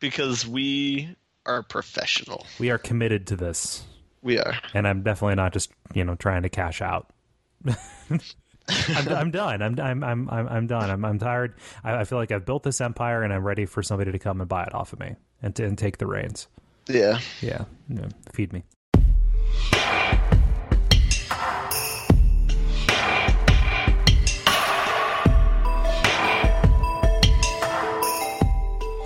because 0.00 0.46
we 0.46 1.16
are 1.46 1.62
professional. 1.62 2.46
We 2.58 2.70
are 2.70 2.78
committed 2.78 3.26
to 3.28 3.36
this, 3.36 3.84
We 4.22 4.38
are. 4.38 4.54
and 4.74 4.86
I'm 4.86 5.02
definitely 5.02 5.36
not 5.36 5.52
just 5.52 5.70
you 5.94 6.04
know 6.04 6.14
trying 6.14 6.42
to 6.42 6.48
cash 6.48 6.82
out. 6.82 7.10
I'm, 7.66 9.08
I'm 9.08 9.30
done. 9.30 9.62
I'm 9.62 9.78
I'm 9.80 10.04
I'm 10.04 10.48
I'm 10.48 10.66
done. 10.66 10.90
I'm 10.90 11.04
I'm 11.04 11.18
tired. 11.18 11.54
I, 11.84 11.98
I 12.00 12.04
feel 12.04 12.18
like 12.18 12.32
I've 12.32 12.44
built 12.44 12.62
this 12.64 12.80
empire, 12.80 13.22
and 13.22 13.32
I'm 13.32 13.44
ready 13.44 13.64
for 13.66 13.82
somebody 13.82 14.10
to 14.12 14.18
come 14.18 14.40
and 14.40 14.48
buy 14.48 14.64
it 14.64 14.74
off 14.74 14.92
of 14.92 14.98
me 15.00 15.14
and 15.42 15.54
to, 15.56 15.64
and 15.64 15.78
take 15.78 15.98
the 15.98 16.06
reins. 16.06 16.48
Yeah. 16.88 17.18
Yeah, 17.40 17.64
yeah. 17.88 18.08
feed 18.32 18.52
me. 18.52 18.64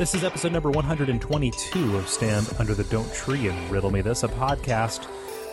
This 0.01 0.15
is 0.15 0.25
episode 0.25 0.53
number 0.53 0.71
122 0.71 1.99
of 1.99 2.09
Stand 2.09 2.51
Under 2.59 2.73
the 2.73 2.85
Don't 2.85 3.13
Tree 3.13 3.49
and 3.49 3.71
Riddle 3.71 3.91
Me 3.91 4.01
This, 4.01 4.23
a 4.23 4.29
podcast 4.29 5.07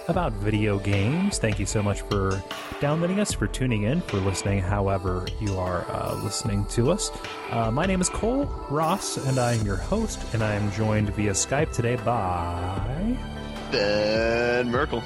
about 0.07 0.31
video 0.31 0.79
games. 0.79 1.37
Thank 1.37 1.59
you 1.59 1.65
so 1.65 1.83
much 1.83 1.99
for 2.03 2.41
downloading 2.79 3.19
us, 3.19 3.33
for 3.33 3.47
tuning 3.47 3.83
in, 3.83 3.99
for 3.99 4.19
listening, 4.19 4.61
however 4.61 5.25
you 5.41 5.57
are 5.57 5.85
uh, 5.89 6.15
listening 6.23 6.63
to 6.67 6.91
us. 6.91 7.11
Uh, 7.49 7.71
my 7.71 7.85
name 7.85 7.99
is 7.99 8.09
Kole 8.09 8.49
Ross, 8.71 9.17
and 9.17 9.37
I 9.37 9.51
am 9.55 9.65
your 9.65 9.75
host, 9.75 10.17
and 10.33 10.41
I 10.41 10.53
am 10.53 10.71
joined 10.71 11.09
via 11.09 11.31
Skype 11.31 11.73
today 11.73 11.97
by. 11.97 13.17
Ben 13.69 14.71
Merkel. 14.71 15.01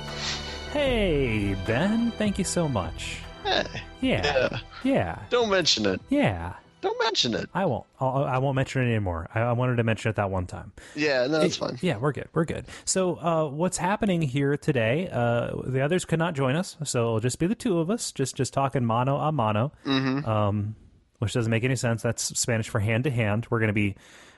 Hey, 0.71 1.55
Ben. 1.65 2.11
Thank 2.11 2.37
you 2.37 2.45
so 2.45 2.69
much. 2.69 3.21
Hey. 3.43 3.65
Yeah. 4.01 4.21
Yeah. 4.23 4.59
Yeah. 4.83 5.19
Don't 5.31 5.49
mention 5.49 5.87
it. 5.87 5.99
Yeah. 6.09 6.53
Don't 6.81 6.99
mention 7.03 7.33
it. 7.35 7.49
I 7.53 7.65
won't. 7.65 7.85
I'll, 7.99 8.23
I 8.23 8.37
won't 8.39 8.55
mention 8.55 8.81
it 8.81 8.85
anymore. 8.87 9.29
I, 9.33 9.41
I 9.41 9.51
wanted 9.53 9.75
to 9.77 9.83
mention 9.83 10.09
it 10.09 10.15
that 10.15 10.29
one 10.31 10.47
time. 10.47 10.71
Yeah, 10.95 11.27
no, 11.27 11.39
that's 11.39 11.57
fine. 11.57 11.77
Yeah, 11.81 11.97
we're 11.97 12.11
good. 12.11 12.27
We're 12.33 12.45
good. 12.45 12.65
So, 12.85 13.15
uh, 13.15 13.47
what's 13.49 13.77
happening 13.77 14.21
here 14.21 14.57
today? 14.57 15.07
Uh, 15.11 15.51
the 15.65 15.81
others 15.81 16.05
could 16.05 16.19
not 16.19 16.33
join 16.33 16.55
us, 16.55 16.77
so 16.83 16.99
it'll 17.01 17.19
just 17.19 17.39
be 17.39 17.47
the 17.47 17.55
two 17.55 17.79
of 17.79 17.89
us, 17.91 18.11
just 18.11 18.35
just 18.35 18.53
talking 18.53 18.83
mano 18.83 19.17
a 19.17 19.31
mano, 19.31 19.71
Mm-hmm. 19.85 20.27
um, 20.29 20.75
which 21.19 21.33
doesn't 21.33 21.51
make 21.51 21.63
any 21.63 21.75
sense. 21.75 22.01
That's 22.01 22.37
Spanish 22.39 22.67
for 22.69 22.79
hand 22.79 23.03
to 23.03 23.11
hand. 23.11 23.45
We're 23.49 23.59
going 23.59 23.67
to 23.67 23.73
be 23.73 23.95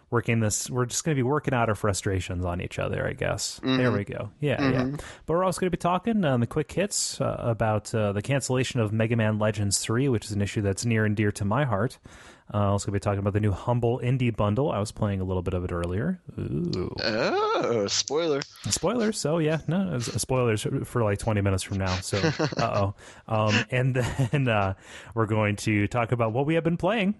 working 0.09 0.41
this. 0.41 0.69
We're 0.69 0.85
just 0.85 1.03
going 1.05 1.15
to 1.15 1.19
be 1.19 1.23
working 1.27 1.53
out 1.55 1.69
our 1.69 1.75
frustrations 1.75 2.45
on 2.45 2.61
each 2.61 2.77
other, 2.77 3.07
I 3.07 3.13
guess. 3.13 3.59
There 3.63 3.77
Mm-hmm. 3.89 3.95
we 3.97 4.03
go. 4.03 4.29
Yeah, 4.41 4.69
yeah. 4.69 4.85
But 5.25 5.33
we're 5.33 5.43
also 5.43 5.61
going 5.61 5.71
to 5.71 5.77
be 5.77 5.81
talking 5.81 6.23
on 6.25 6.39
the 6.39 6.45
quick 6.45 6.71
hits 6.71 7.19
uh, 7.19 7.37
about 7.39 7.95
uh, 7.95 8.11
the 8.11 8.21
cancellation 8.21 8.79
of 8.79 8.91
Mega 8.93 9.15
Man 9.15 9.39
Legends 9.39 9.79
Three, 9.79 10.09
which 10.09 10.25
is 10.25 10.31
an 10.33 10.41
issue 10.41 10.61
that's 10.61 10.85
near 10.85 11.05
and 11.05 11.15
dear 11.15 11.31
to 11.31 11.45
my 11.45 11.63
heart. 11.65 11.97
Uh, 12.53 12.71
also 12.71 12.85
going 12.87 12.99
to 12.99 12.99
be 12.99 13.03
talking 13.03 13.19
about 13.19 13.33
the 13.33 13.39
new 13.39 13.51
Humble 13.51 13.99
Indie 13.99 14.35
Bundle. 14.35 14.71
I 14.71 14.77
was 14.79 14.91
playing 14.91 15.21
a 15.21 15.23
little 15.23 15.41
bit 15.41 15.55
of 15.55 15.63
it 15.63 15.71
earlier. 15.71 16.21
Ooh. 16.37 16.93
Oh, 17.03 17.87
spoiler. 17.87 18.41
Spoilers. 18.69 19.19
So 19.19 19.39
yeah, 19.39 19.59
no 19.67 19.97
spoilers 19.99 20.67
for 20.83 21.03
like 21.03 21.17
twenty 21.17 21.41
minutes 21.41 21.63
from 21.63 21.79
now. 21.79 21.95
So 21.95 22.17
uh 22.57 22.93
oh. 22.93 22.95
Um, 23.27 23.55
and 23.71 23.95
then 23.95 24.47
uh, 24.47 24.75
we're 25.15 25.25
going 25.25 25.55
to 25.57 25.87
talk 25.87 26.11
about 26.11 26.31
what 26.33 26.45
we 26.45 26.53
have 26.55 26.63
been 26.63 26.77
playing. 26.77 27.15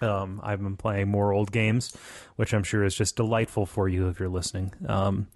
Um, 0.00 0.40
I've 0.42 0.62
been 0.62 0.76
playing 0.76 1.08
more 1.08 1.32
old 1.32 1.50
games, 1.50 1.96
which 2.36 2.52
I'm 2.52 2.62
sure 2.62 2.84
is 2.84 2.94
just 2.94 3.16
delightful 3.16 3.64
for 3.64 3.88
you 3.88 4.08
if 4.08 4.20
you're 4.20 4.28
listening. 4.28 4.74
Um, 4.86 5.28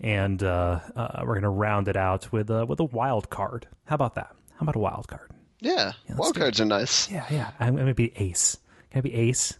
and 0.00 0.42
uh, 0.42 0.80
uh, 0.96 1.20
we're 1.20 1.34
going 1.34 1.42
to 1.42 1.48
round 1.48 1.86
it 1.86 1.96
out 1.96 2.32
with 2.32 2.50
a 2.50 2.66
with 2.66 2.80
a 2.80 2.84
wild 2.84 3.30
card. 3.30 3.68
How 3.84 3.94
about 3.94 4.16
that? 4.16 4.34
How 4.54 4.62
about 4.62 4.74
a 4.76 4.80
wild 4.80 5.06
card? 5.06 5.30
Yeah, 5.60 5.92
wild 6.16 6.34
do 6.34 6.40
cards 6.40 6.60
are 6.60 6.64
nice. 6.64 7.10
Yeah, 7.10 7.26
yeah. 7.30 7.50
I'm 7.58 7.74
going 7.74 7.88
to 7.88 7.94
be 7.94 8.12
ace. 8.16 8.58
Can 8.90 8.98
I 8.98 9.02
be 9.02 9.14
ace? 9.14 9.58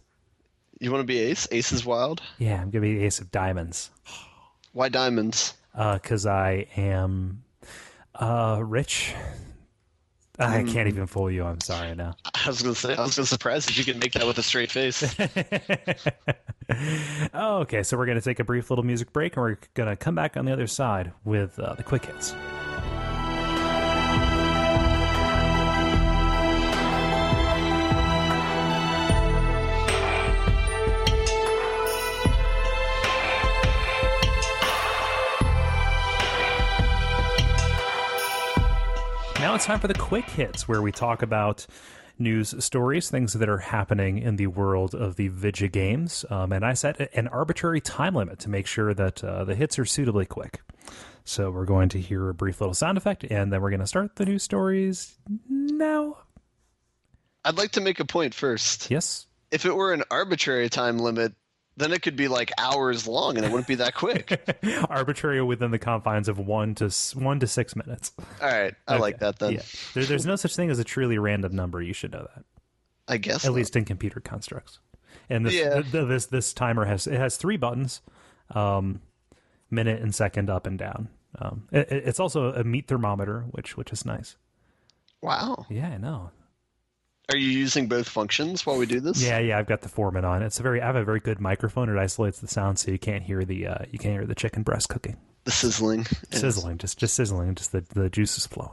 You 0.79 0.91
want 0.91 1.01
to 1.01 1.07
be 1.07 1.19
ace? 1.19 1.47
Ace 1.51 1.71
is 1.71 1.85
wild. 1.85 2.21
Yeah, 2.37 2.55
I'm 2.55 2.69
going 2.69 2.83
to 2.83 2.89
be 2.99 3.03
ace 3.03 3.19
of 3.19 3.31
diamonds. 3.31 3.91
Why 4.71 4.89
diamonds? 4.89 5.55
because 5.73 6.25
I 6.25 6.67
am 6.75 7.43
uh, 8.15 8.61
rich. 8.63 9.13
I 10.37 10.63
can't 10.63 10.87
even 10.87 11.05
fool 11.05 11.29
you. 11.29 11.43
I'm 11.43 11.59
sorry 11.59 11.95
now. 11.95 12.15
I 12.33 12.47
was 12.47 12.61
gonna 12.61 12.73
say 12.73 12.95
I 12.95 13.01
was 13.01 13.17
gonna 13.17 13.25
surprise 13.25 13.67
if 13.67 13.77
you 13.77 13.83
could 13.83 13.99
make 13.99 14.13
that 14.13 14.25
with 14.25 14.37
a 14.37 14.43
straight 14.43 14.71
face. 14.71 15.03
okay, 17.33 17.83
so 17.83 17.97
we're 17.97 18.05
going 18.05 18.17
to 18.17 18.23
take 18.23 18.39
a 18.39 18.43
brief 18.43 18.69
little 18.69 18.85
music 18.85 19.11
break 19.11 19.35
and 19.35 19.43
we're 19.43 19.57
going 19.73 19.89
to 19.89 19.95
come 19.95 20.15
back 20.15 20.37
on 20.37 20.45
the 20.45 20.53
other 20.53 20.67
side 20.67 21.11
with 21.25 21.59
uh, 21.59 21.73
the 21.73 21.83
quick 21.83 22.05
hits. 22.05 22.33
Now 39.49 39.55
it's 39.55 39.65
time 39.65 39.79
for 39.79 39.87
the 39.87 39.95
quick 39.95 40.25
hits, 40.25 40.67
where 40.67 40.79
we 40.79 40.91
talk 40.91 41.23
about 41.23 41.65
news 42.19 42.53
stories, 42.63 43.09
things 43.09 43.33
that 43.33 43.49
are 43.49 43.57
happening 43.57 44.19
in 44.19 44.35
the 44.35 44.45
world 44.45 44.93
of 44.93 45.15
the 45.15 45.29
Vidya 45.29 45.67
games. 45.69 46.23
Um, 46.29 46.51
and 46.51 46.63
I 46.63 46.73
set 46.73 47.09
an 47.15 47.27
arbitrary 47.29 47.81
time 47.81 48.13
limit 48.13 48.37
to 48.41 48.49
make 48.49 48.67
sure 48.67 48.93
that 48.93 49.23
uh, 49.23 49.45
the 49.45 49.55
hits 49.55 49.79
are 49.79 49.85
suitably 49.85 50.27
quick. 50.27 50.61
So 51.25 51.49
we're 51.49 51.65
going 51.65 51.89
to 51.89 51.99
hear 51.99 52.29
a 52.29 52.33
brief 52.35 52.61
little 52.61 52.75
sound 52.75 52.99
effect, 52.99 53.23
and 53.23 53.51
then 53.51 53.59
we're 53.59 53.71
going 53.71 53.79
to 53.79 53.87
start 53.87 54.17
the 54.17 54.25
news 54.25 54.43
stories 54.43 55.17
now. 55.49 56.17
I'd 57.43 57.57
like 57.57 57.71
to 57.71 57.81
make 57.81 57.99
a 57.99 58.05
point 58.05 58.35
first. 58.35 58.91
Yes. 58.91 59.25
If 59.49 59.65
it 59.65 59.75
were 59.75 59.93
an 59.93 60.03
arbitrary 60.11 60.69
time 60.69 60.99
limit, 60.99 61.33
then 61.79 61.91
it 61.93 62.01
could 62.01 62.15
be 62.15 62.27
like 62.27 62.51
hours 62.57 63.07
long 63.07 63.37
and 63.37 63.45
it 63.45 63.51
wouldn't 63.51 63.67
be 63.67 63.75
that 63.75 63.95
quick. 63.95 64.59
arbitrary 64.89 65.41
within 65.41 65.71
the 65.71 65.79
confines 65.79 66.27
of 66.27 66.37
one 66.37 66.75
to 66.75 66.89
one 67.15 67.39
to 67.39 67.47
six 67.47 67.75
minutes. 67.75 68.11
All 68.41 68.47
right, 68.49 68.75
I 68.87 68.97
like 68.97 69.19
that 69.19 69.39
then. 69.39 69.53
Yeah. 69.53 69.61
There, 69.93 70.03
there's 70.05 70.25
no 70.25 70.35
such 70.35 70.55
thing 70.55 70.69
as 70.69 70.79
a 70.79 70.83
truly 70.83 71.17
random 71.17 71.55
number. 71.55 71.81
You 71.81 71.93
should 71.93 72.11
know 72.11 72.27
that. 72.35 72.45
I 73.07 73.17
guess. 73.17 73.43
at 73.45 73.49
not. 73.49 73.55
least 73.55 73.75
in 73.75 73.85
computer 73.85 74.19
constructs. 74.19 74.79
And 75.29 75.45
this 75.45 75.53
Yeah. 75.55 75.81
th- 75.81 75.91
th- 75.91 76.07
this 76.07 76.25
this 76.27 76.53
timer 76.53 76.85
has 76.85 77.07
it 77.07 77.17
has 77.17 77.37
three 77.37 77.57
buttons, 77.57 78.01
um, 78.51 79.01
minute 79.71 80.01
and 80.01 80.13
second 80.13 80.49
up 80.49 80.67
and 80.67 80.77
down. 80.77 81.09
Um, 81.39 81.67
it- 81.71 81.87
it's 81.91 82.19
also 82.19 82.53
a 82.53 82.63
meat 82.63 82.87
thermometer, 82.87 83.41
which 83.51 83.77
which 83.77 83.91
is 83.91 84.05
nice. 84.05 84.35
Wow. 85.21 85.65
Yeah, 85.69 85.89
I 85.89 85.97
know. 85.97 86.31
Are 87.29 87.37
you 87.37 87.49
using 87.49 87.87
both 87.87 88.09
functions 88.09 88.65
while 88.65 88.77
we 88.77 88.85
do 88.87 88.99
this? 88.99 89.21
Yeah, 89.23 89.37
yeah. 89.39 89.57
I've 89.59 89.67
got 89.67 89.81
the 89.81 89.89
Foreman 89.89 90.25
on. 90.25 90.41
It's 90.41 90.59
a 90.59 90.63
very 90.63 90.81
I 90.81 90.85
have 90.87 90.95
a 90.95 91.03
very 91.03 91.19
good 91.19 91.39
microphone. 91.39 91.87
It 91.89 91.99
isolates 91.99 92.39
the 92.39 92.47
sound 92.47 92.79
so 92.79 92.91
you 92.91 92.97
can't 92.99 93.23
hear 93.23 93.43
the 93.45 93.67
uh, 93.67 93.77
you 93.91 93.99
can't 93.99 94.13
hear 94.13 94.25
the 94.25 94.33
chicken 94.35 94.63
breast 94.63 94.89
cooking, 94.89 95.17
The 95.43 95.51
sizzling. 95.51 96.07
Yes. 96.31 96.41
sizzling, 96.41 96.77
just 96.79 96.97
just 96.97 97.13
sizzling, 97.15 97.53
just 97.55 97.71
the 97.71 97.81
the 97.93 98.09
juices 98.09 98.47
flowing. 98.47 98.71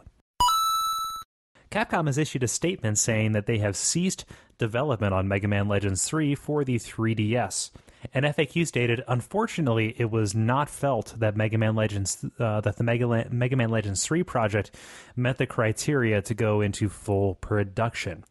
Capcom 1.70 2.06
has 2.06 2.16
issued 2.16 2.42
a 2.44 2.48
statement 2.48 2.96
saying 2.96 3.32
that 3.32 3.46
they 3.46 3.58
have 3.58 3.76
ceased 3.76 4.24
development 4.56 5.12
on 5.12 5.28
Mega 5.28 5.48
Man 5.48 5.68
Legends 5.68 6.04
3 6.04 6.34
for 6.34 6.64
the 6.64 6.76
3DS. 6.76 7.70
And 8.14 8.24
FAQ 8.24 8.66
stated, 8.66 9.02
unfortunately, 9.08 9.94
it 9.98 10.10
was 10.10 10.34
not 10.34 10.68
felt 10.68 11.14
that 11.18 11.36
Mega 11.36 11.58
Man 11.58 11.74
Legends 11.74 12.24
uh, 12.38 12.60
that 12.60 12.76
the 12.76 12.84
Mega, 12.84 13.26
Mega 13.30 13.56
Man 13.56 13.70
Legends 13.70 14.04
3 14.04 14.22
project 14.22 14.70
met 15.16 15.38
the 15.38 15.46
criteria 15.46 16.22
to 16.22 16.34
go 16.34 16.60
into 16.60 16.88
full 16.88 17.36
production. 17.36 18.24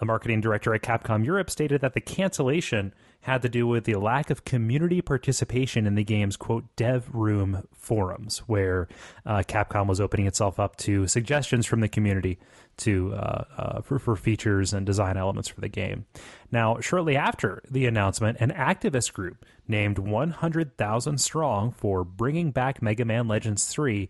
A 0.00 0.04
marketing 0.06 0.40
director 0.40 0.74
at 0.74 0.82
Capcom 0.82 1.24
Europe 1.24 1.50
stated 1.50 1.82
that 1.82 1.92
the 1.92 2.00
cancellation 2.00 2.94
had 3.22 3.42
to 3.42 3.50
do 3.50 3.66
with 3.66 3.84
the 3.84 3.96
lack 3.96 4.30
of 4.30 4.46
community 4.46 5.02
participation 5.02 5.86
in 5.86 5.94
the 5.94 6.04
game's 6.04 6.38
quote 6.38 6.64
dev 6.76 7.14
room 7.14 7.66
forums, 7.74 8.38
where 8.46 8.88
uh, 9.26 9.42
Capcom 9.46 9.86
was 9.86 10.00
opening 10.00 10.26
itself 10.26 10.58
up 10.58 10.76
to 10.76 11.06
suggestions 11.06 11.66
from 11.66 11.80
the 11.80 11.88
community 11.88 12.38
to 12.80 13.14
uh, 13.14 13.44
uh, 13.56 13.80
for, 13.82 13.98
for 13.98 14.16
features 14.16 14.72
and 14.72 14.86
design 14.86 15.16
elements 15.16 15.48
for 15.48 15.60
the 15.60 15.68
game. 15.68 16.06
Now, 16.50 16.80
shortly 16.80 17.16
after 17.16 17.62
the 17.70 17.86
announcement, 17.86 18.38
an 18.40 18.50
activist 18.50 19.12
group 19.12 19.44
named 19.68 19.98
100,000 19.98 21.18
Strong 21.18 21.72
for 21.72 22.04
bringing 22.04 22.50
back 22.50 22.82
Mega 22.82 23.04
Man 23.04 23.28
Legends 23.28 23.66
3 23.66 24.08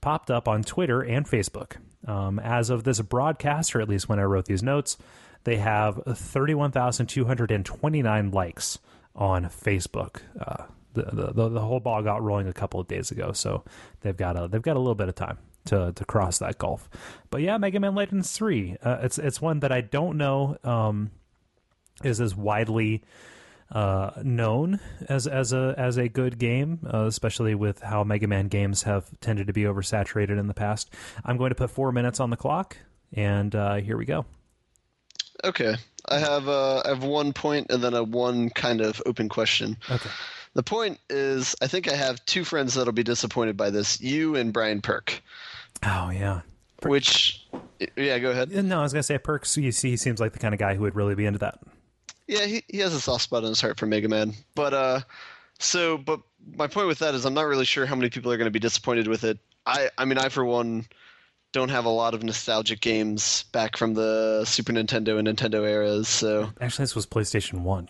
popped 0.00 0.30
up 0.30 0.48
on 0.48 0.62
Twitter 0.62 1.02
and 1.02 1.26
Facebook. 1.26 1.76
Um, 2.06 2.38
as 2.38 2.70
of 2.70 2.84
this 2.84 3.00
broadcast, 3.00 3.76
or 3.76 3.82
at 3.82 3.88
least 3.88 4.08
when 4.08 4.18
I 4.18 4.22
wrote 4.22 4.46
these 4.46 4.62
notes, 4.62 4.96
they 5.44 5.56
have 5.56 6.00
31,229 6.06 8.30
likes 8.30 8.78
on 9.14 9.44
Facebook. 9.44 10.22
Uh, 10.38 10.64
the, 10.92 11.32
the 11.32 11.48
the 11.50 11.60
whole 11.60 11.78
ball 11.78 12.02
got 12.02 12.20
rolling 12.22 12.48
a 12.48 12.52
couple 12.52 12.80
of 12.80 12.88
days 12.88 13.12
ago, 13.12 13.30
so 13.32 13.62
they've 14.00 14.16
got 14.16 14.36
a 14.36 14.48
they've 14.48 14.60
got 14.60 14.74
a 14.76 14.80
little 14.80 14.96
bit 14.96 15.08
of 15.08 15.14
time 15.14 15.38
to 15.66 15.92
to 15.92 16.04
cross 16.04 16.38
that 16.38 16.58
gulf. 16.58 16.88
But 17.30 17.42
yeah, 17.42 17.58
Mega 17.58 17.80
Man 17.80 17.94
Legends 17.94 18.32
three, 18.32 18.76
uh, 18.82 18.98
it's 19.02 19.18
it's 19.18 19.40
one 19.40 19.60
that 19.60 19.72
I 19.72 19.80
don't 19.80 20.16
know 20.16 20.56
um, 20.64 21.10
is 22.02 22.20
as 22.20 22.34
widely 22.34 23.02
uh, 23.70 24.10
known 24.22 24.80
as 25.08 25.26
as 25.26 25.52
a 25.52 25.74
as 25.76 25.96
a 25.96 26.08
good 26.08 26.38
game, 26.38 26.80
uh, 26.92 27.04
especially 27.04 27.54
with 27.54 27.80
how 27.80 28.04
Mega 28.04 28.26
Man 28.26 28.48
games 28.48 28.82
have 28.82 29.08
tended 29.20 29.46
to 29.46 29.52
be 29.52 29.62
oversaturated 29.62 30.38
in 30.38 30.46
the 30.46 30.54
past. 30.54 30.90
I'm 31.24 31.36
going 31.36 31.50
to 31.50 31.54
put 31.54 31.70
four 31.70 31.92
minutes 31.92 32.20
on 32.20 32.30
the 32.30 32.36
clock, 32.36 32.76
and 33.12 33.54
uh, 33.54 33.76
here 33.76 33.96
we 33.96 34.04
go. 34.04 34.24
Okay, 35.42 35.74
I 36.08 36.18
have 36.18 36.48
uh, 36.48 36.82
I 36.84 36.88
have 36.88 37.04
one 37.04 37.32
point 37.32 37.70
and 37.70 37.82
then 37.82 37.94
a 37.94 38.02
one 38.02 38.50
kind 38.50 38.80
of 38.80 39.00
open 39.06 39.28
question. 39.28 39.76
Okay. 39.90 40.10
The 40.52 40.62
point 40.64 40.98
is, 41.08 41.54
I 41.62 41.68
think 41.68 41.90
I 41.90 41.94
have 41.94 42.24
two 42.26 42.44
friends 42.44 42.74
that'll 42.74 42.92
be 42.92 43.04
disappointed 43.04 43.56
by 43.56 43.70
this. 43.70 44.00
You 44.00 44.34
and 44.34 44.52
Brian 44.52 44.80
Perk. 44.82 45.22
Oh 45.84 46.10
yeah. 46.10 46.40
Which, 46.82 47.46
yeah, 47.96 48.18
go 48.18 48.30
ahead. 48.30 48.50
No, 48.50 48.80
I 48.80 48.82
was 48.82 48.92
gonna 48.92 49.02
say 49.02 49.18
Perks. 49.18 49.56
You 49.56 49.72
see, 49.72 49.90
he 49.90 49.96
seems 49.96 50.20
like 50.20 50.32
the 50.32 50.38
kind 50.38 50.54
of 50.54 50.60
guy 50.60 50.74
who 50.74 50.82
would 50.82 50.94
really 50.94 51.14
be 51.14 51.26
into 51.26 51.38
that. 51.40 51.58
Yeah, 52.26 52.46
he, 52.46 52.62
he 52.68 52.78
has 52.78 52.94
a 52.94 53.00
soft 53.00 53.24
spot 53.24 53.42
in 53.42 53.48
his 53.48 53.60
heart 53.60 53.78
for 53.78 53.86
Mega 53.86 54.08
Man. 54.08 54.34
But 54.54 54.72
uh, 54.72 55.00
so, 55.58 55.98
but 55.98 56.20
my 56.54 56.68
point 56.68 56.86
with 56.86 57.00
that 57.00 57.14
is, 57.14 57.24
I'm 57.26 57.34
not 57.34 57.46
really 57.46 57.64
sure 57.64 57.86
how 57.86 57.94
many 57.96 58.08
people 58.08 58.32
are 58.32 58.36
going 58.36 58.46
to 58.46 58.52
be 58.52 58.58
disappointed 58.60 59.08
with 59.08 59.24
it. 59.24 59.38
I, 59.66 59.90
I 59.98 60.04
mean, 60.04 60.16
I 60.16 60.28
for 60.28 60.44
one 60.44 60.86
don't 61.52 61.68
have 61.70 61.84
a 61.84 61.90
lot 61.90 62.14
of 62.14 62.22
nostalgic 62.22 62.80
games 62.80 63.44
back 63.52 63.76
from 63.76 63.94
the 63.94 64.44
Super 64.44 64.72
Nintendo 64.72 65.18
and 65.18 65.26
Nintendo 65.28 65.68
eras. 65.68 66.08
So, 66.08 66.50
Actually, 66.60 66.84
this 66.84 66.94
was 66.94 67.06
PlayStation 67.06 67.60
One. 67.62 67.88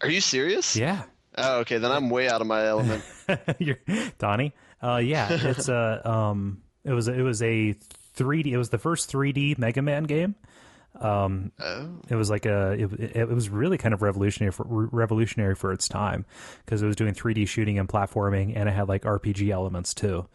are 0.00 0.08
you 0.08 0.20
serious? 0.20 0.76
Yeah. 0.76 1.02
Oh, 1.36 1.58
okay. 1.60 1.78
Then 1.78 1.90
I'm 1.90 2.08
way 2.08 2.28
out 2.28 2.40
of 2.40 2.46
my 2.46 2.66
element. 2.66 3.02
You're, 3.58 3.78
Donnie. 4.18 4.52
Uh, 4.82 4.96
yeah, 4.96 5.28
it's 5.30 5.68
a 5.68 6.08
um, 6.08 6.62
it 6.84 6.92
was 6.92 7.08
it 7.08 7.22
was 7.22 7.42
a 7.42 7.76
3D. 8.16 8.46
It 8.46 8.58
was 8.58 8.70
the 8.70 8.78
first 8.78 9.10
3D 9.10 9.58
Mega 9.58 9.82
Man 9.82 10.04
game. 10.04 10.34
Um, 11.00 11.52
oh. 11.58 11.88
it 12.10 12.16
was 12.16 12.28
like 12.28 12.44
a 12.44 12.72
it, 12.72 13.16
it 13.16 13.28
was 13.28 13.48
really 13.48 13.78
kind 13.78 13.94
of 13.94 14.02
revolutionary 14.02 14.52
for 14.52 14.66
revolutionary 14.68 15.54
for 15.54 15.72
its 15.72 15.88
time 15.88 16.26
because 16.64 16.82
it 16.82 16.86
was 16.86 16.96
doing 16.96 17.14
3D 17.14 17.48
shooting 17.48 17.78
and 17.78 17.88
platforming, 17.88 18.52
and 18.54 18.68
it 18.68 18.72
had 18.72 18.88
like 18.88 19.02
RPG 19.02 19.50
elements 19.50 19.94
too. 19.94 20.26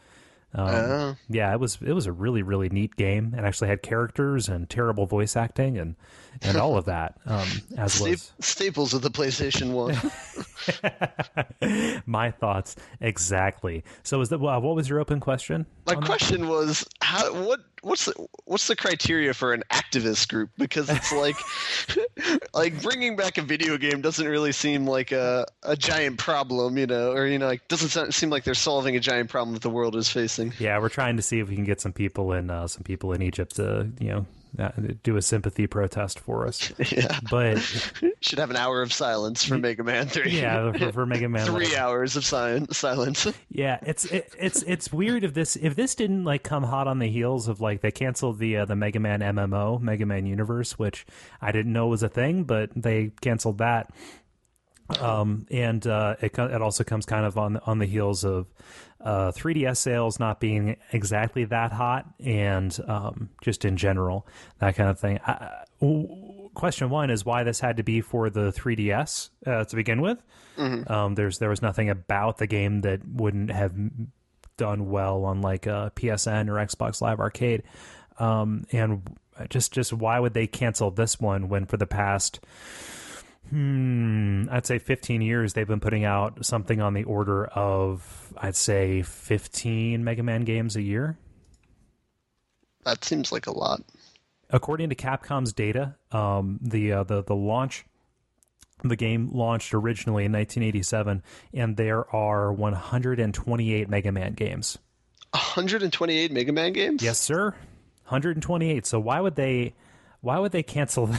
Um, 0.53 0.67
Oh. 0.67 1.15
yeah, 1.29 1.53
it 1.53 1.59
was 1.59 1.77
it 1.85 1.91
was 1.94 2.05
a 2.07 2.11
really 2.11 2.41
really 2.41 2.69
neat 2.69 2.95
game, 2.95 3.33
and 3.38 3.45
actually 3.45 3.67
had 3.67 3.81
characters 3.81 4.47
and 4.49 4.69
terrible 4.69 5.05
voice 5.05 5.35
acting 5.35 5.77
and 5.77 5.95
and 6.41 6.57
all 6.57 6.77
of 6.77 6.85
that. 6.85 7.15
Um, 7.25 7.47
as 7.77 7.94
Sta- 7.94 8.09
was 8.11 8.31
staples 8.39 8.94
of 8.94 9.01
the 9.01 9.11
PlayStation 9.11 9.71
One. 9.73 9.95
my 12.05 12.31
thoughts 12.31 12.75
exactly. 13.01 13.83
So, 14.03 14.21
is 14.21 14.29
that 14.29 14.38
uh, 14.38 14.59
what 14.59 14.75
was 14.75 14.89
your 14.89 14.99
open 14.99 15.19
question? 15.19 15.65
My 15.85 15.94
on 15.95 16.01
that? 16.01 16.05
question 16.07 16.47
was 16.47 16.85
how 17.01 17.33
what 17.45 17.59
what's 17.88 18.06
the, 18.06 18.28
what's 18.45 18.68
the 18.68 18.75
criteria 18.75 19.34
for 19.34 19.54
an 19.54 19.63
activist 19.72 20.28
group 20.28 20.50
because 20.57 20.89
it's 20.89 21.12
like 21.12 21.36
like 22.54 22.81
bringing 22.81 23.16
back 23.16 23.38
a 23.38 23.42
video 23.42 23.78
game 23.78 24.01
doesn't 24.01 24.28
really 24.28 24.51
seem 24.51 24.86
like 24.86 25.12
a 25.12 25.45
a 25.63 25.75
giant 25.75 26.18
problem, 26.18 26.78
you 26.78 26.86
know, 26.86 27.12
or 27.12 27.25
you 27.28 27.39
know, 27.39 27.48
like 27.48 27.68
doesn't 27.68 28.13
seem 28.13 28.30
like 28.30 28.44
they're 28.44 28.54
solving 28.54 28.95
a 28.95 29.00
giant 29.00 29.30
problem 29.30 29.54
that 29.54 29.62
the 29.62 29.69
world 29.69 29.95
is 29.95 30.10
facing. 30.10 30.54
Yeah, 30.60 30.80
we're 30.80 30.89
trying 30.89 31.16
to 31.18 31.24
see 31.24 31.39
if 31.39 31.50
we 31.50 31.56
can 31.56 31.63
get 31.63 31.81
some 31.81 31.94
people 31.94 32.34
in 32.34 32.50
uh, 32.50 32.68
some 32.68 32.84
people 32.84 33.13
in 33.13 33.22
Egypt 33.22 33.56
to 33.56 33.90
you 34.00 34.10
know 34.10 34.25
do 35.04 35.18
a 35.18 35.21
sympathy 35.21 35.68
protest 35.68 36.19
for 36.19 36.48
us. 36.48 36.71
Yeah. 36.92 37.19
But 37.30 37.59
Should 38.21 38.39
have 38.39 38.50
an 38.50 38.56
hour 38.56 38.81
of 38.81 38.92
silence 38.92 39.44
for 39.44 39.57
Mega 39.57 39.83
Man 39.83 40.07
3. 40.07 40.31
yeah, 40.31 40.71
for, 40.71 40.92
for 40.92 41.06
Mega 41.06 41.30
Man, 41.30 41.45
3 41.45 41.54
whatever. 41.54 41.77
hours 41.77 42.15
of 42.15 42.25
si- 42.25 42.65
silence. 42.71 43.27
Yeah, 43.50 43.77
it's 43.83 44.06
it, 44.06 44.33
it's 44.39 44.63
it's 44.63 44.92
weird 44.92 45.24
if 45.24 45.33
this 45.33 45.56
if 45.56 45.75
this 45.75 45.95
didn't 45.95 46.24
like 46.24 46.44
come 46.44 46.63
hot 46.63 46.88
on 46.88 47.00
the 47.00 47.09
heels 47.09 47.48
of 47.48 47.62
like 47.62 47.81
they 47.81 47.92
canceled 47.92 48.39
the 48.39 48.57
uh, 48.57 48.65
the 48.65 48.75
Mega 48.75 49.00
Man 49.00 49.19
MMO 49.19 49.80
Mega 49.81 50.06
Man 50.06 50.25
Universe, 50.25 50.80
which 50.80 51.06
I 51.42 51.51
didn't 51.51 51.74
know 51.74 51.88
was 51.88 52.01
a 52.04 52.09
thing, 52.09 52.44
but 52.45 52.69
they 52.75 53.12
canceled 53.21 53.57
that. 53.59 53.92
Um, 55.00 55.45
and 55.51 55.86
uh, 55.86 56.16
it 56.22 56.38
it 56.38 56.62
also 56.62 56.84
comes 56.84 57.06
kind 57.06 57.25
of 57.25 57.38
on 57.38 57.57
on 57.57 57.80
the 57.80 57.86
heels 57.86 58.24
of 58.24 58.48
uh, 59.01 59.31
3DS 59.31 59.78
sales 59.78 60.19
not 60.19 60.39
being 60.39 60.78
exactly 60.92 61.45
that 61.45 61.72
hot, 61.72 62.06
and 62.19 62.78
um, 62.88 63.30
just 63.42 63.66
in 63.66 63.78
general 63.78 64.28
that 64.60 64.75
kind 64.75 64.89
of 64.89 65.00
thing. 65.00 65.19
I, 65.25 65.63
question 66.54 66.89
one 66.89 67.12
is 67.12 67.24
why 67.24 67.44
this 67.44 67.60
had 67.60 67.78
to 67.78 67.84
be 67.84 68.01
for 68.01 68.30
the 68.31 68.51
3DS 68.51 69.30
uh, 69.45 69.63
to 69.66 69.75
begin 69.75 70.01
with. 70.01 70.24
Um, 70.92 71.16
there's 71.16 71.38
there 71.38 71.50
was 71.50 71.62
nothing 71.62 71.90
about 71.90 72.38
the 72.38 72.48
game 72.48 72.81
that 72.81 73.01
wouldn't 73.07 73.51
have 73.51 73.74
done 74.57 74.90
well 74.90 75.24
on 75.25 75.42
like 75.42 75.68
uh, 75.68 75.92
PSN 75.92 76.50
or 76.50 76.54
Xbox 76.54 77.00
Live 77.01 77.19
Arcade. 77.19 77.63
Um, 78.18 78.66
and 78.72 79.04
just 79.50 79.72
just 79.72 79.94
why 79.94 80.19
would 80.19 80.33
they 80.33 80.48
cancel 80.48 80.90
this 80.90 81.19
one 81.19 81.48
when 81.48 81.66
for 81.66 81.78
the 81.78 81.86
past 81.86 82.40
hmm, 83.49 84.45
I'd 84.51 84.65
say 84.65 84.79
15 84.79 85.21
years 85.21 85.53
they've 85.53 85.67
been 85.67 85.79
putting 85.79 86.05
out 86.05 86.45
something 86.45 86.81
on 86.81 86.94
the 86.94 87.03
order 87.03 87.45
of 87.45 88.33
I'd 88.38 88.55
say 88.55 89.01
15 89.01 90.03
Mega 90.03 90.23
Man 90.23 90.44
games 90.44 90.75
a 90.75 90.81
year. 90.81 91.17
That 92.85 93.03
seems 93.03 93.31
like 93.31 93.47
a 93.47 93.51
lot. 93.51 93.81
According 94.49 94.89
to 94.89 94.95
Capcom's 94.95 95.51
data, 95.51 95.95
um, 96.11 96.59
the 96.61 96.94
uh, 96.94 97.03
the 97.03 97.23
the 97.23 97.35
launch 97.35 97.85
the 98.83 98.95
game 98.95 99.29
launched 99.33 99.73
originally 99.73 100.25
in 100.25 100.31
1987 100.31 101.23
and 101.53 101.75
there 101.77 102.13
are 102.15 102.53
128 102.53 103.89
Mega 103.89 104.11
Man 104.11 104.33
games. 104.33 104.77
128 105.31 106.31
Mega 106.31 106.51
Man 106.51 106.73
games? 106.73 107.03
Yes, 107.03 107.19
sir. 107.19 107.51
128. 108.05 108.85
So 108.85 108.99
why 108.99 109.19
would 109.19 109.35
they 109.35 109.73
why 110.21 110.39
would 110.39 110.51
they 110.51 110.63
cancel 110.63 111.09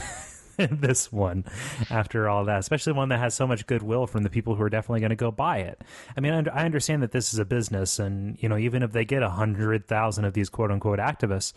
this 0.71 1.11
one 1.11 1.45
after 1.89 2.27
all 2.27 2.45
that? 2.45 2.59
Especially 2.59 2.93
one 2.93 3.09
that 3.09 3.19
has 3.19 3.33
so 3.33 3.47
much 3.47 3.65
goodwill 3.67 4.07
from 4.07 4.23
the 4.23 4.29
people 4.29 4.55
who 4.55 4.63
are 4.63 4.69
definitely 4.69 4.99
going 4.99 5.09
to 5.11 5.15
go 5.15 5.31
buy 5.31 5.59
it. 5.59 5.81
I 6.15 6.19
mean, 6.19 6.33
I 6.33 6.65
understand 6.65 7.03
that 7.03 7.11
this 7.11 7.33
is 7.33 7.39
a 7.39 7.45
business 7.45 7.99
and, 7.99 8.37
you 8.41 8.49
know, 8.49 8.57
even 8.57 8.83
if 8.83 8.91
they 8.91 9.05
get 9.05 9.23
a 9.23 9.27
100,000 9.27 10.25
of 10.25 10.33
these 10.33 10.49
quote 10.49 10.71
unquote 10.71 10.99
activists, 10.99 11.53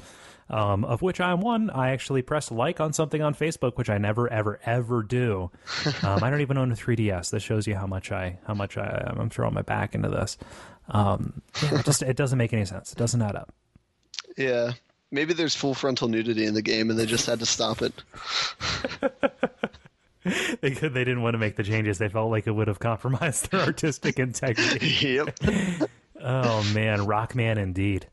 um, 0.51 0.85
of 0.85 1.03
which 1.03 1.21
I'm 1.21 1.41
one, 1.41 1.71
I 1.71 1.91
actually 1.91 2.23
press 2.23 2.51
like 2.51 2.81
on 2.81 2.93
something 2.93 3.23
on 3.23 3.35
Facebook, 3.35 3.77
which 3.77 3.91
I 3.91 3.99
never, 3.99 4.29
ever, 4.29 4.61
ever 4.65 5.03
do. 5.03 5.51
Um, 6.03 6.25
I 6.25 6.31
don't 6.31 6.41
even 6.41 6.59
own 6.59 6.73
a 6.73 6.75
3DS. 6.75 7.31
That 7.31 7.41
shows 7.41 7.67
you 7.67 7.77
how 7.77 7.87
much 7.87 8.11
I, 8.11 8.39
how 8.47 8.55
much 8.55 8.77
I, 8.77 9.13
I'm 9.17 9.31
throwing 9.31 9.55
my 9.55 9.63
back 9.63 9.95
into 9.95 10.09
this. 10.09 10.37
Um, 10.89 11.43
yeah, 11.63 11.79
it 11.79 11.85
just, 11.85 12.03
it 12.03 12.17
doesn't 12.17 12.39
make 12.39 12.53
any 12.53 12.65
sense. 12.65 12.93
It 12.93 12.99
doesn't 12.99 13.23
add 13.23 13.37
up. 13.37 13.53
Yeah. 14.37 14.73
Maybe 15.13 15.35
there's 15.35 15.55
full 15.55 15.75
frontal 15.75 16.09
nudity 16.09 16.47
in 16.47 16.55
the 16.55 16.63
game 16.63 16.91
and 16.91 16.99
they 16.99 17.07
just 17.07 17.27
had 17.27 17.39
to 17.41 17.47
stop 17.47 17.83
it. 17.83 17.93
they 20.61 20.71
could 20.71 20.95
they 20.95 21.05
didn't 21.05 21.23
want 21.23 21.35
to 21.35 21.39
make 21.39 21.57
the 21.57 21.63
changes 21.63 21.99
they 21.99 22.09
felt 22.09 22.31
like 22.31 22.47
it 22.47 22.53
would 22.53 22.69
have 22.69 22.79
compromised 22.79 23.51
their 23.51 23.61
artistic 23.67 24.19
integrity 24.19 24.87
yep. 25.01 25.37
oh 26.23 26.63
man 26.73 27.01
rockman 27.01 27.59
indeed 27.59 28.07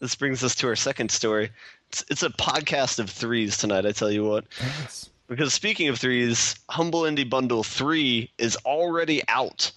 This 0.00 0.16
brings 0.16 0.42
us 0.42 0.54
to 0.56 0.66
our 0.66 0.76
second 0.76 1.10
story. 1.10 1.50
It's, 1.88 2.04
it's 2.10 2.22
a 2.24 2.30
podcast 2.30 2.98
of 2.98 3.08
threes 3.08 3.56
tonight, 3.56 3.86
I 3.86 3.92
tell 3.92 4.10
you 4.10 4.24
what. 4.24 4.44
yes. 4.60 5.08
Because 5.28 5.54
speaking 5.54 5.88
of 5.88 5.98
threes, 5.98 6.56
Humble 6.68 7.02
Indie 7.02 7.28
Bundle 7.30 7.62
3 7.62 8.30
is 8.36 8.56
already 8.66 9.22
out. 9.28 9.70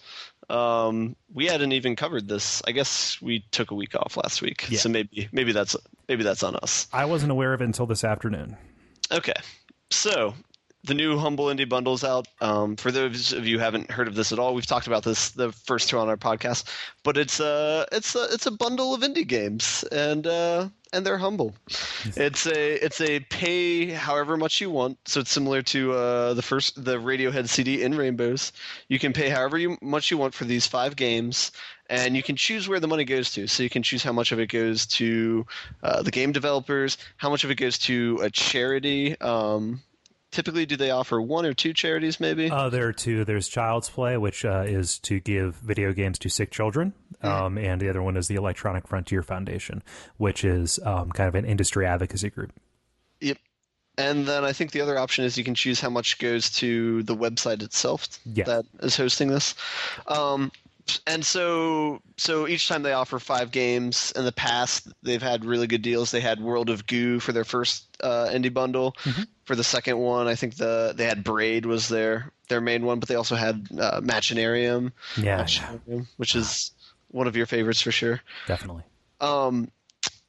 Um, 0.49 1.15
we 1.33 1.45
hadn't 1.47 1.73
even 1.73 1.95
covered 1.95 2.27
this. 2.27 2.61
I 2.65 2.71
guess 2.71 3.21
we 3.21 3.41
took 3.51 3.71
a 3.71 3.75
week 3.75 3.95
off 3.95 4.15
last 4.15 4.41
week. 4.41 4.69
Yeah. 4.69 4.79
So 4.79 4.89
maybe 4.89 5.27
maybe 5.31 5.51
that's 5.51 5.75
maybe 6.07 6.23
that's 6.23 6.41
on 6.43 6.55
us. 6.57 6.87
i 6.93 7.03
wasn't 7.05 7.31
aware 7.31 7.53
of 7.53 7.61
it 7.61 7.65
until 7.65 7.85
this 7.85 8.03
afternoon 8.03 8.55
Okay. 9.11 9.33
So 9.89 10.33
the 10.83 10.93
new 10.93 11.17
Humble 11.17 11.45
Indie 11.45 11.67
Bundle's 11.67 12.03
out. 12.03 12.27
Um, 12.41 12.75
for 12.75 12.91
those 12.91 13.33
of 13.33 13.45
you 13.45 13.57
who 13.57 13.63
haven't 13.63 13.91
heard 13.91 14.07
of 14.07 14.15
this 14.15 14.31
at 14.31 14.39
all, 14.39 14.53
we've 14.53 14.65
talked 14.65 14.87
about 14.87 15.03
this 15.03 15.31
the 15.31 15.51
first 15.51 15.89
two 15.89 15.97
on 15.97 16.09
our 16.09 16.17
podcast. 16.17 16.65
But 17.03 17.17
it's 17.17 17.39
a 17.39 17.85
it's 17.91 18.15
a 18.15 18.27
it's 18.31 18.45
a 18.45 18.51
bundle 18.51 18.93
of 18.93 19.01
indie 19.01 19.27
games, 19.27 19.83
and 19.91 20.25
uh, 20.25 20.69
and 20.93 21.05
they're 21.05 21.17
humble. 21.17 21.55
It's 22.15 22.45
a 22.47 22.73
it's 22.83 23.01
a 23.01 23.19
pay 23.19 23.91
however 23.91 24.37
much 24.37 24.61
you 24.61 24.69
want. 24.69 24.97
So 25.05 25.19
it's 25.19 25.31
similar 25.31 25.61
to 25.63 25.93
uh, 25.93 26.33
the 26.33 26.41
first 26.41 26.83
the 26.83 26.97
Radiohead 26.97 27.49
CD 27.49 27.83
in 27.83 27.95
Rainbows. 27.95 28.51
You 28.87 28.99
can 28.99 29.13
pay 29.13 29.29
however 29.29 29.57
you, 29.57 29.77
much 29.81 30.11
you 30.11 30.17
want 30.17 30.33
for 30.33 30.45
these 30.45 30.67
five 30.67 30.95
games, 30.95 31.51
and 31.89 32.15
you 32.15 32.23
can 32.23 32.35
choose 32.35 32.67
where 32.67 32.79
the 32.79 32.87
money 32.87 33.03
goes 33.03 33.31
to. 33.31 33.47
So 33.47 33.63
you 33.63 33.69
can 33.69 33.83
choose 33.83 34.03
how 34.03 34.13
much 34.13 34.31
of 34.31 34.39
it 34.39 34.47
goes 34.47 34.85
to 34.87 35.45
uh, 35.83 36.01
the 36.01 36.11
game 36.11 36.31
developers, 36.31 36.97
how 37.17 37.29
much 37.29 37.43
of 37.43 37.51
it 37.51 37.55
goes 37.55 37.77
to 37.79 38.19
a 38.21 38.29
charity. 38.29 39.19
Um, 39.19 39.81
typically, 40.31 40.65
do 40.65 40.75
they 40.75 40.91
offer 40.91 41.21
one 41.21 41.45
or 41.45 41.53
two 41.53 41.73
charities? 41.73 42.19
Maybe. 42.19 42.49
uh, 42.49 42.69
there 42.69 42.87
are 42.87 42.93
two 42.93 43.25
there's 43.25 43.47
child's 43.47 43.89
play 43.89 44.17
which 44.17 44.45
uh, 44.45 44.63
is 44.67 44.99
to 44.99 45.19
give 45.19 45.55
video 45.55 45.93
games 45.93 46.19
to 46.19 46.29
sick 46.29 46.51
children 46.51 46.93
um, 47.21 47.57
and 47.57 47.81
the 47.81 47.89
other 47.89 48.01
one 48.03 48.15
is 48.17 48.27
the 48.27 48.35
electronic 48.35 48.87
frontier 48.87 49.23
foundation 49.23 49.81
which 50.17 50.43
is 50.45 50.79
um, 50.85 51.11
kind 51.11 51.27
of 51.27 51.35
an 51.35 51.45
industry 51.45 51.85
advocacy 51.85 52.29
group 52.29 52.51
Yep. 53.21 53.37
And 53.97 54.27
then 54.27 54.43
I 54.45 54.53
think 54.53 54.71
the 54.71 54.81
other 54.81 54.97
option 54.99 55.25
is 55.25 55.37
you 55.39 55.43
can 55.43 55.55
choose 55.55 55.81
how 55.81 55.89
much 55.89 56.19
goes 56.19 56.51
to 56.51 57.01
the 57.03 57.15
website 57.15 57.63
itself 57.63 58.07
Yeah. 58.25 58.43
that 58.45 58.65
is 58.81 58.95
hosting 58.95 59.27
this. 59.29 59.55
Um, 60.07 60.51
and 61.07 61.25
so, 61.25 61.99
so 62.15 62.47
each 62.47 62.67
time 62.67 62.83
they 62.83 62.93
offer 62.93 63.17
five 63.19 63.51
games. 63.51 64.13
In 64.15 64.23
the 64.23 64.31
past, 64.31 64.87
they've 65.01 65.21
had 65.21 65.43
really 65.45 65.65
good 65.67 65.81
deals. 65.81 66.11
They 66.11 66.21
had 66.21 66.39
World 66.39 66.69
of 66.69 66.85
Goo 66.85 67.19
for 67.19 67.31
their 67.33 67.43
first 67.43 67.85
uh, 68.01 68.27
indie 68.31 68.53
bundle. 68.53 68.95
For 69.47 69.55
the 69.55 69.63
second 69.63 69.97
one, 69.97 70.27
I 70.27 70.35
think 70.35 70.57
the 70.57 70.93
they 70.93 71.05
had 71.05 71.23
Braid 71.23 71.65
was 71.65 71.87
their 71.87 72.31
their 72.49 72.59
main 72.59 72.85
one, 72.85 72.99
but 72.99 73.07
they 73.07 73.15
also 73.15 73.35
had 73.35 73.65
uh, 73.79 74.01
Machinarium, 74.01 74.91
yeah, 75.15 75.47
yeah 75.47 76.01
which 76.17 76.35
is 76.35 76.71
one 77.11 77.27
of 77.27 77.35
your 77.37 77.45
favorites 77.45 77.81
for 77.81 77.91
sure. 77.91 78.19
definitely 78.45 78.83
Um, 79.21 79.71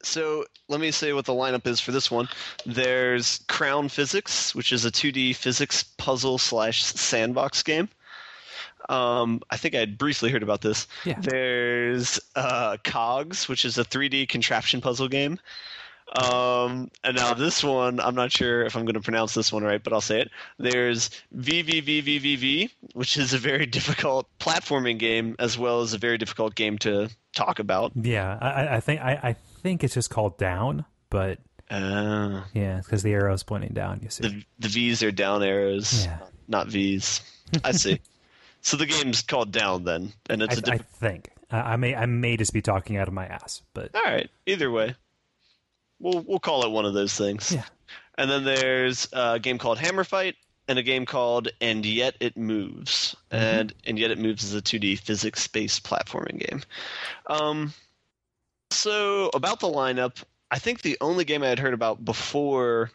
So 0.05 0.45
let 0.69 0.81
me 0.81 0.93
say 0.93 1.13
what 1.13 1.25
the 1.25 1.33
lineup 1.33 1.67
is 1.67 1.81
for 1.81 1.91
this 1.91 2.11
one. 2.11 2.29
There's 2.65 3.41
Crayon 3.49 3.89
Physics, 3.89 4.55
which 4.55 4.73
is 4.73 4.85
a 4.85 4.91
2D 4.91 5.35
physics 5.35 5.83
puzzle 5.83 6.39
slash 6.39 6.85
sandbox 6.85 7.65
game. 7.65 7.89
Um, 8.89 9.43
I 9.51 9.57
think 9.57 9.75
I 9.75 9.81
would 9.81 9.99
briefly 9.99 10.31
heard 10.31 10.45
about 10.45 10.61
this. 10.63 10.87
Yeah. 11.05 11.19
There's 11.21 12.21
uh, 12.37 12.77
Cogs, 12.85 13.49
which 13.49 13.65
is 13.65 13.77
a 13.77 13.85
3D 13.85 14.29
contraption 14.29 14.81
puzzle 14.81 15.09
game. 15.09 15.41
Um, 16.15 16.91
and 17.05 17.17
now 17.17 17.35
this 17.35 17.63
one, 17.63 18.01
I'm 18.01 18.15
not 18.15 18.33
sure 18.33 18.63
if 18.65 18.77
I'm 18.77 18.85
going 18.85 18.95
to 18.95 19.01
pronounce 19.01 19.35
this 19.35 19.53
one 19.53 19.63
right, 19.63 19.83
but 19.83 19.93
I'll 19.93 20.01
say 20.01 20.23
it. 20.23 20.31
There's 20.59 21.11
VVVVVV, 21.37 22.71
which 22.95 23.17
is 23.17 23.35
a 23.35 23.39
very 23.39 23.67
difficult 23.79 24.27
platforming 24.39 24.99
game 24.99 25.37
as 25.39 25.59
well 25.59 25.83
as 25.83 25.95
a 25.95 25.99
very 25.99 26.19
difficult 26.19 26.55
game 26.55 26.79
to 26.79 27.11
talk 27.35 27.59
about. 27.59 27.93
Yeah, 27.95 28.39
I, 28.41 28.77
I 28.77 28.81
think 28.81 29.01
I, 29.01 29.13
I 29.23 29.33
think 29.63 29.85
it's 29.85 29.95
just 29.95 30.11
called 30.11 30.39
down, 30.39 30.85
but 31.11 31.39
Uh, 31.71 32.43
yeah, 32.55 32.79
because 32.83 33.03
the 33.03 33.13
arrow's 33.13 33.43
pointing 33.43 33.73
down. 33.75 34.01
You 34.03 34.09
see. 34.11 34.23
the 34.29 34.45
the 34.59 34.69
V's 34.69 35.03
are 35.03 35.13
down 35.13 35.43
arrows, 35.43 36.05
Yeah. 36.07 36.19
not 36.49 36.69
V's. 36.69 37.21
I 37.65 37.73
see. 37.73 38.01
so 38.63 38.77
the 38.77 38.87
game's 38.87 39.23
called 39.23 39.53
Down 39.53 39.85
then, 39.85 40.13
and 40.31 40.43
it's 40.43 40.59
a 40.59 40.73
I 40.73 40.77
diff- 40.79 40.87
think 40.87 41.31
I, 41.51 41.73
I 41.73 41.77
may 41.77 41.95
I 41.95 42.07
may 42.07 42.37
just 42.39 42.53
be 42.55 42.63
talking 42.63 42.97
out 42.97 43.09
of 43.09 43.15
my 43.15 43.27
ass, 43.27 43.63
but 43.75 43.95
all 43.95 44.03
right. 44.03 44.31
Either 44.47 44.71
way, 44.71 44.95
we'll 46.01 46.25
we'll 46.27 46.39
call 46.39 46.65
it 46.65 46.71
one 46.71 46.85
of 46.85 46.95
those 46.95 47.15
things. 47.17 47.53
Yeah. 47.53 47.65
And 48.17 48.31
then 48.31 48.45
there's 48.45 49.09
a 49.13 49.39
game 49.39 49.59
called 49.59 49.79
Hammerfight 49.79 50.35
and 50.67 50.79
a 50.79 50.83
game 50.83 51.07
called 51.07 51.49
And 51.61 51.87
Yet 51.87 52.17
It 52.21 52.37
Moves. 52.37 53.17
Mm-hmm. 53.31 53.45
And 53.45 53.75
And 53.87 53.99
Yet 53.99 54.11
It 54.11 54.19
Moves 54.19 54.45
is 54.45 54.55
a 54.55 54.61
2D 54.61 54.99
physics-based 54.99 55.85
platforming 55.85 56.47
game. 56.49 56.63
Um, 57.29 57.73
so 58.71 59.31
about 59.35 59.61
the 59.61 59.69
lineup, 59.69 60.23
I 60.51 60.59
think 60.59 60.83
the 60.83 60.97
only 61.01 61.25
game 61.25 61.43
I 61.43 61.49
had 61.49 61.59
heard 61.59 61.75
about 61.75 62.05
before 62.05 62.91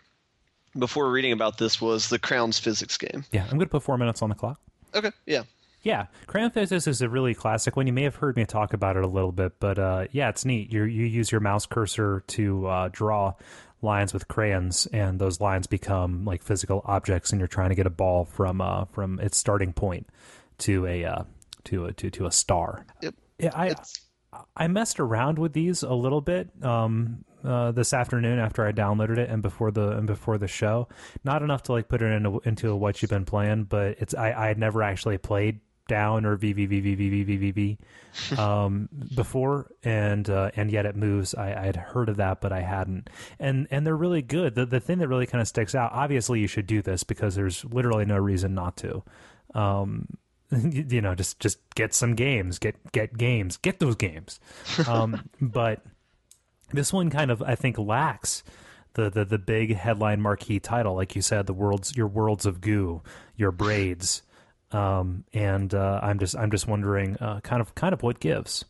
before 0.78 1.12
reading 1.12 1.34
about 1.34 1.60
this 1.60 1.80
was 1.80 2.10
the 2.10 2.18
Crayon's 2.18 2.58
Physics 2.58 2.98
game. 2.98 3.24
yeah, 3.32 3.44
I'm 3.44 3.58
gonna 3.58 3.68
put 3.68 3.84
four 3.84 3.98
minutes 3.98 4.22
on 4.22 4.30
the 4.30 4.36
clock. 4.36 4.60
Okay, 4.96 5.12
yeah. 5.26 5.44
Yeah, 5.84 6.08
Crayon 6.28 6.50
Physics 6.52 6.88
is 6.88 7.02
a 7.02 7.10
really 7.10 7.34
classic 7.34 7.76
one. 7.76 7.88
You 7.88 7.94
may 7.94 8.04
have 8.04 8.16
heard 8.16 8.38
me 8.38 8.46
talk 8.46 8.74
about 8.74 8.96
it 8.96 9.04
a 9.04 9.08
little 9.08 9.34
bit, 9.34 9.60
but 9.60 9.78
uh, 9.78 10.06
yeah, 10.12 10.30
it's 10.30 10.46
neat. 10.46 10.72
You 10.72 10.84
you 10.84 11.06
use 11.06 11.32
your 11.32 11.42
mouse 11.42 11.66
cursor 11.66 12.24
to 12.28 12.68
uh, 12.68 12.90
draw 12.92 13.34
lines 13.82 14.14
with 14.14 14.30
crayons, 14.30 14.88
and 14.94 15.20
those 15.20 15.42
lines 15.42 15.68
become 15.68 16.24
like 16.24 16.42
physical 16.42 16.82
objects, 16.86 17.32
and 17.32 17.40
you're 17.40 17.50
trying 17.50 17.70
to 17.70 17.76
get 17.76 17.86
a 17.86 17.92
ball 17.92 18.24
from 18.24 18.62
uh, 18.62 18.86
from 18.86 19.20
its 19.20 19.38
starting 19.38 19.74
point 19.74 20.08
to 20.60 20.86
a 20.86 21.04
uh, 21.04 21.24
to 21.66 21.86
a 21.86 21.94
to, 21.94 22.10
to 22.10 22.26
a 22.26 22.32
star. 22.32 22.86
Yep. 23.02 23.16
Yeah, 23.40 23.52
I 23.54 23.76
I 24.56 24.68
messed 24.68 25.02
around 25.02 25.38
with 25.38 25.52
these 25.52 25.84
a 25.84 25.94
little 25.94 26.22
bit 26.22 26.50
um, 26.64 27.26
uh, 27.44 27.74
this 27.74 27.92
afternoon 27.92 28.40
after 28.40 28.66
I 28.66 28.72
downloaded 28.72 29.18
it 29.18 29.30
and 29.30 29.42
before 29.42 29.72
the 29.72 29.90
and 29.92 30.08
before 30.08 30.38
the 30.38 30.48
show. 30.48 30.88
Not 31.26 31.42
enough 31.42 31.64
to 31.64 31.74
like 31.74 31.90
put 31.90 32.02
it 32.02 32.06
into 32.06 32.40
into 32.46 32.74
what 32.74 33.02
you've 33.02 33.12
been 33.12 33.26
playing, 33.26 33.66
but 33.66 33.98
it's 34.00 34.14
I 34.16 34.32
I 34.32 34.48
had 34.48 34.58
never 34.58 34.82
actually 34.82 35.18
played 35.18 35.60
down 35.88 36.26
or 36.26 36.38
VVVVVVVV 36.38 37.78
um, 38.38 38.90
before, 39.16 39.72
and 39.84 40.30
uh, 40.30 40.52
and 40.56 40.72
yet 40.72 40.86
it 40.86 40.96
moves. 40.96 41.36
I, 41.36 41.54
I 41.54 41.66
had 41.66 41.76
heard 41.76 42.10
of 42.10 42.18
that, 42.18 42.42
but 42.42 42.52
I 42.52 42.62
hadn't. 42.62 43.10
And 43.40 43.68
and 43.72 43.86
they're 43.86 43.96
really 43.96 44.22
good. 44.22 44.56
The 44.56 44.66
the 44.66 44.80
thing 44.80 45.00
that 45.00 45.08
really 45.08 45.26
kind 45.26 45.42
of 45.42 45.48
sticks 45.48 45.76
out. 45.76 45.92
Obviously, 45.94 46.40
you 46.40 46.48
should 46.48 46.68
do 46.68 46.82
this 46.82 47.04
because 47.04 47.36
there's 47.36 47.66
literally 47.66 48.06
no 48.06 48.18
reason 48.18 48.54
not 48.54 48.78
to. 48.78 49.04
Um, 49.54 50.08
you 50.52 50.86
you 50.90 51.02
know, 51.02 51.16
just 51.16 51.40
just 51.40 51.58
get 51.76 51.94
some 51.94 52.16
games, 52.16 52.60
get 52.60 52.92
get 52.92 53.18
games, 53.18 53.58
get 53.58 53.80
those 53.80 53.96
games. 53.96 54.40
Um, 54.88 55.30
but 55.42 55.84
this 56.72 56.92
one 56.94 57.10
kind 57.10 57.32
of 57.32 57.42
I 57.42 57.56
think 57.56 57.78
lacks 57.78 58.44
the, 58.94 59.10
the 59.10 59.26
the 59.26 59.40
big 59.40 59.76
headline 59.76 60.22
marquee 60.22 60.60
title, 60.60 60.96
like 60.96 61.16
you 61.16 61.22
said, 61.22 61.48
the 61.48 61.54
worlds 61.54 61.96
your 61.96 62.08
worlds 62.08 62.46
of 62.46 62.62
goo, 62.62 63.02
your 63.36 63.52
braids, 63.52 64.22
um, 64.74 65.24
and 65.34 65.74
uh, 65.74 66.00
I'm 66.02 66.20
just 66.20 66.36
I'm 66.36 66.52
just 66.52 66.68
wondering, 66.68 67.18
uh, 67.18 67.40
kind 67.42 67.62
of 67.62 67.74
kind 67.76 67.94
of 67.94 68.04
what 68.04 68.20
gives. 68.20 68.66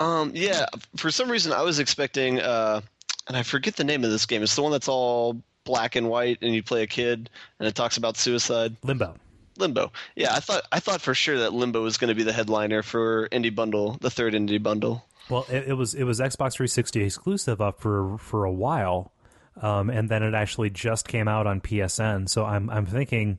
Um, 0.00 0.32
yeah, 0.34 0.66
for 0.96 1.10
some 1.10 1.30
reason 1.30 1.52
I 1.52 1.62
was 1.62 1.78
expecting, 1.78 2.40
uh, 2.40 2.80
and 3.28 3.36
I 3.36 3.42
forget 3.42 3.76
the 3.76 3.84
name 3.84 4.04
of 4.04 4.10
this 4.10 4.26
game. 4.26 4.42
It's 4.42 4.56
the 4.56 4.62
one 4.62 4.72
that's 4.72 4.88
all 4.88 5.40
black 5.64 5.96
and 5.96 6.08
white, 6.08 6.38
and 6.42 6.54
you 6.54 6.62
play 6.62 6.82
a 6.82 6.86
kid, 6.86 7.30
and 7.58 7.68
it 7.68 7.74
talks 7.74 7.96
about 7.96 8.16
suicide. 8.16 8.76
Limbo. 8.82 9.14
Limbo. 9.58 9.92
Yeah, 10.16 10.34
I 10.34 10.40
thought 10.40 10.66
I 10.72 10.80
thought 10.80 11.00
for 11.00 11.14
sure 11.14 11.38
that 11.38 11.52
Limbo 11.52 11.82
was 11.82 11.98
going 11.98 12.08
to 12.08 12.14
be 12.14 12.22
the 12.22 12.32
headliner 12.32 12.82
for 12.82 13.28
Indie 13.28 13.54
Bundle, 13.54 13.98
the 14.00 14.10
third 14.10 14.34
Indie 14.34 14.62
Bundle. 14.62 15.04
Well, 15.28 15.46
it, 15.48 15.68
it 15.68 15.74
was 15.74 15.94
it 15.94 16.04
was 16.04 16.20
Xbox 16.20 16.54
360 16.54 17.02
exclusive 17.02 17.60
up 17.60 17.80
for 17.80 18.16
for 18.18 18.44
a 18.44 18.52
while, 18.52 19.12
um, 19.60 19.90
and 19.90 20.08
then 20.08 20.22
it 20.22 20.34
actually 20.34 20.70
just 20.70 21.06
came 21.06 21.28
out 21.28 21.46
on 21.46 21.60
PSN. 21.60 22.28
So 22.28 22.44
I'm 22.44 22.70
I'm 22.70 22.86
thinking 22.86 23.38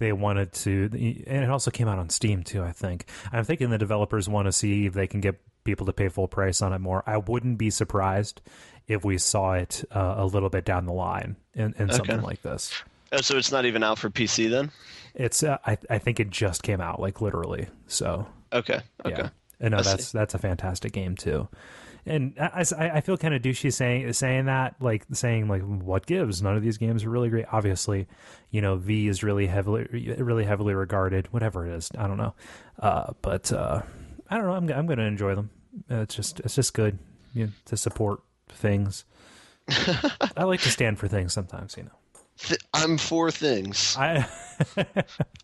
they 0.00 0.12
wanted 0.12 0.52
to, 0.52 0.90
and 1.26 1.44
it 1.44 1.50
also 1.50 1.70
came 1.70 1.86
out 1.86 1.98
on 1.98 2.08
Steam 2.08 2.42
too. 2.42 2.64
I 2.64 2.72
think 2.72 3.06
I'm 3.30 3.44
thinking 3.44 3.70
the 3.70 3.78
developers 3.78 4.28
want 4.28 4.46
to 4.46 4.52
see 4.52 4.86
if 4.86 4.94
they 4.94 5.06
can 5.06 5.20
get 5.20 5.40
people 5.62 5.86
to 5.86 5.92
pay 5.92 6.08
full 6.08 6.26
price 6.26 6.62
on 6.62 6.72
it 6.72 6.80
more. 6.80 7.04
I 7.06 7.18
wouldn't 7.18 7.58
be 7.58 7.70
surprised 7.70 8.40
if 8.88 9.04
we 9.04 9.18
saw 9.18 9.52
it 9.52 9.84
uh, 9.94 10.14
a 10.16 10.26
little 10.26 10.48
bit 10.48 10.64
down 10.64 10.86
the 10.86 10.92
line 10.92 11.36
in, 11.54 11.74
in 11.78 11.92
something 11.92 12.22
like 12.22 12.42
this. 12.42 12.82
Oh, 13.12 13.20
so 13.20 13.36
it's 13.36 13.52
not 13.52 13.66
even 13.66 13.82
out 13.82 13.98
for 13.98 14.08
PC 14.10 14.50
then? 14.50 14.70
It's 15.14 15.42
uh, 15.42 15.58
I 15.66 15.78
I 15.88 15.98
think 15.98 16.18
it 16.18 16.30
just 16.30 16.62
came 16.62 16.80
out 16.80 16.98
like 16.98 17.20
literally. 17.20 17.68
So 17.86 18.26
Okay. 18.52 18.80
Okay. 19.04 19.16
yeah. 19.16 19.28
And 19.60 19.72
no, 19.72 19.78
I 19.78 19.82
that's 19.82 20.12
that's 20.12 20.34
a 20.34 20.38
fantastic 20.38 20.92
game 20.92 21.14
too. 21.16 21.48
And 22.06 22.34
I, 22.40 22.64
I, 22.78 22.90
I 22.90 23.00
feel 23.00 23.16
kind 23.16 23.34
of 23.34 23.42
douchey 23.42 23.72
saying 23.72 24.12
saying 24.14 24.46
that, 24.46 24.76
like 24.80 25.04
saying 25.12 25.48
like 25.48 25.62
what 25.62 26.06
gives? 26.06 26.42
None 26.42 26.56
of 26.56 26.62
these 26.62 26.78
games 26.78 27.04
are 27.04 27.10
really 27.10 27.28
great. 27.28 27.46
Obviously, 27.52 28.06
you 28.50 28.60
know, 28.60 28.76
V 28.76 29.08
is 29.08 29.22
really 29.22 29.46
heavily 29.46 29.86
really 30.18 30.44
heavily 30.44 30.74
regarded. 30.74 31.32
Whatever 31.32 31.66
it 31.66 31.74
is, 31.74 31.90
I 31.98 32.06
don't 32.06 32.16
know. 32.16 32.34
Uh, 32.78 33.12
but 33.22 33.52
uh, 33.52 33.82
I 34.28 34.36
don't 34.36 34.46
know. 34.46 34.52
I'm 34.54 34.68
I'm 34.70 34.86
going 34.86 34.98
to 34.98 35.04
enjoy 35.04 35.34
them. 35.34 35.50
Uh, 35.90 35.96
It's 36.02 36.14
just 36.14 36.40
it's 36.40 36.54
just 36.54 36.74
good 36.74 36.98
you 37.34 37.46
know, 37.46 37.52
to 37.66 37.76
support 37.76 38.22
things. 38.48 39.04
I 40.36 40.44
like 40.44 40.60
to 40.62 40.70
stand 40.70 40.98
for 40.98 41.06
things 41.06 41.32
sometimes, 41.32 41.76
you 41.76 41.84
know. 41.84 41.90
Th- 42.42 42.60
I'm 42.72 42.96
for 42.98 43.30
things. 43.30 43.96
I 43.98 44.26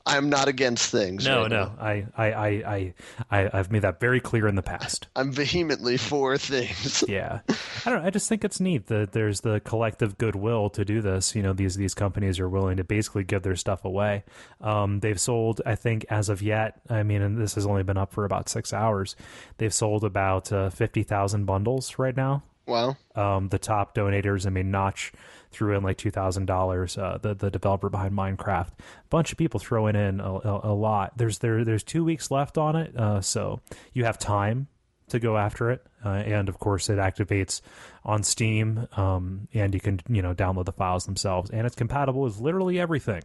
I'm 0.07 0.29
not 0.29 0.47
against 0.49 0.91
things. 0.91 1.25
no 1.27 1.43
right 1.43 1.51
no. 1.51 1.73
I, 1.81 2.07
I 2.17 2.27
I 2.33 2.49
I 2.49 2.95
I 3.31 3.51
I've 3.53 3.71
made 3.73 3.83
that 3.83 3.99
very 3.99 4.21
clear 4.21 4.47
in 4.47 4.55
the 4.57 4.63
past. 4.63 5.09
I'm 5.17 5.33
vehemently 5.33 5.97
for 5.97 6.37
things. 6.39 7.03
yeah 7.09 7.41
i 7.49 7.91
don't 7.91 8.01
know 8.03 8.07
i 8.07 8.11
just 8.11 8.29
think 8.29 8.45
it's 8.45 8.61
neat 8.61 8.87
that 8.89 9.13
there's 9.13 9.41
the 9.41 9.61
collective 9.61 10.19
goodwill 10.19 10.69
to 10.71 10.85
do 10.85 11.01
this 11.01 11.35
you 11.35 11.43
know 11.43 11.53
these 11.53 11.77
these 11.77 11.95
companies 11.95 12.39
are 12.41 12.49
willing 12.49 12.77
to 12.77 12.85
basically 12.85 13.25
give 13.25 13.43
their 13.43 13.57
stuff 13.57 13.85
away 13.85 14.25
um, 14.61 15.01
they've 15.01 15.21
sold 15.21 15.61
i 15.67 15.75
think 15.75 16.05
as 16.11 16.29
of 16.29 16.43
yet 16.43 16.81
i 16.91 17.03
mean 17.03 17.23
and 17.23 17.39
this 17.39 17.55
has 17.55 17.67
only 17.67 17.83
been 17.83 17.97
up 17.97 18.13
for 18.13 18.25
about 18.25 18.49
six 18.49 18.73
hours 18.73 19.17
they've 19.59 19.75
sold 19.75 20.05
about 20.05 20.51
uh, 20.53 20.69
50000 20.71 21.45
bundles 21.45 21.99
right 21.99 22.17
now 22.17 22.43
Wow. 22.67 22.97
um, 23.15 23.49
the 23.51 23.61
top 23.61 23.95
donators. 23.95 24.45
I 24.45 24.51
mean, 24.51 24.73
Notch 24.73 25.13
threw 25.51 25.77
in 25.77 25.83
like 25.83 25.99
two 25.99 26.11
thousand 26.11 26.47
dollars. 26.47 26.97
Uh, 26.99 27.19
the 27.21 27.35
the 27.35 27.51
developer 27.51 27.89
behind 27.89 28.15
Minecraft, 28.15 28.69
a 28.69 29.09
bunch 29.11 29.33
of 29.33 29.39
people 29.39 29.61
throwing 29.61 29.97
in 29.97 30.21
a, 30.21 30.33
a, 30.33 30.61
a 30.65 30.75
lot. 30.75 31.17
There's 31.17 31.39
there 31.39 31.65
there's 31.65 31.85
two 31.85 32.05
weeks 32.05 32.31
left 32.31 32.59
on 32.59 32.77
it, 32.77 32.97
uh, 32.97 33.21
so 33.21 33.61
you 33.93 34.05
have 34.05 34.19
time 34.19 34.69
to 35.09 35.19
go 35.19 35.37
after 35.37 35.71
it. 35.71 35.87
Uh, 36.05 36.11
and 36.11 36.49
of 36.49 36.59
course, 36.59 36.89
it 36.89 36.99
activates 36.99 37.61
on 38.05 38.23
Steam, 38.23 38.87
um, 38.97 39.49
and 39.55 39.75
you 39.75 39.81
can 39.81 40.01
you 40.09 40.23
know 40.23 40.35
download 40.35 40.67
the 40.67 40.73
files 40.73 41.07
themselves, 41.07 41.51
and 41.51 41.67
it's 41.67 41.77
compatible 41.77 42.23
with 42.23 42.39
literally 42.39 42.79
everything. 42.79 43.23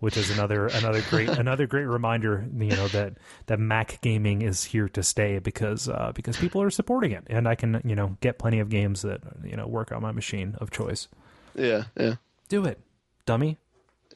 Which 0.00 0.16
is 0.16 0.30
another 0.30 0.66
another 0.66 1.02
great 1.08 1.28
another 1.38 1.66
great 1.66 1.84
reminder, 1.84 2.46
you 2.58 2.76
know 2.76 2.88
that 2.88 3.14
that 3.46 3.58
Mac 3.58 4.00
gaming 4.02 4.42
is 4.42 4.64
here 4.64 4.88
to 4.90 5.02
stay 5.02 5.38
because 5.38 5.88
uh, 5.88 6.12
because 6.14 6.36
people 6.36 6.60
are 6.62 6.70
supporting 6.70 7.12
it, 7.12 7.24
and 7.28 7.48
I 7.48 7.54
can 7.54 7.80
you 7.84 7.94
know 7.94 8.16
get 8.20 8.38
plenty 8.38 8.60
of 8.60 8.68
games 8.68 9.02
that 9.02 9.20
you 9.44 9.56
know 9.56 9.66
work 9.66 9.92
on 9.92 10.02
my 10.02 10.12
machine 10.12 10.56
of 10.58 10.70
choice. 10.70 11.08
Yeah. 11.56 11.84
Yeah. 11.96 12.14
Do 12.48 12.64
it, 12.66 12.78
dummy. 13.26 13.56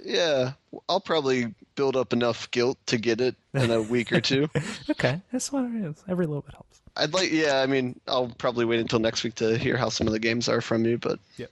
Yeah. 0.04 0.52
I'll 0.88 1.00
probably 1.00 1.54
build 1.74 1.96
up 1.96 2.12
enough 2.12 2.50
guilt 2.50 2.78
to 2.86 2.98
get 2.98 3.20
it 3.20 3.36
in 3.54 3.70
a 3.70 3.80
week 3.82 4.12
or 4.12 4.20
two. 4.20 4.48
Okay, 4.90 5.20
that's 5.32 5.52
what 5.52 5.64
it 5.64 5.74
is. 5.84 6.02
Every 6.08 6.26
little 6.26 6.42
bit 6.42 6.54
helps. 6.54 6.80
I'd 6.96 7.14
like, 7.14 7.30
yeah, 7.30 7.60
I 7.60 7.66
mean, 7.66 8.00
I'll 8.08 8.28
probably 8.38 8.64
wait 8.64 8.80
until 8.80 8.98
next 8.98 9.22
week 9.22 9.34
to 9.36 9.56
hear 9.56 9.76
how 9.76 9.88
some 9.88 10.06
of 10.08 10.12
the 10.12 10.18
games 10.18 10.48
are 10.48 10.60
from 10.60 10.84
you, 10.84 10.98
but 10.98 11.20
Yep. 11.36 11.50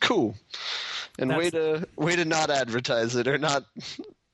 cool. 0.00 0.34
And 1.18 1.36
way 1.36 1.50
to 1.50 1.86
way 1.96 2.14
to 2.14 2.24
not 2.24 2.50
advertise 2.50 3.16
it 3.16 3.26
or 3.26 3.38
not 3.38 3.64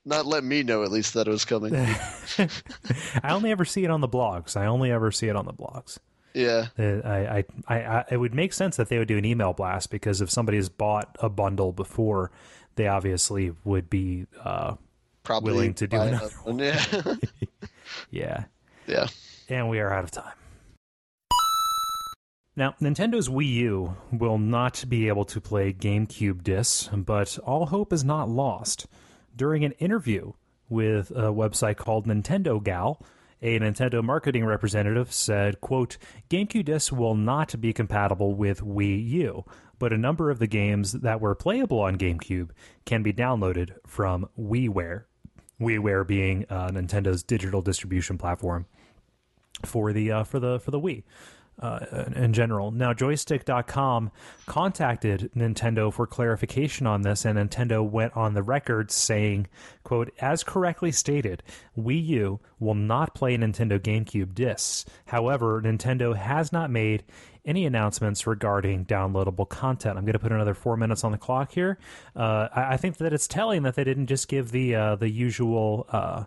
not 0.04 0.26
let 0.26 0.44
me 0.44 0.62
know 0.62 0.82
at 0.82 0.90
least 0.92 1.14
that 1.14 1.26
it 1.26 1.30
was 1.30 1.46
coming. 1.46 1.75
I 3.23 3.30
only 3.30 3.50
ever 3.50 3.64
see 3.64 3.84
it 3.84 3.90
on 3.90 4.02
the 4.02 4.08
blogs. 4.08 4.54
I 4.56 4.66
only 4.66 4.90
ever 4.90 5.11
see 5.11 5.28
it 5.28 5.37
on 5.37 5.46
the 5.46 5.54
blogs. 5.54 5.99
Yeah, 6.35 6.67
I, 6.76 6.83
I, 6.83 7.45
I, 7.69 7.76
I, 7.76 8.05
it 8.11 8.17
would 8.17 8.35
make 8.35 8.53
sense 8.53 8.76
that 8.76 8.88
they 8.88 8.99
would 8.99 9.09
do 9.09 9.17
an 9.17 9.25
email 9.25 9.53
blast 9.53 9.91
because 9.91 10.21
if 10.21 10.31
somebody 10.31 10.59
has 10.59 10.69
bought 10.69 11.17
a 11.21 11.29
bundle 11.29 11.73
before, 11.73 12.31
they 12.75 12.88
obviously 12.88 13.53
would 13.64 13.88
be, 13.88 14.26
uh, 14.43 14.75
probably 15.23 15.53
Willing 15.53 15.75
to 15.75 15.87
do 15.87 16.00
another 16.00 16.29
one. 16.43 16.59
Yeah, 16.59 16.85
yeah. 18.11 18.45
yeah. 18.87 19.07
And 19.49 19.69
we 19.69 19.81
are 19.81 19.93
out 19.93 20.05
of 20.05 20.11
time. 20.11 20.35
Now, 22.57 22.75
Nintendo's 22.81 23.29
Wii 23.29 23.53
U 23.55 23.97
will 24.12 24.38
not 24.38 24.85
be 24.88 25.09
able 25.09 25.25
to 25.25 25.41
play 25.41 25.73
GameCube 25.73 26.45
discs, 26.45 26.88
but 26.93 27.37
all 27.38 27.67
hope 27.67 27.93
is 27.93 28.05
not 28.05 28.29
lost. 28.29 28.87
During 29.35 29.64
an 29.64 29.73
interview 29.73 30.35
with 30.69 31.11
a 31.11 31.33
website 31.33 31.76
called 31.76 32.07
Nintendo 32.07 32.62
Gal, 32.62 33.05
a 33.44 33.60
Nintendo 33.60 34.02
marketing 34.02 34.46
representative 34.46 35.12
said, 35.12 35.60
quote, 35.60 35.98
GameCube 36.30 36.64
discs 36.64 36.90
will 36.90 37.14
not 37.14 37.60
be 37.60 37.74
compatible 37.74 38.34
with 38.34 38.62
Wii 38.62 39.06
U, 39.10 39.44
but 39.78 39.92
a 39.92 39.98
number 39.98 40.30
of 40.30 40.38
the 40.38 40.46
games 40.46 40.92
that 40.92 41.20
were 41.20 41.34
playable 41.34 41.78
on 41.80 41.98
GameCube 41.98 42.50
can 42.86 43.02
be 43.02 43.12
downloaded 43.12 43.74
from 43.86 44.26
WiiWare. 44.40 45.04
WiiWare 45.60 46.06
being 46.06 46.46
uh, 46.48 46.70
Nintendo's 46.70 47.22
digital 47.22 47.60
distribution 47.60 48.16
platform 48.16 48.64
for 49.62 49.92
the 49.92 50.10
uh, 50.10 50.24
for 50.24 50.40
the 50.40 50.58
for 50.58 50.70
the 50.70 50.80
Wii 50.80 51.04
uh, 51.61 52.04
in 52.14 52.32
general. 52.32 52.70
Now, 52.70 52.92
joystiq.com 52.92 54.11
contacted 54.46 55.30
Nintendo 55.37 55.92
for 55.92 56.06
clarification 56.06 56.87
on 56.87 57.02
this, 57.02 57.25
and 57.25 57.38
Nintendo 57.38 57.88
went 57.88 58.16
on 58.16 58.34
the 58.34 58.42
record 58.42 58.90
saying, 58.90 59.46
quote, 59.82 60.12
as 60.20 60.42
correctly 60.42 60.92
stated, 60.92 61.42
Wii 61.78 62.04
U 62.06 62.40
will 62.58 62.75
not 62.75 63.14
play 63.14 63.37
Nintendo 63.37 63.78
GameCube 63.78 64.34
discs. 64.34 64.84
However, 65.06 65.62
Nintendo 65.62 66.16
has 66.16 66.52
not 66.52 66.70
made 66.70 67.04
any 67.44 67.66
announcements 67.66 68.26
regarding 68.26 68.87
downloadable 68.87 69.49
content. 69.49 69.99
I'm 69.99 70.04
going 70.04 70.14
to 70.14 70.18
put 70.18 70.32
another 70.32 70.54
four 70.54 70.76
minutes 70.76 71.04
on 71.04 71.12
the 71.12 71.18
clock 71.18 71.52
here. 71.52 71.78
Uh, 72.16 72.49
I, 72.54 72.75
I, 72.75 72.76
think 72.78 72.96
that 72.99 73.12
it's 73.12 73.28
telling 73.28 73.64
that 73.64 73.75
they 73.75 73.84
didn't 73.84 74.06
just 74.06 74.28
give 74.28 74.50
the 74.50 74.75
uh, 74.75 74.96
the 74.96 75.11
usual 75.11 75.87
uh, 75.90 76.25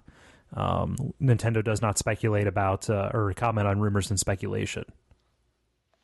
um, 0.54 0.96
Nintendo 1.22 1.64
does 1.64 1.82
not 1.82 1.98
speculate 1.98 2.46
about 2.46 2.90
uh, 2.90 3.10
or 3.14 3.34
comment 3.34 3.68
on 3.68 3.80
rumors 3.80 4.10
and 4.10 4.20
speculation. 4.20 4.86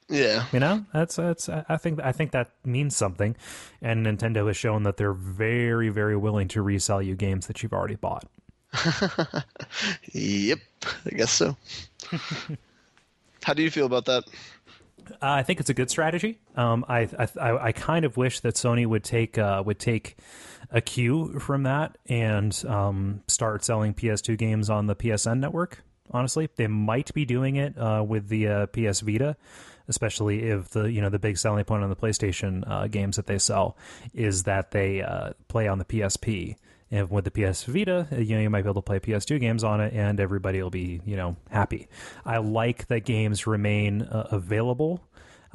Yeah, 0.10 0.46
you 0.52 0.60
know 0.60 0.86
that's 0.94 1.16
that's 1.16 1.50
I 1.50 1.78
think 1.78 2.00
I 2.04 2.12
think 2.12 2.32
that 2.32 2.52
means 2.66 2.96
something, 2.96 3.36
and 3.82 4.06
Nintendo 4.06 4.48
has 4.48 4.58
shown 4.58 4.84
that 4.84 4.98
they're 4.98 5.14
very 5.14 5.90
very 5.90 6.18
willing 6.18 6.48
to 6.50 6.62
resell 6.62 7.02
you 7.02 7.16
games 7.16 7.48
that 7.48 7.64
you've 7.64 7.74
already 7.74 7.96
bought. 7.96 8.26
yep, 10.12 10.60
I 11.06 11.10
guess 11.10 11.32
so. 11.32 11.56
How 13.44 13.54
do 13.54 13.62
you 13.62 13.70
feel 13.70 13.86
about 13.86 14.06
that? 14.06 14.24
Uh, 15.12 15.16
I 15.22 15.44
think 15.44 15.60
it's 15.60 15.70
a 15.70 15.74
good 15.74 15.90
strategy. 15.90 16.40
Um, 16.56 16.86
I, 16.88 17.10
I 17.38 17.52
I 17.58 17.72
kind 17.72 18.06
of 18.06 18.18
wish 18.18 18.40
that 18.42 18.56
Sony 18.56 18.86
would 18.86 19.04
take 19.04 19.38
uh, 19.38 19.62
would 19.66 19.80
take 19.80 20.18
a 20.72 20.82
cue 20.82 21.40
from 21.40 21.64
that 21.64 21.98
and 22.08 22.64
um, 22.68 23.22
start 23.28 23.64
selling 23.64 23.94
PS2 23.94 24.38
games 24.38 24.70
on 24.70 24.88
the 24.88 24.96
PSN 24.96 25.40
network. 25.40 25.84
Honestly, 26.12 26.50
they 26.56 26.68
might 26.68 27.14
be 27.14 27.26
doing 27.26 27.56
it 27.56 27.78
uh, 27.78 28.04
with 28.06 28.28
the 28.28 28.48
uh, 28.48 28.66
PS 28.68 29.02
Vita 29.02 29.36
especially 29.88 30.44
if 30.44 30.70
the 30.70 30.92
you 30.92 31.02
know 31.02 31.10
the 31.10 31.20
big 31.20 31.38
selling 31.38 31.64
point 31.66 31.84
on 31.84 31.90
the 31.90 31.96
PlayStation 31.96 32.64
uh, 32.70 32.88
games 32.88 33.16
that 33.16 33.28
they 33.28 33.38
sell 33.38 33.78
is 34.14 34.44
that 34.44 34.72
they 34.72 35.02
uh, 35.02 35.32
play 35.48 35.68
on 35.68 35.80
the 35.80 35.86
PSP. 35.86 36.56
And 36.92 37.10
with 37.10 37.26
the 37.26 37.32
PS 37.32 37.64
Vita, 37.64 38.08
uh, 38.12 38.18
you 38.18 38.36
know 38.36 38.42
you 38.42 38.52
might 38.52 38.62
be 38.62 38.70
able 38.70 38.82
to 38.82 38.86
play 38.86 39.00
PS2 39.00 39.40
games 39.40 39.64
on 39.64 39.82
it, 39.82 39.94
and 39.94 40.20
everybody 40.20 40.62
will 40.62 40.70
be 40.70 41.02
you 41.06 41.16
know 41.16 41.36
happy. 41.50 41.88
I 42.24 42.38
like 42.38 42.88
that 42.88 43.02
games 43.06 43.48
remain 43.48 44.04
uh, 44.04 44.28
available. 44.32 45.02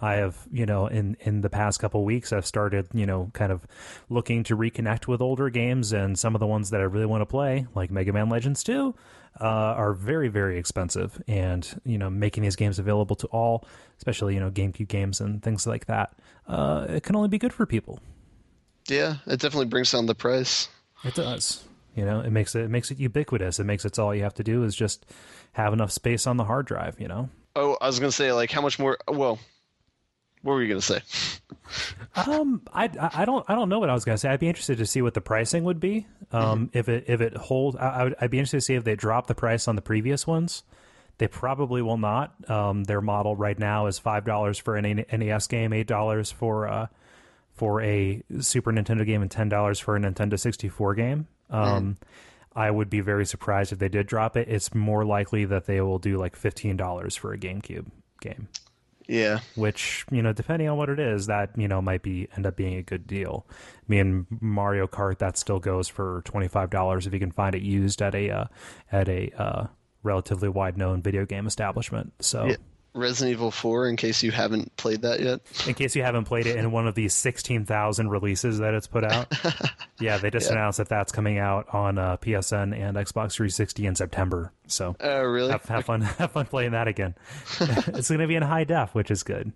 I 0.00 0.14
have, 0.14 0.36
you 0.52 0.64
know, 0.64 0.86
in 0.86 1.16
in 1.20 1.40
the 1.40 1.50
past 1.50 1.80
couple 1.80 2.04
weeks, 2.04 2.32
I've 2.32 2.46
started, 2.46 2.86
you 2.94 3.06
know, 3.06 3.30
kind 3.34 3.50
of 3.50 3.66
looking 4.08 4.44
to 4.44 4.56
reconnect 4.56 5.08
with 5.08 5.20
older 5.20 5.50
games, 5.50 5.92
and 5.92 6.18
some 6.18 6.34
of 6.36 6.40
the 6.40 6.46
ones 6.46 6.70
that 6.70 6.80
I 6.80 6.84
really 6.84 7.06
want 7.06 7.22
to 7.22 7.26
play, 7.26 7.66
like 7.74 7.90
Mega 7.90 8.12
Man 8.12 8.28
Legends 8.28 8.62
2, 8.62 8.94
uh, 9.40 9.44
are 9.44 9.92
very 9.92 10.28
very 10.28 10.58
expensive, 10.58 11.22
and 11.28 11.80
you 11.84 11.98
know 11.98 12.10
making 12.10 12.42
these 12.42 12.56
games 12.56 12.78
available 12.78 13.16
to 13.16 13.26
all, 13.28 13.66
especially 13.98 14.34
you 14.34 14.40
know 14.40 14.50
GameCube 14.50 14.88
games 14.88 15.20
and 15.20 15.42
things 15.42 15.66
like 15.66 15.86
that, 15.86 16.14
uh, 16.46 16.86
it 16.88 17.02
can 17.02 17.16
only 17.16 17.28
be 17.28 17.38
good 17.38 17.52
for 17.52 17.66
people. 17.66 18.00
Yeah, 18.88 19.16
it 19.26 19.40
definitely 19.40 19.66
brings 19.66 19.92
down 19.92 20.06
the 20.06 20.14
price. 20.14 20.68
It 21.04 21.14
does. 21.14 21.64
You 21.94 22.04
know, 22.04 22.20
it 22.20 22.30
makes 22.30 22.54
it, 22.54 22.62
it 22.62 22.70
makes 22.70 22.90
it 22.90 22.98
ubiquitous. 22.98 23.58
It 23.58 23.64
makes 23.64 23.84
it 23.84 23.96
so 23.96 24.06
all 24.06 24.14
you 24.14 24.22
have 24.22 24.34
to 24.34 24.44
do 24.44 24.62
is 24.64 24.74
just 24.74 25.04
have 25.52 25.72
enough 25.72 25.90
space 25.92 26.26
on 26.26 26.36
the 26.36 26.44
hard 26.44 26.66
drive. 26.66 27.00
You 27.00 27.08
know. 27.08 27.30
Oh, 27.56 27.76
I 27.80 27.86
was 27.86 27.98
gonna 27.98 28.12
say 28.12 28.32
like 28.32 28.50
how 28.50 28.60
much 28.60 28.78
more? 28.78 28.98
Well, 29.08 29.38
what 30.42 30.54
were 30.54 30.62
you 30.62 30.68
gonna 30.68 30.80
say? 30.80 31.00
um, 32.14 32.62
I, 32.72 32.90
I 33.14 33.24
don't 33.24 33.44
I 33.48 33.54
don't 33.54 33.68
know 33.68 33.78
what 33.78 33.90
I 33.90 33.94
was 33.94 34.04
gonna 34.04 34.18
say. 34.18 34.28
I'd 34.28 34.40
be 34.40 34.48
interested 34.48 34.78
to 34.78 34.86
see 34.86 35.02
what 35.02 35.14
the 35.14 35.20
pricing 35.20 35.64
would 35.64 35.80
be. 35.80 36.06
Um, 36.32 36.68
mm-hmm. 36.68 36.78
if 36.78 36.88
it 36.88 37.04
if 37.08 37.20
it 37.20 37.36
holds, 37.36 37.76
I, 37.76 38.04
would 38.04 38.14
I'd 38.20 38.30
be 38.30 38.38
interested 38.38 38.58
to 38.58 38.62
see 38.62 38.74
if 38.74 38.84
they 38.84 38.96
drop 38.96 39.26
the 39.26 39.34
price 39.34 39.68
on 39.68 39.76
the 39.76 39.82
previous 39.82 40.26
ones. 40.26 40.62
They 41.18 41.26
probably 41.26 41.82
will 41.82 41.98
not. 41.98 42.32
Um, 42.48 42.84
their 42.84 43.00
model 43.00 43.34
right 43.34 43.58
now 43.58 43.86
is 43.86 43.98
five 43.98 44.24
dollars 44.24 44.58
for 44.58 44.76
an 44.76 45.04
NES 45.10 45.46
game, 45.48 45.72
eight 45.72 45.86
dollars 45.86 46.30
for 46.30 46.68
uh 46.68 46.86
for 47.54 47.82
a 47.82 48.22
Super 48.38 48.72
Nintendo 48.72 49.04
game, 49.04 49.20
and 49.20 49.30
ten 49.30 49.48
dollars 49.48 49.80
for 49.80 49.96
a 49.96 50.00
Nintendo 50.00 50.38
sixty 50.38 50.68
four 50.68 50.94
game. 50.94 51.26
Um, 51.50 51.96
mm. 52.00 52.06
I 52.54 52.70
would 52.70 52.90
be 52.90 53.00
very 53.00 53.26
surprised 53.26 53.72
if 53.72 53.78
they 53.78 53.88
did 53.88 54.06
drop 54.06 54.36
it. 54.36 54.48
It's 54.48 54.74
more 54.74 55.04
likely 55.04 55.44
that 55.44 55.66
they 55.66 55.80
will 55.80 55.98
do 55.98 56.16
like 56.18 56.36
fifteen 56.36 56.76
dollars 56.76 57.16
for 57.16 57.32
a 57.32 57.38
GameCube 57.38 57.86
game. 58.20 58.48
Yeah. 59.08 59.40
Which, 59.54 60.04
you 60.10 60.22
know, 60.22 60.32
depending 60.32 60.68
on 60.68 60.76
what 60.76 60.90
it 60.90 61.00
is, 61.00 61.26
that, 61.26 61.50
you 61.56 61.66
know, 61.66 61.80
might 61.80 62.02
be 62.02 62.28
end 62.36 62.46
up 62.46 62.56
being 62.56 62.76
a 62.76 62.82
good 62.82 63.06
deal. 63.06 63.46
I 63.50 63.84
mean, 63.88 64.26
Mario 64.40 64.86
Kart 64.86 65.18
that 65.18 65.38
still 65.38 65.58
goes 65.58 65.88
for 65.88 66.22
$25 66.26 67.06
if 67.06 67.12
you 67.12 67.18
can 67.18 67.32
find 67.32 67.54
it 67.54 67.62
used 67.62 68.02
at 68.02 68.14
a 68.14 68.30
uh, 68.30 68.44
at 68.92 69.08
a 69.08 69.30
uh, 69.42 69.66
relatively 70.02 70.48
wide 70.50 70.76
known 70.76 71.02
video 71.02 71.24
game 71.24 71.46
establishment. 71.46 72.12
So 72.20 72.46
yeah. 72.46 72.56
Resident 72.98 73.32
Evil 73.32 73.50
4 73.50 73.88
in 73.88 73.96
case 73.96 74.22
you 74.22 74.30
haven't 74.30 74.76
played 74.76 75.02
that 75.02 75.20
yet. 75.20 75.40
In 75.66 75.74
case 75.74 75.96
you 75.96 76.02
haven't 76.02 76.24
played 76.24 76.46
it 76.46 76.56
in 76.56 76.70
one 76.70 76.86
of 76.86 76.94
these 76.94 77.14
16,000 77.14 78.08
releases 78.08 78.58
that 78.58 78.74
it's 78.74 78.86
put 78.86 79.04
out. 79.04 79.32
yeah, 80.00 80.18
they 80.18 80.30
just 80.30 80.50
yeah. 80.50 80.56
announced 80.56 80.78
that 80.78 80.88
that's 80.88 81.12
coming 81.12 81.38
out 81.38 81.72
on 81.72 81.98
uh, 81.98 82.16
PSN 82.18 82.78
and 82.78 82.96
Xbox 82.96 83.32
360 83.32 83.86
in 83.86 83.94
September. 83.94 84.52
So 84.66 84.96
uh, 85.02 85.24
really? 85.24 85.50
Have, 85.50 85.64
have 85.64 85.84
fun 85.84 86.00
have 86.18 86.32
fun 86.32 86.46
playing 86.46 86.72
that 86.72 86.88
again. 86.88 87.14
it's 87.60 88.08
going 88.08 88.20
to 88.20 88.26
be 88.26 88.36
in 88.36 88.42
high 88.42 88.64
def, 88.64 88.94
which 88.94 89.10
is 89.10 89.22
good. 89.22 89.52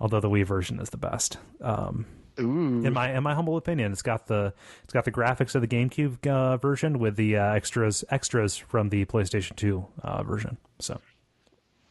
Although 0.00 0.20
the 0.20 0.30
Wii 0.30 0.46
version 0.46 0.80
is 0.80 0.90
the 0.90 0.96
best. 0.96 1.38
Um, 1.60 2.06
Ooh. 2.40 2.84
In 2.84 2.92
my 2.92 3.16
in 3.16 3.22
my 3.22 3.34
humble 3.34 3.56
opinion, 3.56 3.92
it's 3.92 4.02
got 4.02 4.26
the 4.28 4.52
it's 4.84 4.92
got 4.92 5.04
the 5.04 5.10
graphics 5.10 5.54
of 5.54 5.60
the 5.60 5.68
GameCube 5.68 6.26
uh, 6.26 6.56
version 6.56 6.98
with 6.98 7.16
the 7.16 7.36
uh, 7.36 7.52
extras 7.54 8.04
extras 8.10 8.56
from 8.56 8.90
the 8.90 9.04
PlayStation 9.06 9.56
2 9.56 9.86
uh, 10.02 10.22
version. 10.22 10.56
So 10.78 11.00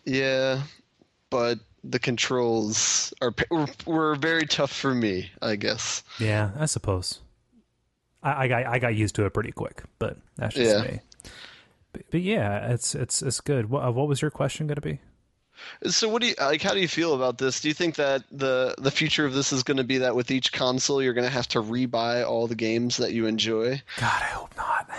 yeah, 0.06 0.62
but 1.30 1.60
the 1.84 2.00
controls 2.00 3.14
are 3.22 3.34
were, 3.50 3.68
were 3.86 4.16
very 4.16 4.46
tough 4.46 4.72
for 4.72 4.94
me. 4.94 5.32
I 5.42 5.56
guess. 5.56 6.04
Yeah, 6.20 6.52
I 6.58 6.66
suppose. 6.66 7.20
I, 8.24 8.44
I 8.44 8.48
got 8.48 8.66
I 8.66 8.80
got 8.80 8.96
used 8.96 9.16
to 9.16 9.26
it 9.26 9.34
pretty 9.34 9.52
quick, 9.52 9.84
but 10.00 10.18
that's 10.36 10.56
just 10.56 10.76
yeah. 10.78 10.92
me. 10.92 11.00
But, 11.94 12.02
but, 12.12 12.22
yeah, 12.22 12.72
it's 12.72 12.96
it's 12.96 13.22
it's 13.22 13.42
good. 13.42 13.70
What, 13.70 13.86
uh, 13.86 13.92
what 13.92 14.08
was 14.08 14.22
your 14.22 14.32
question 14.32 14.68
going 14.68 14.76
to 14.76 14.82
be? 14.82 15.00
So 15.88 16.08
what 16.08 16.22
do 16.22 16.28
you 16.28 16.36
like? 16.40 16.62
How 16.62 16.74
do 16.74 16.80
you 16.80 16.88
feel 16.88 17.14
about 17.14 17.38
this? 17.38 17.62
Do 17.62 17.68
you 17.68 17.74
think 17.74 17.96
that 17.96 18.24
the 18.32 18.76
the 18.78 18.92
future 18.92 19.26
of 19.26 19.34
this 19.34 19.52
is 19.52 19.64
going 19.64 19.78
to 19.78 19.84
be 19.84 20.00
that 20.00 20.16
with 20.16 20.30
each 20.30 20.52
console 20.52 21.02
you're 21.02 21.14
going 21.14 21.26
to 21.26 21.32
have 21.32 21.48
to 21.50 21.62
rebuy 21.62 22.28
all 22.28 22.48
the 22.48 22.56
games 22.56 22.98
that 22.98 23.14
you 23.14 23.26
enjoy? 23.26 23.82
God, 23.98 24.22
I 24.22 24.26
hope 24.26 24.56
not. 24.56 24.90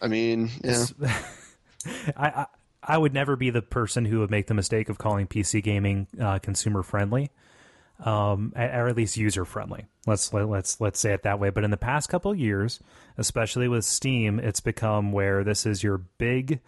I 0.00 0.08
mean, 0.08 0.50
yeah. 0.62 0.84
I, 2.16 2.28
I 2.28 2.46
would 2.94 3.14
never 3.14 3.36
be 3.36 3.50
the 3.50 3.62
person 3.62 4.04
who 4.04 4.20
would 4.20 4.30
make 4.30 4.46
the 4.46 4.54
mistake 4.54 4.88
of 4.88 4.98
calling 4.98 5.26
PC 5.26 5.62
gaming 5.62 6.06
uh, 6.20 6.38
consumer 6.38 6.82
friendly, 6.82 7.30
um, 8.04 8.52
or 8.54 8.88
at 8.88 8.96
least 8.96 9.16
user 9.16 9.44
friendly. 9.44 9.86
Let's 10.06 10.32
let, 10.32 10.48
let's 10.48 10.80
let's 10.80 11.00
say 11.00 11.12
it 11.14 11.22
that 11.22 11.40
way. 11.40 11.50
But 11.50 11.64
in 11.64 11.70
the 11.70 11.76
past 11.76 12.08
couple 12.08 12.34
years, 12.34 12.80
especially 13.16 13.68
with 13.68 13.84
Steam, 13.84 14.38
it's 14.38 14.60
become 14.60 15.12
where 15.12 15.42
this 15.42 15.64
is 15.64 15.82
your 15.82 15.98
big 15.98 16.60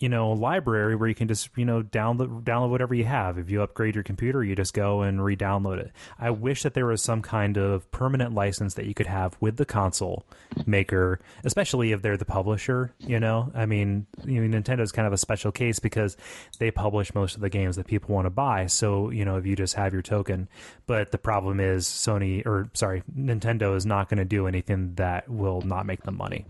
you 0.00 0.08
know 0.08 0.32
library 0.32 0.96
where 0.96 1.08
you 1.08 1.14
can 1.14 1.28
just 1.28 1.50
you 1.56 1.64
know 1.64 1.82
download 1.82 2.42
download 2.42 2.70
whatever 2.70 2.94
you 2.94 3.04
have. 3.04 3.38
If 3.38 3.50
you 3.50 3.62
upgrade 3.62 3.94
your 3.94 4.02
computer 4.02 4.42
you 4.42 4.56
just 4.56 4.74
go 4.74 5.02
and 5.02 5.22
re-download 5.22 5.78
it. 5.78 5.92
I 6.18 6.30
wish 6.30 6.62
that 6.62 6.74
there 6.74 6.86
was 6.86 7.02
some 7.02 7.20
kind 7.22 7.58
of 7.58 7.88
permanent 7.92 8.34
license 8.34 8.74
that 8.74 8.86
you 8.86 8.94
could 8.94 9.06
have 9.06 9.36
with 9.40 9.58
the 9.58 9.66
console 9.66 10.24
maker 10.66 11.20
especially 11.44 11.92
if 11.92 12.02
they're 12.02 12.16
the 12.16 12.24
publisher 12.24 12.94
you 12.98 13.20
know? 13.20 13.52
I 13.54 13.66
mean 13.66 14.06
you 14.24 14.40
know, 14.40 14.58
nintendo's 14.58 14.90
kind 14.90 15.06
of 15.06 15.12
a 15.12 15.18
special 15.18 15.52
case 15.52 15.78
because 15.78 16.16
they 16.58 16.70
publish 16.70 17.14
most 17.14 17.34
of 17.34 17.42
the 17.42 17.50
games 17.50 17.76
that 17.76 17.86
people 17.86 18.14
want 18.14 18.24
to 18.26 18.30
buy. 18.30 18.66
So 18.66 19.10
you 19.10 19.24
know 19.24 19.36
if 19.36 19.46
you 19.46 19.54
just 19.54 19.74
have 19.74 19.92
your 19.92 20.02
token 20.02 20.48
but 20.86 21.10
the 21.12 21.18
problem 21.18 21.60
is 21.60 21.86
sony 21.86 22.44
or 22.46 22.70
sorry 22.72 23.02
nintendo 23.14 23.76
is 23.76 23.84
not 23.84 24.08
going 24.08 24.18
to 24.18 24.24
do 24.24 24.46
anything 24.46 24.94
that 24.94 25.28
will 25.28 25.60
not 25.60 25.84
make 25.84 26.04
them 26.04 26.16
money. 26.16 26.46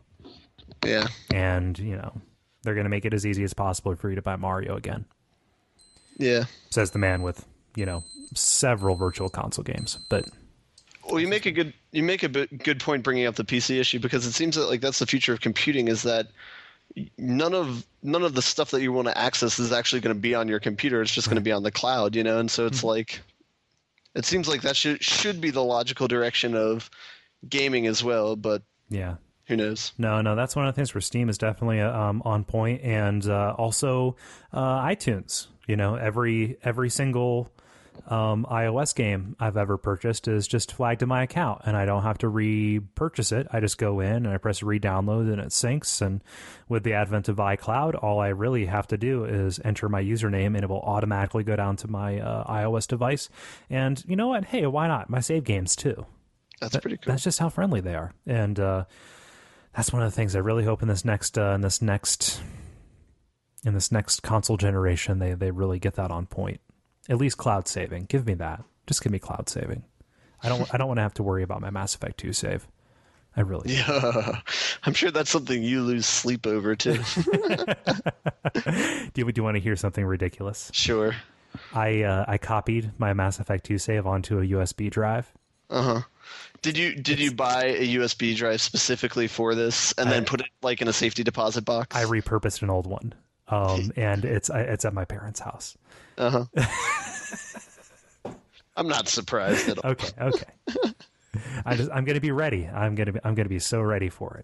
Yeah. 0.84 1.08
And 1.32 1.76
you 1.76 1.96
know 1.96 2.12
they're 2.62 2.74
going 2.74 2.84
to 2.84 2.90
make 2.90 3.04
it 3.04 3.14
as 3.14 3.24
easy 3.26 3.44
as 3.44 3.54
possible 3.54 3.94
for 3.96 4.10
you 4.10 4.16
to 4.16 4.22
buy 4.22 4.36
Mario 4.36 4.76
again. 4.76 5.04
Yeah, 6.18 6.44
says 6.70 6.90
the 6.90 6.98
man 6.98 7.22
with 7.22 7.46
you 7.76 7.86
know 7.86 8.04
several 8.34 8.96
virtual 8.96 9.28
console 9.28 9.64
games. 9.64 9.98
But 10.08 10.26
well, 11.08 11.20
you 11.20 11.28
make 11.28 11.46
a 11.46 11.50
good 11.50 11.72
you 11.92 12.02
make 12.02 12.22
a 12.22 12.28
good 12.28 12.80
point 12.80 13.02
bringing 13.02 13.26
up 13.26 13.36
the 13.36 13.44
PC 13.44 13.80
issue 13.80 13.98
because 13.98 14.26
it 14.26 14.32
seems 14.32 14.56
that 14.56 14.66
like 14.66 14.80
that's 14.80 14.98
the 14.98 15.06
future 15.06 15.32
of 15.32 15.40
computing 15.40 15.88
is 15.88 16.02
that 16.02 16.28
none 17.18 17.54
of 17.54 17.86
none 18.02 18.22
of 18.22 18.34
the 18.34 18.42
stuff 18.42 18.70
that 18.70 18.82
you 18.82 18.92
want 18.92 19.08
to 19.08 19.16
access 19.16 19.58
is 19.58 19.72
actually 19.72 20.00
going 20.00 20.14
to 20.14 20.20
be 20.20 20.34
on 20.34 20.48
your 20.48 20.60
computer. 20.60 21.02
It's 21.02 21.14
just 21.14 21.28
going 21.28 21.36
to 21.36 21.42
be 21.42 21.52
on 21.52 21.62
the 21.62 21.70
cloud, 21.70 22.16
you 22.16 22.24
know. 22.24 22.38
And 22.38 22.50
so 22.50 22.66
it's 22.66 22.78
mm-hmm. 22.78 22.88
like, 22.88 23.20
it 24.14 24.24
seems 24.24 24.48
like 24.48 24.62
that 24.62 24.76
should 24.76 25.02
should 25.02 25.40
be 25.40 25.50
the 25.50 25.64
logical 25.64 26.08
direction 26.08 26.54
of 26.54 26.90
gaming 27.48 27.86
as 27.86 28.02
well. 28.02 28.36
But 28.36 28.62
Yeah. 28.88 29.16
Who 29.50 29.56
knows? 29.56 29.92
No, 29.98 30.20
no, 30.20 30.36
that's 30.36 30.54
one 30.54 30.66
of 30.66 30.72
the 30.72 30.78
things 30.78 30.94
where 30.94 31.00
Steam 31.00 31.28
is 31.28 31.36
definitely 31.36 31.80
um, 31.80 32.22
on 32.24 32.44
point, 32.44 32.82
and 32.82 33.26
uh, 33.28 33.54
also 33.58 34.14
uh, 34.52 34.80
iTunes. 34.82 35.48
You 35.66 35.76
know, 35.76 35.96
every 35.96 36.56
every 36.62 36.88
single 36.88 37.50
um, 38.06 38.46
iOS 38.48 38.94
game 38.94 39.34
I've 39.40 39.56
ever 39.56 39.76
purchased 39.76 40.28
is 40.28 40.46
just 40.46 40.72
flagged 40.72 41.00
to 41.00 41.06
my 41.06 41.24
account, 41.24 41.62
and 41.64 41.76
I 41.76 41.84
don't 41.84 42.04
have 42.04 42.18
to 42.18 42.28
repurchase 42.28 43.32
it. 43.32 43.48
I 43.52 43.58
just 43.58 43.76
go 43.76 43.98
in 43.98 44.24
and 44.24 44.28
I 44.28 44.38
press 44.38 44.62
re-download, 44.62 45.32
and 45.32 45.40
it 45.40 45.48
syncs. 45.48 46.00
And 46.00 46.22
with 46.68 46.84
the 46.84 46.92
advent 46.92 47.28
of 47.28 47.36
iCloud, 47.36 48.00
all 48.00 48.20
I 48.20 48.28
really 48.28 48.66
have 48.66 48.86
to 48.88 48.96
do 48.96 49.24
is 49.24 49.58
enter 49.64 49.88
my 49.88 50.00
username, 50.02 50.54
and 50.54 50.62
it 50.62 50.68
will 50.68 50.80
automatically 50.82 51.42
go 51.42 51.56
down 51.56 51.74
to 51.78 51.88
my 51.88 52.20
uh, 52.20 52.44
iOS 52.44 52.86
device. 52.86 53.28
And 53.68 54.02
you 54.06 54.14
know 54.14 54.28
what? 54.28 54.44
Hey, 54.44 54.64
why 54.66 54.86
not? 54.86 55.10
My 55.10 55.18
save 55.18 55.42
games 55.42 55.74
too. 55.74 56.06
That's 56.60 56.76
pretty 56.76 56.98
cool. 56.98 57.12
That's 57.12 57.24
just 57.24 57.40
how 57.40 57.48
friendly 57.48 57.80
they 57.80 57.96
are, 57.96 58.12
and 58.26 58.60
uh, 58.60 58.84
that's 59.74 59.92
one 59.92 60.02
of 60.02 60.10
the 60.10 60.14
things 60.14 60.34
I 60.34 60.40
really 60.40 60.64
hope 60.64 60.82
in 60.82 60.88
this 60.88 61.04
next 61.04 61.38
uh, 61.38 61.52
in 61.54 61.60
this 61.60 61.80
next 61.80 62.40
in 63.64 63.74
this 63.74 63.92
next 63.92 64.22
console 64.22 64.56
generation 64.56 65.18
they 65.18 65.34
they 65.34 65.50
really 65.50 65.78
get 65.78 65.94
that 65.94 66.10
on 66.10 66.26
point. 66.26 66.60
At 67.08 67.18
least 67.18 67.38
cloud 67.38 67.66
saving. 67.66 68.04
Give 68.06 68.26
me 68.26 68.34
that. 68.34 68.62
Just 68.86 69.02
give 69.02 69.12
me 69.12 69.18
cloud 69.18 69.48
saving. 69.48 69.84
I 70.42 70.48
don't 70.48 70.72
I 70.74 70.78
don't 70.78 70.88
want 70.88 70.98
to 70.98 71.02
have 71.02 71.14
to 71.14 71.22
worry 71.22 71.42
about 71.42 71.60
my 71.60 71.70
Mass 71.70 71.94
Effect 71.94 72.18
2 72.18 72.32
save. 72.32 72.66
I 73.36 73.42
really. 73.42 73.74
Yeah, 73.74 74.40
I'm 74.82 74.94
sure 74.94 75.10
that's 75.10 75.30
something 75.30 75.62
you 75.62 75.82
lose 75.82 76.06
sleep 76.06 76.46
over 76.46 76.74
too. 76.74 76.94
do 78.54 79.12
you, 79.14 79.32
do 79.32 79.32
you 79.36 79.44
want 79.44 79.54
to 79.54 79.60
hear 79.60 79.76
something 79.76 80.04
ridiculous? 80.04 80.70
sure. 80.72 81.14
I 81.72 82.02
uh, 82.02 82.24
I 82.28 82.38
copied 82.38 82.92
my 82.98 83.12
Mass 83.12 83.40
Effect 83.40 83.64
2 83.64 83.78
save 83.78 84.06
onto 84.06 84.38
a 84.38 84.42
USB 84.42 84.90
drive. 84.90 85.32
Uh 85.68 85.82
huh. 85.82 86.00
Did 86.62 86.76
you 86.76 86.94
did 86.94 87.18
you 87.18 87.32
buy 87.32 87.64
a 87.64 87.94
USB 87.96 88.36
drive 88.36 88.60
specifically 88.60 89.26
for 89.28 89.54
this 89.54 89.92
and 89.92 90.10
then 90.10 90.24
put 90.24 90.40
it 90.40 90.48
like 90.62 90.82
in 90.82 90.88
a 90.88 90.92
safety 90.92 91.24
deposit 91.24 91.64
box? 91.64 91.96
I 91.96 92.04
repurposed 92.04 92.62
an 92.62 92.70
old 92.70 92.86
one. 92.86 93.14
Um, 93.48 93.92
and 93.96 94.24
it's 94.24 94.50
it's 94.52 94.84
at 94.84 94.92
my 94.92 95.04
parents' 95.04 95.40
house. 95.40 95.76
Uh 96.18 96.46
huh. 96.56 98.30
I'm 98.76 98.88
not 98.88 99.08
surprised 99.08 99.68
at 99.68 99.78
all. 99.84 99.90
Okay, 99.92 100.12
okay. 100.20 100.92
I 101.64 101.76
just 101.76 101.90
I'm 101.92 102.04
gonna 102.04 102.20
be 102.20 102.30
ready. 102.30 102.66
I'm 102.66 102.94
gonna 102.94 103.12
be 103.12 103.20
I'm 103.24 103.34
gonna 103.34 103.48
be 103.48 103.58
so 103.58 103.80
ready 103.80 104.08
for 104.08 104.42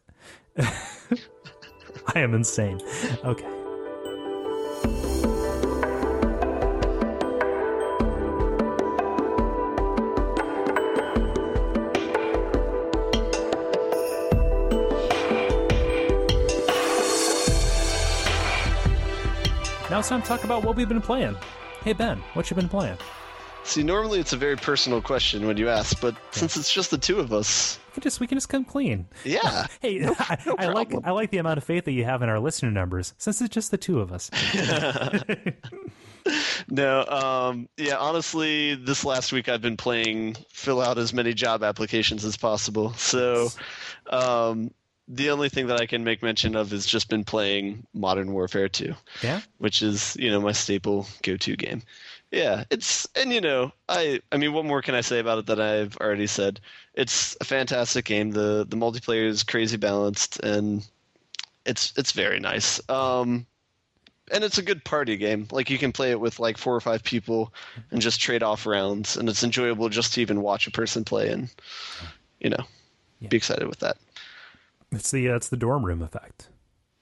it. 0.57 0.66
I 2.14 2.20
am 2.20 2.35
insane. 2.35 2.81
Okay. 3.25 3.46
Now 19.90 20.01
it's 20.01 20.09
time 20.09 20.20
to 20.22 20.27
talk 20.29 20.42
about 20.44 20.64
what 20.64 20.75
we've 20.77 20.88
been 20.88 21.01
playing. 21.01 21.37
Hey 21.83 21.92
Ben, 21.92 22.18
what 22.35 22.51
you 22.51 22.57
been 22.57 22.68
playing? 22.68 22.99
See, 23.62 23.83
normally 23.83 24.20
it's 24.20 24.33
a 24.33 24.37
very 24.37 24.57
personal 24.57 25.01
question 25.01 25.46
when 25.46 25.57
you 25.57 25.68
ask, 25.68 26.01
but 26.01 26.14
since 26.31 26.57
it's 26.57 26.72
just 26.72 26.90
the 26.90 26.99
two 26.99 27.18
of 27.18 27.33
us, 27.33 27.79
We 27.90 27.94
can 27.94 28.03
just 28.03 28.20
we 28.20 28.27
can 28.27 28.37
just 28.37 28.49
come 28.49 28.64
clean. 28.64 29.07
yeah. 29.25 29.66
Hey, 29.81 30.05
I, 30.07 30.38
I 30.59 30.66
like. 30.68 30.92
I 31.05 31.11
like 31.12 31.31
the 31.31 31.38
amount 31.38 31.59
of 31.59 31.64
faith 31.64 31.85
that 31.85 31.92
you 31.92 32.05
have 32.05 32.22
in 32.22 32.29
our 32.29 32.38
listener 32.40 32.70
numbers, 32.70 33.14
since 33.18 33.40
it's 33.40 33.53
just 33.55 33.70
the 33.70 33.79
two 33.79 34.01
of 34.01 34.12
us. 34.12 34.31
No, 36.68 37.05
um, 37.05 37.68
yeah, 37.77 37.96
honestly, 37.99 38.75
this 38.75 39.05
last 39.05 39.31
week 39.33 39.49
I've 39.49 39.61
been 39.62 39.77
playing 39.77 40.35
fill 40.51 40.81
out 40.83 40.99
as 40.99 41.12
many 41.12 41.33
job 41.33 41.62
applications 41.62 42.25
as 42.25 42.37
possible. 42.37 42.92
So, 42.94 43.51
um, 44.11 44.72
the 45.08 45.30
only 45.30 45.48
thing 45.48 45.68
that 45.68 45.80
I 45.80 45.86
can 45.86 46.02
make 46.04 46.22
mention 46.22 46.56
of 46.56 46.72
is 46.72 46.84
just 46.86 47.08
been 47.08 47.24
playing 47.24 47.86
Modern 47.94 48.32
Warfare 48.32 48.68
2, 48.68 48.94
Yeah. 49.22 49.40
which 49.58 49.82
is, 49.82 50.16
you 50.18 50.30
know, 50.30 50.40
my 50.40 50.52
staple 50.52 51.06
go-to 51.22 51.56
game. 51.56 51.82
Yeah, 52.32 52.64
it's 52.70 53.06
and 53.14 53.32
you 53.32 53.40
know, 53.40 53.72
I 53.88 54.20
I 54.32 54.36
mean, 54.36 54.52
what 54.52 54.64
more 54.64 54.82
can 54.82 54.96
I 54.96 55.00
say 55.00 55.20
about 55.20 55.38
it 55.38 55.46
that 55.46 55.60
I've 55.60 55.96
already 55.98 56.26
said? 56.26 56.58
It's 56.94 57.36
a 57.40 57.44
fantastic 57.44 58.04
game. 58.04 58.32
The 58.32 58.66
the 58.68 58.76
multiplayer 58.76 59.26
is 59.26 59.44
crazy 59.44 59.76
balanced 59.76 60.40
and 60.40 60.84
it's 61.64 61.92
it's 61.96 62.10
very 62.10 62.40
nice. 62.40 62.80
Um 62.90 63.46
and 64.32 64.42
it's 64.42 64.58
a 64.58 64.62
good 64.62 64.84
party 64.84 65.16
game. 65.16 65.46
Like 65.52 65.70
you 65.70 65.78
can 65.78 65.92
play 65.92 66.10
it 66.10 66.18
with 66.18 66.40
like 66.40 66.58
four 66.58 66.74
or 66.74 66.80
five 66.80 67.04
people 67.04 67.54
and 67.92 68.00
just 68.02 68.20
trade 68.20 68.42
off 68.42 68.66
rounds, 68.66 69.16
and 69.16 69.28
it's 69.28 69.44
enjoyable 69.44 69.88
just 69.88 70.12
to 70.14 70.20
even 70.20 70.42
watch 70.42 70.66
a 70.66 70.72
person 70.72 71.04
play 71.04 71.28
and 71.30 71.48
you 72.40 72.50
know 72.50 72.64
be 73.28 73.36
excited 73.36 73.68
with 73.68 73.78
that. 73.78 73.98
It's 74.92 75.11
the 75.11 75.31
uh, 75.31 75.37
it's 75.37 75.49
the 75.49 75.57
dorm 75.57 75.85
room 75.85 76.03
effect. 76.03 76.49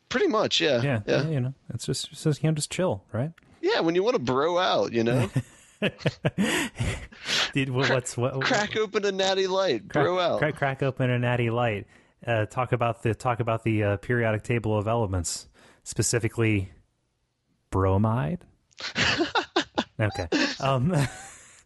Pretty 0.09 0.29
much, 0.29 0.61
yeah, 0.61 0.83
Yeah, 0.83 1.01
yeah, 1.07 1.29
you 1.29 1.40
know, 1.40 1.55
it's 1.73 1.87
just 1.87 2.11
just 2.11 2.42
you 2.42 2.51
know 2.51 2.55
just 2.55 2.70
chill, 2.70 3.05
right? 3.12 3.33
yeah. 3.61 3.81
When 3.81 3.94
you 3.94 4.03
want 4.03 4.16
to 4.16 4.23
bro 4.23 4.59
out, 4.59 4.92
you 4.92 5.03
know, 5.03 5.29
what, 5.81 5.92
what's 7.90 8.16
what? 8.16 8.40
crack 8.42 8.77
open 8.77 9.05
a 9.05 9.12
natty 9.12 9.47
light, 9.47 9.88
crack, 9.88 10.05
bro 10.05 10.18
out. 10.18 10.38
Crack, 10.38 10.57
crack 10.57 10.83
open 10.83 11.11
a 11.11 11.18
natty 11.18 11.51
light. 11.51 11.87
Uh, 12.27 12.47
talk 12.47 12.73
about 12.73 13.03
the 13.03 13.14
talk 13.14 13.40
about 13.40 13.64
the 13.64 13.83
uh, 13.83 13.97
periodic 13.99 14.42
table 14.42 14.79
of 14.79 14.88
elements, 14.88 15.49
specifically 15.83 16.70
bromide. 17.70 18.44
okay. 20.01 20.29
Um, 20.61 20.92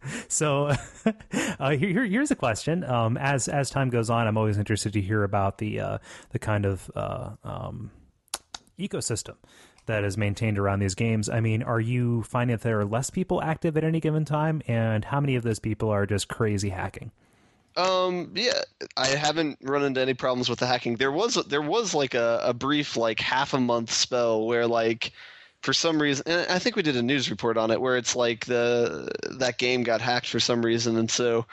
so 0.28 0.72
uh, 1.58 1.70
here, 1.70 1.88
here- 1.88 2.04
here's 2.06 2.30
a 2.30 2.36
question. 2.36 2.84
Um, 2.84 3.16
as 3.16 3.48
as 3.48 3.70
time 3.70 3.90
goes 3.90 4.10
on, 4.10 4.26
I'm 4.26 4.36
always 4.36 4.58
interested 4.58 4.92
to 4.94 5.00
hear 5.00 5.24
about 5.24 5.58
the 5.58 5.80
uh, 5.80 5.98
the 6.30 6.38
kind 6.38 6.64
of 6.64 6.90
uh, 6.94 7.30
um, 7.44 7.90
ecosystem 8.78 9.36
that 9.86 10.04
is 10.04 10.16
maintained 10.18 10.58
around 10.58 10.80
these 10.80 10.94
games. 10.94 11.28
I 11.28 11.40
mean, 11.40 11.62
are 11.62 11.80
you 11.80 12.22
finding 12.24 12.56
that 12.56 12.62
there 12.62 12.78
are 12.78 12.84
less 12.84 13.10
people 13.10 13.42
active 13.42 13.76
at 13.76 13.84
any 13.84 14.00
given 14.00 14.24
time, 14.24 14.62
and 14.68 15.04
how 15.04 15.20
many 15.20 15.34
of 15.34 15.42
those 15.42 15.58
people 15.58 15.90
are 15.90 16.06
just 16.06 16.28
crazy 16.28 16.68
hacking? 16.68 17.10
Um, 17.76 18.32
yeah, 18.34 18.62
I 18.96 19.06
haven't 19.06 19.58
run 19.62 19.84
into 19.84 20.00
any 20.00 20.14
problems 20.14 20.48
with 20.48 20.58
the 20.58 20.66
hacking. 20.66 20.96
There 20.96 21.12
was 21.12 21.34
there 21.46 21.62
was 21.62 21.94
like 21.94 22.14
a, 22.14 22.40
a 22.44 22.52
brief 22.52 22.96
like 22.96 23.20
half 23.20 23.54
a 23.54 23.60
month 23.60 23.92
spell 23.92 24.46
where 24.46 24.66
like 24.66 25.12
for 25.62 25.72
some 25.72 26.00
reason, 26.00 26.24
and 26.26 26.50
I 26.50 26.58
think 26.58 26.76
we 26.76 26.82
did 26.82 26.96
a 26.96 27.02
news 27.02 27.30
report 27.30 27.56
on 27.56 27.70
it 27.70 27.80
where 27.80 27.96
it's 27.96 28.14
like 28.14 28.46
the 28.46 29.10
that 29.38 29.58
game 29.58 29.82
got 29.82 30.00
hacked 30.00 30.28
for 30.28 30.40
some 30.40 30.64
reason, 30.64 30.96
and 30.96 31.10
so 31.10 31.46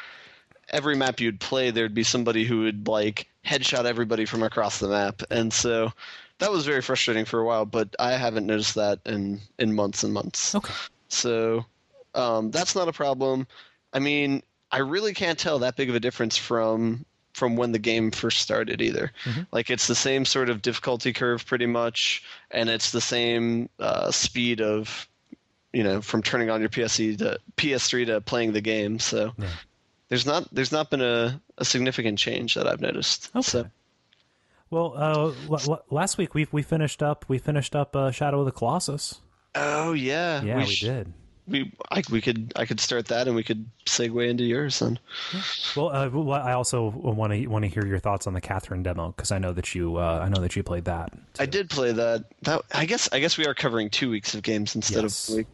every 0.70 0.96
map 0.96 1.20
you'd 1.20 1.40
play, 1.40 1.72
there'd 1.72 1.94
be 1.94 2.04
somebody 2.04 2.46
who 2.46 2.62
would 2.62 2.88
like 2.88 3.28
headshot 3.46 3.86
everybody 3.86 4.26
from 4.26 4.44
across 4.44 4.80
the 4.80 4.88
map, 4.88 5.22
and 5.32 5.52
so 5.52 5.92
that 6.40 6.52
was 6.52 6.66
very 6.66 6.82
frustrating 6.82 7.26
for 7.26 7.40
a 7.40 7.46
while. 7.46 7.66
But 7.66 7.96
I 8.00 8.12
haven't 8.12 8.46
noticed 8.46 8.76
that 8.76 9.00
in 9.06 9.42
in 9.58 9.74
months 9.74 10.04
and 10.04 10.14
months. 10.14 10.56
Okay. 10.56 10.74
So 11.08 11.66
um, 12.14 12.52
that's 12.52 12.76
not 12.76 12.88
a 12.88 12.94
problem. 12.94 13.48
I 13.94 14.00
mean, 14.00 14.44
I 14.72 14.80
really 14.80 15.14
can't 15.14 15.40
tell 15.40 15.60
that 15.60 15.76
big 15.76 15.90
of 15.90 15.96
a 15.96 16.00
difference 16.00 16.38
from 16.38 17.06
from 17.36 17.58
when 17.58 17.74
the 17.74 17.80
game 17.80 18.12
first 18.12 18.38
started 18.42 18.82
either. 18.82 19.12
Like 19.52 19.70
it's 19.70 19.88
the 19.88 19.96
same 19.96 20.24
sort 20.24 20.50
of 20.50 20.62
difficulty 20.62 21.12
curve 21.12 21.46
pretty 21.46 21.66
much, 21.66 22.24
and 22.50 22.70
it's 22.70 22.92
the 22.92 23.02
same 23.02 23.68
uh, 23.78 24.10
speed 24.12 24.62
of 24.62 25.08
you 25.74 25.84
know 25.84 26.02
from 26.02 26.24
turning 26.24 26.50
on 26.50 26.62
your 26.62 26.70
PSE 26.70 27.18
to 27.18 27.38
PS3 27.58 28.06
to 28.08 28.22
playing 28.22 28.54
the 28.54 28.62
game. 28.62 29.00
So 29.00 29.34
Yeah. 29.38 29.50
there's 30.08 30.26
not 30.26 30.48
there's 30.54 30.72
not 30.72 30.90
been 30.90 31.02
a, 31.02 31.42
a 31.58 31.66
significant 31.66 32.18
change 32.18 32.56
that 32.56 32.68
I've 32.68 32.80
noticed. 32.82 33.30
Okay. 33.36 33.42
So 33.42 33.70
Well, 34.70 34.94
uh, 34.96 35.34
l- 35.54 35.62
l- 35.74 35.84
last 35.92 36.18
week 36.18 36.34
we 36.34 36.48
we 36.54 36.62
finished 36.64 37.04
up 37.04 37.26
we 37.28 37.38
finished 37.38 37.76
up 37.76 37.96
uh, 37.98 38.12
Shadow 38.12 38.40
of 38.40 38.46
the 38.46 38.54
Colossus. 38.54 39.20
oh 39.56 39.92
yeah, 39.92 40.42
Yeah, 40.42 40.58
we, 40.58 40.66
sh- 40.66 40.82
did. 40.82 41.14
We 41.48 41.72
I, 41.92 42.02
we 42.10 42.22
could 42.22 42.54
I 42.56 42.66
could 42.66 42.80
start 42.80 43.06
that 43.08 43.28
and 43.28 43.36
we 43.36 43.44
could 43.44 43.70
segue 43.86 44.28
into 44.28 44.44
yours 44.44 44.80
then. 44.80 44.98
Well, 45.76 45.90
uh, 45.90 46.10
well, 46.10 46.32
I 46.32 46.54
also 46.54 46.90
want 46.90 47.34
to 47.34 47.46
want 47.48 47.64
to 47.66 47.70
hear 47.70 47.86
your 47.86 48.00
thoughts 48.00 48.26
on 48.26 48.34
the 48.34 48.42
Catherine 48.42 48.82
demo 48.82 49.10
because 49.10 49.32
I 49.32 49.38
know 49.38 49.54
that 49.54 49.76
you 49.76 49.98
uh, 49.98 50.22
I 50.24 50.30
know 50.30 50.42
that 50.42 50.56
you 50.56 50.64
played 50.64 50.86
that. 50.86 51.12
I 51.40 51.46
did 51.46 51.70
play 51.70 51.92
that. 51.92 52.26
That 52.42 52.62
I 52.74 52.86
guess 52.86 53.08
I 53.12 53.20
guess 53.20 53.38
we 53.38 53.46
are 53.46 53.54
covering 53.54 53.90
two 53.92 54.10
weeks 54.10 54.34
of 54.34 54.42
games 54.42 54.76
instead 54.76 55.04
Yes. 55.04 55.30
of 55.30 55.36
week. 55.38 55.48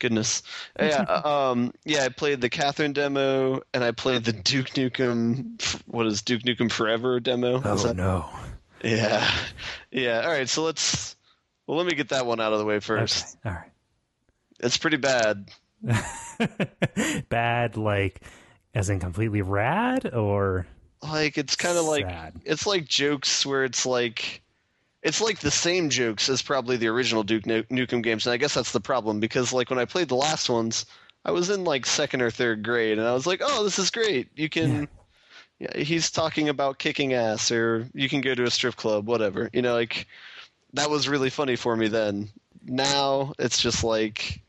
Goodness, 0.00 0.42
yeah, 0.78 1.02
um, 1.24 1.72
yeah. 1.84 2.04
I 2.04 2.08
played 2.08 2.40
the 2.40 2.50
Catherine 2.50 2.92
demo, 2.92 3.62
and 3.72 3.84
I 3.84 3.92
played 3.92 4.24
the 4.24 4.32
Duke 4.32 4.70
Nukem. 4.70 5.80
What 5.86 6.06
is 6.06 6.20
Duke 6.20 6.42
Nukem 6.42 6.70
Forever 6.70 7.20
demo? 7.20 7.62
Oh 7.64 7.92
no! 7.96 8.28
Yeah, 8.82 9.26
yeah. 9.92 10.22
All 10.22 10.30
right, 10.32 10.48
so 10.48 10.64
let's. 10.64 11.14
Well, 11.66 11.78
let 11.78 11.86
me 11.86 11.94
get 11.94 12.08
that 12.10 12.26
one 12.26 12.40
out 12.40 12.52
of 12.52 12.58
the 12.58 12.64
way 12.64 12.74
Okay, 12.74 12.84
first. 12.86 13.38
all 13.44 13.52
right. 13.52 13.70
It's 14.60 14.78
pretty 14.78 14.96
bad. 14.96 15.50
Bad, 17.28 17.76
like 17.76 18.22
as 18.74 18.90
in 18.90 19.00
completely 19.00 19.42
rad, 19.42 20.12
or 20.14 20.66
Like 21.02 21.38
it's 21.38 21.56
kind 21.56 21.76
of 21.76 21.84
like 21.84 22.06
it's 22.44 22.66
like 22.66 22.86
jokes 22.86 23.44
where 23.44 23.64
it's 23.64 23.84
like 23.84 24.42
it's 25.02 25.20
like 25.20 25.40
the 25.40 25.50
same 25.50 25.90
jokes 25.90 26.28
as 26.28 26.42
probably 26.42 26.76
the 26.76 26.88
original 26.88 27.22
Duke 27.22 27.44
Nukem 27.44 28.02
games, 28.02 28.26
and 28.26 28.32
I 28.32 28.38
guess 28.38 28.54
that's 28.54 28.72
the 28.72 28.80
problem 28.80 29.20
because 29.20 29.52
like 29.52 29.70
when 29.70 29.78
I 29.78 29.84
played 29.84 30.08
the 30.08 30.16
last 30.16 30.48
ones, 30.48 30.86
I 31.24 31.30
was 31.30 31.50
in 31.50 31.64
like 31.64 31.84
second 31.86 32.22
or 32.22 32.30
third 32.30 32.62
grade, 32.62 32.98
and 32.98 33.06
I 33.06 33.12
was 33.12 33.26
like, 33.26 33.40
"Oh, 33.44 33.64
this 33.64 33.78
is 33.78 33.90
great! 33.90 34.28
You 34.34 34.48
can." 34.48 34.88
Yeah. 35.58 35.68
yeah 35.76 35.82
he's 35.82 36.10
talking 36.10 36.48
about 36.48 36.78
kicking 36.78 37.12
ass, 37.12 37.50
or 37.50 37.86
you 37.92 38.08
can 38.08 38.22
go 38.22 38.34
to 38.34 38.44
a 38.44 38.50
strip 38.50 38.76
club, 38.76 39.06
whatever. 39.06 39.50
You 39.52 39.62
know, 39.62 39.74
like 39.74 40.06
that 40.72 40.90
was 40.90 41.08
really 41.08 41.30
funny 41.30 41.56
for 41.56 41.76
me 41.76 41.88
then. 41.88 42.30
Now 42.64 43.34
it's 43.38 43.60
just 43.60 43.84
like 43.84 44.40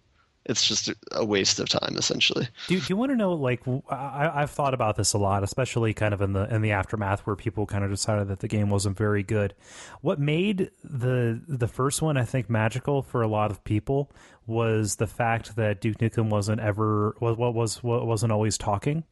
it's 0.46 0.68
just 0.68 0.92
a 1.12 1.26
waste 1.26 1.60
of 1.60 1.68
time 1.68 1.96
essentially 1.98 2.48
do, 2.68 2.80
do 2.80 2.86
you 2.88 2.96
want 2.96 3.12
to 3.12 3.16
know 3.16 3.34
like 3.34 3.62
I, 3.90 4.42
have 4.42 4.52
thought 4.52 4.74
about 4.74 4.96
this 4.96 5.14
a 5.14 5.18
lot 5.18 5.44
especially 5.44 5.94
kind 5.94 6.14
of 6.14 6.22
in 6.22 6.34
the 6.34 6.54
in 6.54 6.62
the 6.62 6.72
aftermath 6.72 7.22
where 7.22 7.36
people 7.36 7.66
kind 7.66 7.84
of 7.84 7.90
decided 7.90 8.28
that 8.28 8.40
the 8.40 8.48
game 8.48 8.70
wasn't 8.70 8.98
very 8.98 9.24
good 9.24 9.54
what 10.02 10.20
made 10.20 10.72
the 10.84 11.42
the 11.48 11.68
first 11.68 12.02
one 12.02 12.18
i 12.18 12.24
think 12.24 12.50
magical 12.50 13.02
for 13.02 13.22
a 13.22 13.28
lot 13.28 13.52
of 13.52 13.64
people 13.64 14.12
was 14.48 14.98
the 14.98 15.08
fact 15.08 15.56
that 15.56 15.82
duke 15.82 15.98
nukem 15.98 16.30
wasn't 16.30 16.60
ever 16.60 17.16
was 17.20 17.38
what 17.38 17.54
was 17.54 17.84
what 17.84 18.06
wasn't 18.06 18.32
always 18.32 18.58
talking 18.58 19.04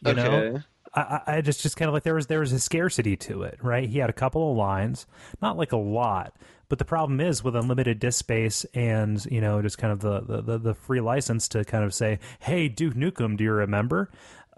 you 0.00 0.12
okay. 0.12 0.22
know 0.22 0.62
I, 0.92 1.20
I 1.26 1.40
just 1.40 1.62
just 1.62 1.76
kind 1.76 1.88
of 1.88 1.94
like 1.94 2.02
there 2.02 2.14
was 2.14 2.26
there 2.26 2.40
was 2.40 2.52
a 2.52 2.58
scarcity 2.58 3.16
to 3.18 3.44
it, 3.44 3.58
right? 3.62 3.88
He 3.88 3.98
had 3.98 4.10
a 4.10 4.14
couple 4.14 4.50
of 4.50 4.56
lines, 4.56 5.06
not 5.40 5.56
like 5.56 5.70
a 5.70 5.76
lot, 5.76 6.34
but 6.70 6.78
the 6.78 6.84
problem 6.86 7.20
is 7.20 7.44
with 7.44 7.54
unlimited 7.56 7.98
disk 7.98 8.18
space 8.20 8.64
and 8.72 9.22
you 9.26 9.40
know 9.42 9.60
just 9.60 9.76
kind 9.76 9.92
of 9.92 10.00
the 10.00 10.40
the, 10.40 10.56
the 10.56 10.74
free 10.74 11.00
license 11.00 11.48
to 11.48 11.64
kind 11.66 11.84
of 11.84 11.92
say, 11.92 12.20
"Hey, 12.38 12.68
Duke 12.68 12.94
Nukem, 12.94 13.36
do 13.36 13.44
you 13.44 13.52
remember?" 13.52 14.08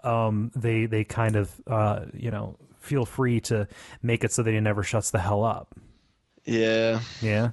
Um, 0.03 0.51
they 0.55 0.85
they 0.85 1.03
kind 1.03 1.35
of 1.35 1.51
uh, 1.67 2.05
you 2.13 2.31
know 2.31 2.55
feel 2.79 3.05
free 3.05 3.41
to 3.41 3.67
make 4.01 4.23
it 4.23 4.31
so 4.31 4.43
that 4.43 4.51
he 4.51 4.59
never 4.59 4.83
shuts 4.83 5.11
the 5.11 5.19
hell 5.19 5.43
up. 5.43 5.75
Yeah. 6.45 6.99
Yeah. 7.21 7.51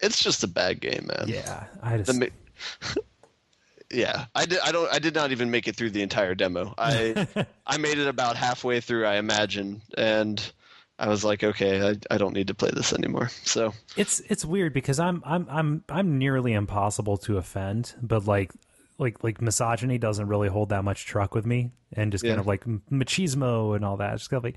It's 0.00 0.22
just 0.22 0.42
a 0.42 0.48
bad 0.48 0.80
game, 0.80 1.06
man. 1.06 1.28
Yeah, 1.28 1.64
I 1.82 1.98
just. 1.98 2.20
Yeah, 3.88 4.24
I 4.34 4.46
did. 4.46 4.58
I 4.64 4.72
don't. 4.72 4.92
I 4.92 4.98
did 4.98 5.14
not 5.14 5.30
even 5.30 5.52
make 5.52 5.68
it 5.68 5.76
through 5.76 5.90
the 5.90 6.02
entire 6.02 6.34
demo. 6.34 6.74
I 6.76 7.28
I 7.66 7.76
made 7.76 7.98
it 7.98 8.08
about 8.08 8.34
halfway 8.34 8.80
through, 8.80 9.06
I 9.06 9.14
imagine, 9.14 9.80
and 9.96 10.42
I 10.98 11.08
was 11.08 11.24
like, 11.24 11.44
okay, 11.44 11.90
I, 11.90 12.14
I 12.14 12.18
don't 12.18 12.32
need 12.32 12.48
to 12.48 12.54
play 12.54 12.70
this 12.72 12.92
anymore. 12.92 13.28
So 13.44 13.74
it's 13.96 14.20
it's 14.28 14.44
weird 14.44 14.72
because 14.72 14.98
I'm 14.98 15.22
I'm 15.24 15.46
I'm 15.50 15.84
I'm 15.88 16.18
nearly 16.18 16.52
impossible 16.52 17.16
to 17.18 17.38
offend, 17.38 17.94
but 18.02 18.26
like 18.26 18.52
like 18.98 19.22
like 19.22 19.42
misogyny 19.42 19.98
doesn't 19.98 20.26
really 20.26 20.48
hold 20.48 20.70
that 20.70 20.84
much 20.84 21.04
truck 21.04 21.34
with 21.34 21.44
me, 21.44 21.70
and 21.92 22.12
just 22.12 22.24
yeah. 22.24 22.30
kind 22.30 22.40
of 22.40 22.46
like 22.46 22.64
machismo 22.90 23.76
and 23.76 23.84
all 23.84 23.98
that. 23.98 24.16
Just 24.16 24.30
kind 24.30 24.38
of 24.38 24.44
like, 24.44 24.56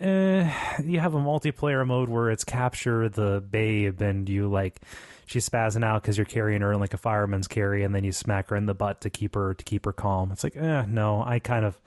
eh, 0.00 0.80
you 0.82 0.98
have 1.00 1.14
a 1.14 1.18
multiplayer 1.18 1.86
mode 1.86 2.08
where 2.08 2.30
it's 2.30 2.44
capture 2.44 3.08
the 3.08 3.44
babe, 3.48 4.00
and 4.00 4.28
you 4.28 4.48
like 4.48 4.80
she's 5.26 5.48
spazzing 5.48 5.84
out 5.84 6.02
because 6.02 6.16
you're 6.16 6.24
carrying 6.24 6.62
her 6.62 6.72
in 6.72 6.80
like 6.80 6.94
a 6.94 6.98
fireman's 6.98 7.48
carry, 7.48 7.82
and 7.82 7.94
then 7.94 8.04
you 8.04 8.12
smack 8.12 8.48
her 8.48 8.56
in 8.56 8.66
the 8.66 8.74
butt 8.74 9.02
to 9.02 9.10
keep 9.10 9.34
her 9.34 9.52
to 9.52 9.64
keep 9.64 9.84
her 9.84 9.92
calm. 9.92 10.32
It's 10.32 10.44
like, 10.44 10.56
eh, 10.56 10.84
no, 10.88 11.22
I 11.22 11.38
kind 11.38 11.64
of 11.66 11.78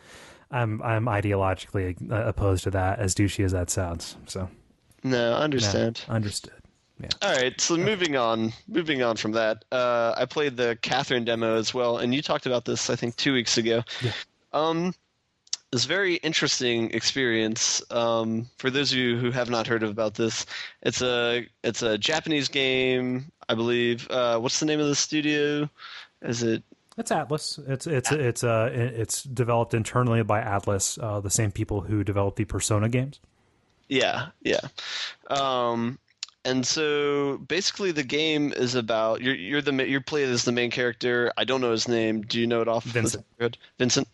I'm 0.51 0.81
I'm 0.81 1.05
ideologically 1.05 2.11
uh, 2.11 2.25
opposed 2.27 2.63
to 2.63 2.71
that, 2.71 2.99
as 2.99 3.13
douchey 3.15 3.43
as 3.45 3.51
that 3.51 3.69
sounds. 3.69 4.17
So, 4.25 4.49
no, 5.03 5.33
understand. 5.35 6.03
No, 6.07 6.15
understood. 6.15 6.53
Yeah. 6.99 7.09
All 7.21 7.33
right, 7.33 7.59
so 7.61 7.77
moving 7.77 8.17
on, 8.17 8.51
moving 8.67 9.01
on 9.01 9.15
from 9.15 9.31
that, 9.31 9.63
uh, 9.71 10.13
I 10.17 10.25
played 10.25 10.57
the 10.57 10.77
Catherine 10.81 11.23
demo 11.23 11.55
as 11.55 11.73
well, 11.73 11.97
and 11.97 12.13
you 12.13 12.21
talked 12.21 12.45
about 12.45 12.65
this, 12.65 12.89
I 12.89 12.97
think, 12.97 13.15
two 13.15 13.31
weeks 13.33 13.57
ago. 13.57 13.83
Yeah. 14.01 14.11
Um, 14.51 14.93
this 15.71 15.85
very 15.85 16.15
interesting 16.15 16.89
experience. 16.91 17.81
Um, 17.91 18.49
for 18.57 18.69
those 18.69 18.91
of 18.91 18.97
you 18.97 19.17
who 19.17 19.31
have 19.31 19.49
not 19.49 19.67
heard 19.67 19.83
about 19.83 20.15
this, 20.15 20.45
it's 20.81 21.01
a 21.01 21.47
it's 21.63 21.83
a 21.83 21.97
Japanese 21.97 22.49
game, 22.49 23.31
I 23.47 23.55
believe. 23.55 24.09
Uh, 24.09 24.39
what's 24.39 24.59
the 24.59 24.65
name 24.65 24.79
of 24.79 24.87
the 24.87 24.95
studio? 24.95 25.69
Is 26.21 26.43
it 26.43 26.63
it's 26.99 27.11
Atlus. 27.11 27.59
It's 27.67 27.87
it's 27.87 28.11
it's 28.11 28.43
uh 28.43 28.69
it's 28.73 29.23
developed 29.23 29.73
internally 29.73 30.21
by 30.23 30.41
Atlus, 30.41 31.01
uh, 31.01 31.19
the 31.19 31.29
same 31.29 31.51
people 31.51 31.81
who 31.81 32.03
developed 32.03 32.37
the 32.37 32.45
Persona 32.45 32.89
games. 32.89 33.19
Yeah, 33.87 34.27
yeah. 34.41 34.59
Um, 35.29 35.97
and 36.45 36.65
so 36.65 37.37
basically, 37.37 37.91
the 37.91 38.03
game 38.03 38.53
is 38.55 38.75
about 38.75 39.21
you're 39.21 39.35
you're 39.35 39.61
the 39.61 39.73
you're 39.87 40.01
playing 40.01 40.29
as 40.29 40.45
the 40.45 40.51
main 40.51 40.71
character. 40.71 41.31
I 41.37 41.43
don't 41.43 41.61
know 41.61 41.71
his 41.71 41.87
name. 41.87 42.21
Do 42.21 42.39
you 42.39 42.47
know 42.47 42.61
it 42.61 42.67
off? 42.67 42.83
Vincent. 42.83 43.25
Good, 43.39 43.57
Vincent. 43.77 44.07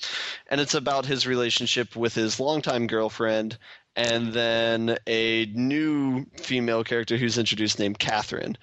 And 0.48 0.62
it's 0.62 0.74
about 0.74 1.06
his 1.06 1.28
relationship 1.28 1.96
with 1.96 2.14
his 2.14 2.40
longtime 2.40 2.88
girlfriend, 2.88 3.58
and 3.96 4.34
then 4.34 4.98
a 5.08 5.46
new 5.48 6.26
female 6.38 6.84
character 6.84 7.18
who's 7.18 7.38
introduced 7.38 7.80
named 7.80 8.00
Catherine. 8.00 8.58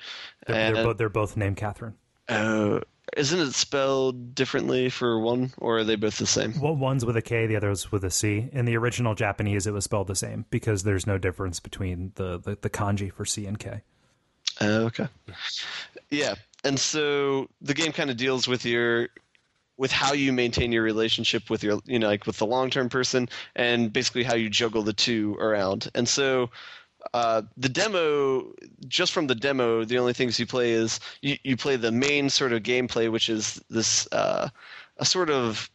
They're, 0.46 0.56
and, 0.56 0.76
they're, 0.76 0.85
both, 0.85 0.98
they're 0.98 1.08
both 1.08 1.37
named 1.37 1.56
Catherine. 1.56 1.94
Oh, 2.28 2.80
isn't 3.16 3.38
it 3.38 3.55
spelled 3.55 4.35
differently 4.35 4.88
for 4.88 5.18
one, 5.18 5.53
or 5.59 5.79
are 5.79 5.85
they 5.85 5.96
both 5.96 6.18
the 6.18 6.27
same? 6.27 6.59
Well, 6.61 6.75
one's 6.75 7.05
with 7.05 7.16
a 7.16 7.22
K, 7.22 7.46
the 7.46 7.57
other's 7.57 7.92
with 7.92 8.05
a 8.05 8.11
C. 8.11 8.48
In 8.53 8.64
the 8.64 8.77
original 8.77 9.14
Japanese, 9.14 9.66
it 9.66 9.72
was 9.72 9.85
spelled 9.85 10.07
the 10.07 10.14
same 10.14 10.46
because 10.51 10.83
there's 10.83 11.07
no 11.07 11.18
difference 11.18 11.61
between 11.61 12.12
the, 12.14 12.38
the, 12.38 12.59
the 12.61 12.70
kanji 12.70 13.12
for 13.12 13.25
C 13.25 13.46
and 13.46 13.59
K. 13.59 13.83
Uh, 14.61 14.64
okay. 14.64 15.09
Yeah, 16.11 16.35
and 16.64 16.79
so 16.79 17.48
the 17.61 17.75
game 17.75 17.92
kind 17.92 18.11
of 18.11 18.16
deals 18.16 18.46
with 18.46 18.64
your 18.64 19.09
with 19.79 19.90
how 19.90 20.12
you 20.12 20.33
maintain 20.33 20.70
your 20.70 20.83
relationship 20.83 21.48
with 21.51 21.64
your 21.64 21.81
you 21.87 21.98
know 21.98 22.07
like 22.07 22.27
with 22.27 22.38
the 22.38 22.46
long 22.46 22.70
term 22.70 22.88
person 22.88 23.29
and 23.57 23.92
basically 23.92 24.22
how 24.22 24.35
you 24.35 24.48
juggle 24.48 24.83
the 24.83 24.92
two 24.92 25.37
around. 25.40 25.90
And 25.94 26.09
so 26.09 26.51
uh, 27.14 27.42
the 27.57 27.68
demo, 27.68 28.53
just 28.88 29.12
from 29.12 29.27
the 29.27 29.35
demo, 29.35 29.85
the 29.85 29.98
only 29.98 30.12
things 30.12 30.38
you 30.38 30.46
play 30.46 30.72
is 30.72 30.98
you, 31.20 31.37
you 31.44 31.57
play 31.57 31.77
the 31.77 31.92
main 31.92 32.31
sort 32.31 32.53
of 32.53 32.62
gameplay, 32.62 33.11
which 33.11 33.29
is 33.29 33.62
this 33.68 34.11
uh, 34.12 34.48
a 34.96 35.05
sort 35.05 35.31
of 35.31 35.70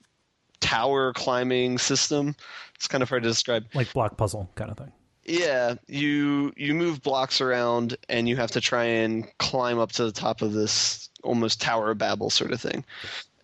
tower 0.59 1.13
climbing 1.13 1.77
system. 1.77 2.35
It's 2.75 2.87
kind 2.87 3.03
of 3.03 3.09
hard 3.09 3.23
to 3.23 3.29
describe, 3.29 3.65
like 3.73 3.93
block 3.93 4.17
puzzle 4.17 4.49
kind 4.55 4.71
of 4.71 4.77
thing. 4.77 4.91
Yeah, 5.25 5.75
you 5.87 6.53
you 6.55 6.73
move 6.73 7.03
blocks 7.03 7.41
around 7.41 7.97
and 8.07 8.29
you 8.29 8.37
have 8.37 8.51
to 8.51 8.61
try 8.61 8.85
and 8.85 9.27
climb 9.39 9.77
up 9.77 9.91
to 9.93 10.05
the 10.05 10.11
top 10.11 10.41
of 10.41 10.53
this 10.53 11.09
almost 11.23 11.61
tower 11.61 11.91
of 11.91 11.97
Babel 11.97 12.29
sort 12.29 12.51
of 12.51 12.61
thing. 12.61 12.85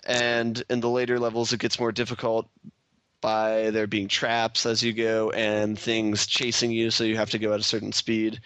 And 0.05 0.63
in 0.69 0.79
the 0.79 0.89
later 0.89 1.19
levels, 1.19 1.53
it 1.53 1.59
gets 1.59 1.79
more 1.79 1.91
difficult 1.91 2.49
by 3.23 3.71
there 3.71 3.87
being 3.87 4.09
traps 4.09 4.65
as 4.65 4.83
you 4.83 4.91
go 4.91 5.31
and 5.31 5.79
things 5.79 6.27
chasing 6.27 6.71
you, 6.71 6.91
so 6.91 7.05
you 7.05 7.15
have 7.15 7.31
to 7.31 7.39
go 7.39 7.53
at 7.53 7.59
a 7.61 7.63
certain 7.63 7.93
speed. 7.93 8.41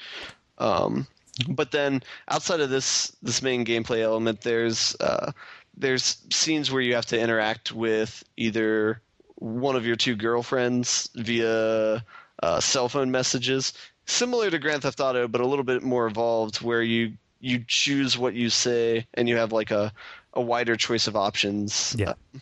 Um, 0.60 1.08
but 1.50 1.72
then 1.72 2.04
outside 2.30 2.62
of 2.62 2.70
this 2.70 3.12
this 3.22 3.42
main 3.42 3.66
gameplay 3.66 4.02
element, 4.04 4.42
there's 4.42 4.96
uh, 5.00 5.32
there's 5.76 6.18
scenes 6.32 6.72
where 6.72 6.82
you 6.82 6.94
have 6.94 7.08
to 7.08 7.20
interact 7.20 7.72
with 7.72 8.24
either 8.38 9.02
one 9.36 9.76
of 9.76 9.86
your 9.86 9.96
two 9.96 10.16
girlfriends 10.16 11.10
via 11.16 12.04
uh, 12.44 12.60
cell 12.60 12.88
phone 12.88 13.10
messages, 13.10 13.74
similar 14.06 14.52
to 14.52 14.60
Grand 14.60 14.84
Theft 14.84 15.00
Auto, 15.00 15.28
but 15.28 15.42
a 15.42 15.48
little 15.48 15.66
bit 15.66 15.82
more 15.82 16.06
evolved, 16.06 16.62
where 16.62 16.84
you 16.84 17.14
you 17.40 17.64
choose 17.68 18.16
what 18.16 18.36
you 18.36 18.50
say 18.50 19.08
and 19.16 19.28
you 19.28 19.38
have 19.38 19.52
like 19.52 19.72
a 19.72 19.92
a 20.34 20.42
wider 20.42 20.76
choice 20.76 21.08
of 21.08 21.16
options. 21.16 21.96
Yeah. 21.98 22.12
Uh, 22.12 22.40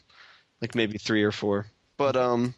like 0.61 0.75
maybe 0.75 0.97
three 0.97 1.23
or 1.23 1.31
four. 1.31 1.67
But 1.97 2.15
um, 2.15 2.53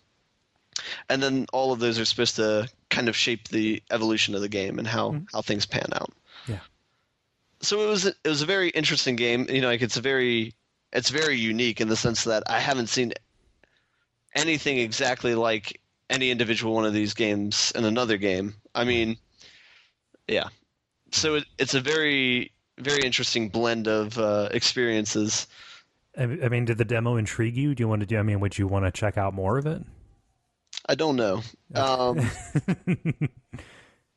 and 1.10 1.22
then 1.22 1.46
all 1.54 1.72
of 1.72 1.80
those 1.80 2.00
are 2.00 2.06
supposed 2.06 2.36
to 2.38 2.68
kind 2.90 3.10
of 3.10 3.16
shape 3.16 3.48
the 3.50 3.82
evolution 3.92 4.36
of 4.36 4.42
the 4.42 4.50
game 4.50 4.80
and 4.80 4.88
how 4.88 5.12
mm-hmm. 5.12 5.26
how 5.34 5.42
things 5.42 5.66
pan 5.66 5.88
out. 5.94 6.12
Yeah. 6.48 6.60
So 7.62 7.82
it 7.82 7.88
was 7.88 8.06
it 8.06 8.18
was 8.26 8.42
a 8.42 8.48
very 8.48 8.70
interesting 8.70 9.16
game. 9.16 9.48
You 9.50 9.62
know, 9.62 9.68
like 9.68 9.82
it's 9.82 9.98
a 9.98 10.02
very 10.02 10.54
it's 10.94 11.10
very 11.10 11.38
unique 11.38 11.82
in 11.82 11.90
the 11.90 11.96
sense 11.96 12.24
that 12.26 12.44
I 12.48 12.60
haven't 12.60 12.88
seen 12.88 13.14
anything 14.36 14.78
exactly 14.78 15.36
like 15.36 15.82
any 16.10 16.32
individual 16.32 16.74
one 16.74 16.86
of 16.86 16.94
these 16.94 17.14
games 17.14 17.72
in 17.76 17.84
another 17.86 18.18
game. 18.18 18.54
I 18.74 18.84
mean, 18.84 19.18
yeah. 20.28 20.48
So 21.12 21.36
it, 21.36 21.46
it's 21.58 21.74
a 21.74 21.82
very 21.82 22.52
very 22.78 23.04
interesting 23.04 23.50
blend 23.50 23.88
of 23.88 24.18
uh, 24.18 24.50
experiences 24.52 25.48
I 26.18 26.50
mean, 26.50 26.66
did 26.66 26.78
the 26.78 26.86
demo 26.86 27.16
intrigue 27.16 27.56
you? 27.56 27.76
Do 27.76 27.84
you 27.84 27.88
want 27.88 28.02
to 28.02 28.06
do? 28.06 28.18
I 28.18 28.24
mean, 28.24 28.40
would 28.40 28.58
you 28.58 28.68
want 28.68 28.86
to 28.86 28.92
check 28.92 29.18
out 29.18 29.34
more 29.34 29.58
of 29.58 29.66
it? 29.66 29.84
I 30.88 30.96
don't 30.96 31.16
know. 31.16 31.42
Um, 31.76 32.20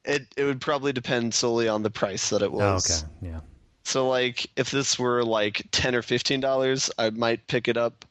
it 0.05 0.27
it 0.37 0.45
would 0.45 0.61
probably 0.61 0.93
depend 0.93 1.35
solely 1.35 1.69
on 1.69 1.83
the 1.83 1.91
price 1.91 2.31
that 2.31 2.43
it 2.43 2.53
was. 2.53 3.03
Oh, 3.03 3.07
okay. 3.07 3.33
Yeah. 3.33 3.41
So 3.85 4.09
like, 4.09 4.47
if 4.57 4.71
this 4.71 4.99
were 4.99 5.25
like 5.25 5.67
ten 5.73 5.95
or 5.95 6.03
fifteen 6.03 6.41
dollars, 6.41 6.91
I 6.99 7.11
might 7.11 7.47
pick 7.47 7.69
it 7.69 7.77
up. 7.77 8.05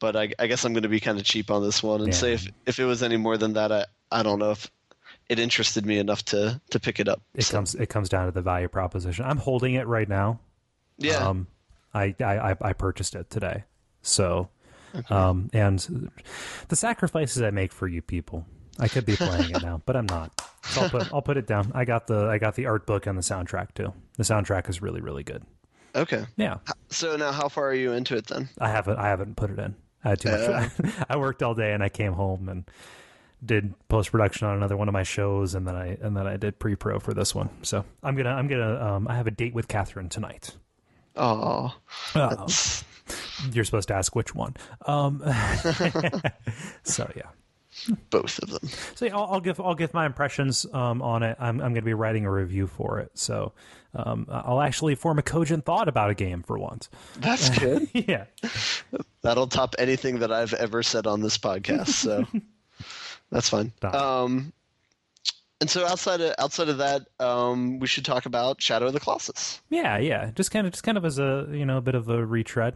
But 0.00 0.16
I, 0.16 0.32
I 0.38 0.46
guess 0.46 0.64
I'm 0.64 0.72
going 0.72 0.82
to 0.82 0.88
be 0.88 0.98
kind 0.98 1.18
of 1.18 1.24
cheap 1.24 1.50
on 1.50 1.62
this 1.62 1.82
one 1.82 2.00
and 2.00 2.08
yeah. 2.08 2.14
say 2.14 2.32
if 2.34 2.46
if 2.66 2.78
it 2.78 2.84
was 2.84 3.02
any 3.02 3.16
more 3.16 3.36
than 3.36 3.52
that, 3.54 3.70
I 3.70 3.86
I 4.10 4.22
don't 4.22 4.38
know 4.38 4.50
if 4.50 4.70
it 5.28 5.38
interested 5.38 5.86
me 5.86 5.98
enough 5.98 6.24
to 6.26 6.60
to 6.70 6.80
pick 6.80 7.00
it 7.00 7.08
up. 7.08 7.22
It 7.34 7.44
so. 7.44 7.52
comes 7.52 7.74
it 7.74 7.88
comes 7.88 8.08
down 8.08 8.26
to 8.26 8.32
the 8.32 8.42
value 8.42 8.68
proposition. 8.68 9.24
I'm 9.24 9.36
holding 9.38 9.74
it 9.74 9.86
right 9.86 10.08
now. 10.08 10.40
Yeah. 10.98 11.28
Um, 11.28 11.46
I, 11.92 12.14
I, 12.20 12.56
I 12.60 12.72
purchased 12.72 13.14
it 13.14 13.30
today. 13.30 13.64
So, 14.02 14.48
okay. 14.94 15.14
um, 15.14 15.50
and 15.52 16.10
the 16.68 16.76
sacrifices 16.76 17.42
I 17.42 17.50
make 17.50 17.72
for 17.72 17.88
you 17.88 18.02
people, 18.02 18.46
I 18.78 18.88
could 18.88 19.06
be 19.06 19.16
playing 19.16 19.50
it 19.50 19.62
now, 19.62 19.82
but 19.84 19.96
I'm 19.96 20.06
not. 20.06 20.32
So 20.64 20.82
I'll 20.82 20.90
put 20.90 21.12
I'll 21.12 21.22
put 21.22 21.36
it 21.36 21.46
down. 21.46 21.72
I 21.74 21.84
got 21.84 22.06
the 22.06 22.28
I 22.28 22.38
got 22.38 22.54
the 22.54 22.66
art 22.66 22.86
book 22.86 23.06
and 23.06 23.16
the 23.16 23.22
soundtrack 23.22 23.74
too. 23.74 23.92
The 24.16 24.22
soundtrack 24.22 24.68
is 24.68 24.82
really 24.82 25.00
really 25.00 25.22
good. 25.24 25.42
Okay. 25.94 26.24
Yeah, 26.36 26.58
So 26.88 27.16
now, 27.16 27.32
how 27.32 27.48
far 27.48 27.70
are 27.70 27.74
you 27.74 27.92
into 27.92 28.16
it 28.16 28.26
then? 28.28 28.48
I 28.60 28.68
haven't 28.68 28.98
I 28.98 29.08
haven't 29.08 29.36
put 29.36 29.50
it 29.50 29.58
in. 29.58 29.74
I 30.04 30.10
had 30.10 30.20
too 30.20 30.30
much. 30.30 30.94
I 31.08 31.16
worked 31.16 31.42
all 31.42 31.54
day 31.54 31.72
and 31.72 31.82
I 31.82 31.88
came 31.88 32.12
home 32.12 32.48
and 32.48 32.64
did 33.44 33.74
post 33.88 34.12
production 34.12 34.46
on 34.46 34.56
another 34.56 34.76
one 34.76 34.88
of 34.88 34.92
my 34.92 35.02
shows 35.02 35.54
and 35.54 35.66
then 35.66 35.74
I 35.74 35.98
and 36.00 36.16
then 36.16 36.26
I 36.26 36.36
did 36.36 36.58
pre 36.58 36.76
pro 36.76 37.00
for 37.00 37.12
this 37.12 37.34
one. 37.34 37.50
So 37.62 37.84
I'm 38.02 38.14
gonna 38.14 38.30
I'm 38.30 38.48
gonna 38.48 38.80
um, 38.80 39.08
I 39.08 39.16
have 39.16 39.26
a 39.26 39.32
date 39.32 39.54
with 39.54 39.66
Catherine 39.66 40.08
tonight. 40.08 40.56
Oh, 41.16 41.74
you're 43.52 43.64
supposed 43.64 43.88
to 43.88 43.94
ask 43.94 44.14
which 44.14 44.34
one. 44.34 44.56
Um, 44.86 45.22
so 46.82 47.10
yeah. 47.16 47.22
both 48.10 48.38
of 48.42 48.50
them. 48.50 48.68
So 48.94 49.06
yeah, 49.06 49.16
I'll, 49.16 49.34
I'll 49.34 49.40
give 49.40 49.60
I'll 49.60 49.74
give 49.74 49.94
my 49.94 50.06
impressions 50.06 50.66
um, 50.72 51.02
on 51.02 51.22
it. 51.22 51.36
I'm 51.40 51.60
I'm 51.60 51.72
going 51.72 51.74
to 51.76 51.82
be 51.82 51.94
writing 51.94 52.26
a 52.26 52.30
review 52.30 52.66
for 52.66 53.00
it, 53.00 53.10
so 53.14 53.52
um, 53.94 54.26
I'll 54.30 54.60
actually 54.60 54.94
form 54.94 55.18
a 55.18 55.22
cogent 55.22 55.64
thought 55.64 55.88
about 55.88 56.10
a 56.10 56.14
game 56.14 56.42
for 56.42 56.58
once. 56.58 56.88
That's 57.18 57.48
good. 57.58 57.88
yeah, 57.92 58.26
That'll 59.22 59.46
top 59.46 59.74
anything 59.78 60.20
that 60.20 60.32
I've 60.32 60.54
ever 60.54 60.82
said 60.82 61.06
on 61.06 61.20
this 61.20 61.38
podcast. 61.38 61.88
So 61.88 62.26
that's 63.30 63.48
fine. 63.48 63.72
Um, 63.82 64.52
and 65.60 65.68
so 65.70 65.86
outside 65.86 66.20
of 66.20 66.34
outside 66.38 66.68
of 66.68 66.78
that, 66.78 67.02
um, 67.18 67.78
we 67.78 67.86
should 67.86 68.04
talk 68.04 68.26
about 68.26 68.60
Shadow 68.62 68.86
of 68.86 68.92
the 68.92 69.00
Colossus. 69.00 69.60
yeah, 69.70 69.98
yeah. 69.98 70.30
Just 70.34 70.50
kind 70.50 70.66
of 70.66 70.72
just 70.72 70.82
kind 70.84 70.98
of 70.98 71.04
as 71.04 71.18
a 71.18 71.46
you 71.52 71.64
know 71.66 71.78
a 71.78 71.82
bit 71.82 71.94
of 71.94 72.08
a 72.08 72.24
retread. 72.24 72.74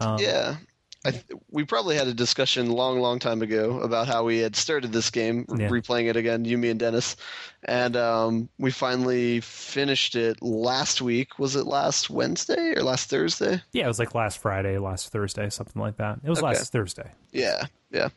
Um, 0.00 0.18
Yeah. 0.18 0.56
I 1.04 1.10
th- 1.10 1.24
we 1.50 1.64
probably 1.64 1.96
had 1.96 2.06
a 2.06 2.14
discussion 2.14 2.70
long, 2.70 3.00
long 3.00 3.18
time 3.18 3.42
ago 3.42 3.80
about 3.80 4.06
how 4.06 4.22
we 4.22 4.38
had 4.38 4.54
started 4.54 4.92
this 4.92 5.10
game, 5.10 5.44
Yeah. 5.48 5.68
replaying 5.68 6.08
it 6.08 6.14
again, 6.14 6.44
you, 6.44 6.56
me, 6.56 6.70
and 6.70 6.78
Dennis, 6.78 7.16
and 7.64 7.96
um, 7.96 8.48
we 8.58 8.70
finally 8.70 9.40
finished 9.40 10.14
it 10.14 10.40
last 10.40 11.02
week. 11.02 11.40
Was 11.40 11.56
it 11.56 11.66
last 11.66 12.08
Wednesday 12.08 12.74
or 12.76 12.84
last 12.84 13.10
Thursday? 13.10 13.60
yeah. 13.72 13.84
It 13.86 13.88
was 13.88 13.98
like 13.98 14.14
last 14.14 14.38
Friday, 14.38 14.78
last 14.78 15.08
Thursday, 15.08 15.50
something 15.50 15.82
like 15.82 15.96
that. 15.96 16.20
It 16.22 16.30
was 16.30 16.38
Okay. 16.38 16.46
last 16.46 16.70
Thursday. 16.70 17.10
Yeah, 17.32 17.64
yeah. 17.90 18.10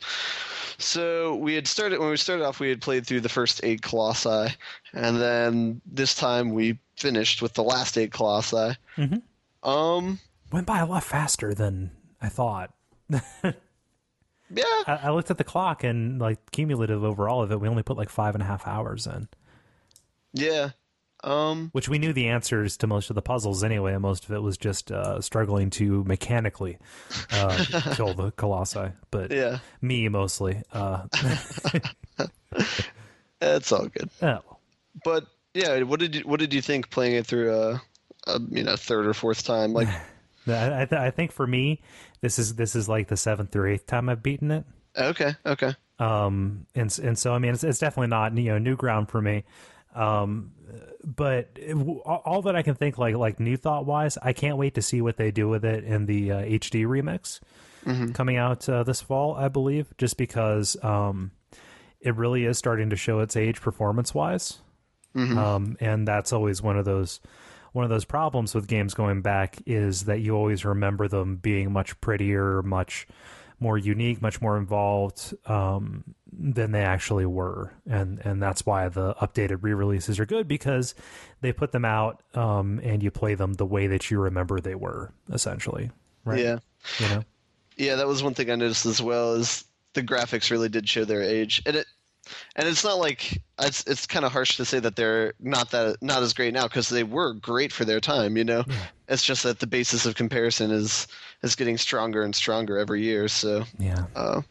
So 0.77 1.35
we 1.35 1.55
had 1.55 1.67
started 1.67 1.99
when 1.99 2.09
we 2.09 2.17
started 2.17 2.45
off. 2.45 2.59
We 2.59 2.69
had 2.69 2.81
played 2.81 3.05
through 3.07 3.21
the 3.21 3.29
first 3.29 3.61
eight 3.63 3.81
colossi, 3.81 4.53
and 4.93 5.19
then 5.21 5.81
this 5.85 6.15
time 6.15 6.53
we 6.53 6.77
finished 6.97 7.41
with 7.41 7.53
the 7.53 7.63
last 7.63 7.97
eight 7.97 8.11
colossi. 8.11 8.75
Mhm. 8.97 9.21
Um, 9.63 10.19
Went 10.51 10.67
by 10.67 10.79
a 10.79 10.85
lot 10.85 11.03
faster 11.03 11.53
than 11.53 11.91
I 12.21 12.29
thought. 12.29 12.73
yeah, 13.09 13.53
I, 14.87 14.99
I 15.03 15.09
looked 15.11 15.31
at 15.31 15.37
the 15.37 15.43
clock 15.43 15.83
and 15.83 16.19
like 16.19 16.51
cumulative 16.51 17.03
over 17.03 17.27
all 17.27 17.41
of 17.41 17.51
it, 17.51 17.59
we 17.59 17.67
only 17.67 17.83
put 17.83 17.97
like 17.97 18.09
five 18.09 18.35
and 18.35 18.41
a 18.43 18.45
half 18.45 18.67
hours 18.67 19.07
in. 19.07 19.27
yeah. 20.33 20.71
Um, 21.25 21.69
which 21.73 21.89
we 21.89 21.97
knew 21.97 22.13
the 22.13 22.27
answers 22.27 22.77
to 22.77 22.87
most 22.87 23.09
of 23.09 23.15
the 23.15 23.21
puzzles 23.23 23.63
anyway, 23.63 23.93
and 23.93 24.01
most 24.01 24.25
of 24.25 24.31
it 24.31 24.39
was 24.43 24.57
just 24.57 24.91
uh, 24.91 25.19
struggling 25.21 25.71
to 25.71 26.03
mechanically 26.03 26.77
uh, 27.33 27.65
kill 27.95 28.13
the 28.13 28.31
colossi. 28.37 28.91
But 29.09 29.31
yeah, 29.31 29.57
me 29.81 30.07
mostly. 30.07 30.61
Uh, 30.71 31.07
it's 33.41 33.71
all 33.71 33.87
good. 33.87 34.09
oh, 34.21 34.39
But 35.03 35.25
yeah, 35.53 35.81
what 35.81 35.99
did 35.99 36.15
you 36.15 36.21
what 36.21 36.39
did 36.39 36.53
you 36.53 36.61
think 36.61 36.89
playing 36.89 37.15
it 37.15 37.25
through 37.25 37.53
a, 37.53 37.81
a 38.27 38.39
you 38.49 38.63
know 38.63 38.75
third 38.75 39.07
or 39.07 39.13
fourth 39.13 39.43
time? 39.43 39.73
Like, 39.73 39.87
I, 40.47 40.81
I, 40.81 40.85
th- 40.85 41.01
I 41.01 41.09
think 41.11 41.31
for 41.31 41.47
me, 41.47 41.81
this 42.21 42.37
is 42.39 42.55
this 42.55 42.75
is 42.75 42.87
like 42.87 43.07
the 43.07 43.17
seventh 43.17 43.55
or 43.55 43.67
eighth 43.67 43.87
time 43.87 44.09
I've 44.09 44.21
beaten 44.23 44.51
it. 44.51 44.63
okay, 44.97 45.33
okay, 45.45 45.73
Um, 45.99 46.67
and 46.75 46.97
and 47.03 47.17
so 47.17 47.33
I 47.33 47.39
mean, 47.39 47.53
it's, 47.53 47.63
it's 47.63 47.79
definitely 47.79 48.07
not 48.09 48.37
you 48.37 48.51
know 48.51 48.57
new 48.57 48.75
ground 48.75 49.09
for 49.09 49.21
me. 49.21 49.43
Um, 49.95 50.51
but 51.05 51.49
it, 51.55 51.75
all 51.75 52.41
that 52.43 52.55
I 52.55 52.63
can 52.63 52.75
think 52.75 52.97
like 52.97 53.15
like 53.15 53.39
new 53.39 53.57
thought 53.57 53.85
wise, 53.85 54.17
I 54.21 54.33
can't 54.33 54.57
wait 54.57 54.73
to 54.75 54.81
see 54.81 55.01
what 55.01 55.17
they 55.17 55.31
do 55.31 55.47
with 55.47 55.63
it 55.63 55.83
in 55.83 56.07
the 56.07 56.31
uh, 56.31 56.41
HD 56.41 56.85
remix 56.85 57.39
coming 58.13 58.37
out 58.37 58.67
uh, 58.67 58.83
this 58.83 59.01
fall, 59.01 59.35
I 59.35 59.47
believe. 59.47 59.93
Just 59.97 60.17
because 60.17 60.75
um, 60.83 61.31
it 62.01 62.15
really 62.15 62.45
is 62.45 62.57
starting 62.57 62.89
to 62.89 62.95
show 62.95 63.19
its 63.19 63.35
age 63.35 63.61
performance 63.61 64.13
wise, 64.13 64.59
um, 65.37 65.77
and 65.79 66.07
that's 66.07 66.33
always 66.33 66.61
one 66.61 66.77
of 66.77 66.85
those 66.85 67.19
one 67.71 67.83
of 67.83 67.89
those 67.89 68.05
problems 68.05 68.55
with 68.55 68.67
games 68.67 68.93
going 68.93 69.21
back 69.21 69.57
is 69.65 70.05
that 70.05 70.21
you 70.21 70.33
always 70.35 70.65
remember 70.65 71.07
them 71.07 71.35
being 71.35 71.71
much 71.71 71.99
prettier, 71.99 72.63
much 72.63 73.05
more 73.59 73.77
unique, 73.77 74.21
much 74.21 74.41
more 74.41 74.57
involved. 74.57 75.33
Um, 75.45 76.15
than 76.37 76.71
they 76.71 76.83
actually 76.83 77.25
were, 77.25 77.73
and 77.89 78.19
and 78.25 78.41
that's 78.41 78.65
why 78.65 78.87
the 78.89 79.13
updated 79.15 79.59
re-releases 79.61 80.19
are 80.19 80.25
good 80.25 80.47
because 80.47 80.95
they 81.41 81.51
put 81.53 81.71
them 81.71 81.85
out 81.85 82.21
um, 82.33 82.79
and 82.83 83.01
you 83.03 83.11
play 83.11 83.35
them 83.35 83.53
the 83.53 83.65
way 83.65 83.87
that 83.87 84.09
you 84.11 84.19
remember 84.19 84.59
they 84.59 84.75
were, 84.75 85.11
essentially. 85.31 85.91
Right? 86.23 86.39
yeah, 86.39 86.57
You 86.99 87.09
know. 87.09 87.23
yeah. 87.77 87.95
That 87.95 88.07
was 88.07 88.23
one 88.23 88.33
thing 88.33 88.49
I 88.49 88.55
noticed 88.55 88.85
as 88.85 89.01
well 89.01 89.33
is 89.35 89.63
the 89.93 90.01
graphics 90.03 90.49
really 90.51 90.69
did 90.69 90.89
show 90.89 91.05
their 91.05 91.21
age, 91.21 91.61
and 91.65 91.75
it 91.75 91.85
and 92.55 92.67
it's 92.67 92.83
not 92.83 92.97
like 92.97 93.39
it's 93.59 93.83
it's 93.85 94.07
kind 94.07 94.25
of 94.25 94.31
harsh 94.31 94.57
to 94.57 94.65
say 94.65 94.79
that 94.79 94.95
they're 94.95 95.33
not 95.39 95.69
that 95.71 96.01
not 96.01 96.23
as 96.23 96.33
great 96.33 96.53
now 96.53 96.63
because 96.63 96.89
they 96.89 97.03
were 97.03 97.33
great 97.33 97.71
for 97.71 97.85
their 97.85 97.99
time. 97.99 98.35
You 98.37 98.43
know, 98.43 98.65
it's 99.07 99.23
just 99.23 99.43
that 99.43 99.59
the 99.59 99.67
basis 99.67 100.05
of 100.07 100.15
comparison 100.15 100.71
is 100.71 101.07
is 101.43 101.55
getting 101.55 101.77
stronger 101.77 102.23
and 102.23 102.35
stronger 102.35 102.77
every 102.79 103.03
year. 103.03 103.27
So 103.27 103.65
Yeah. 103.77 104.05
uh, 104.15 104.41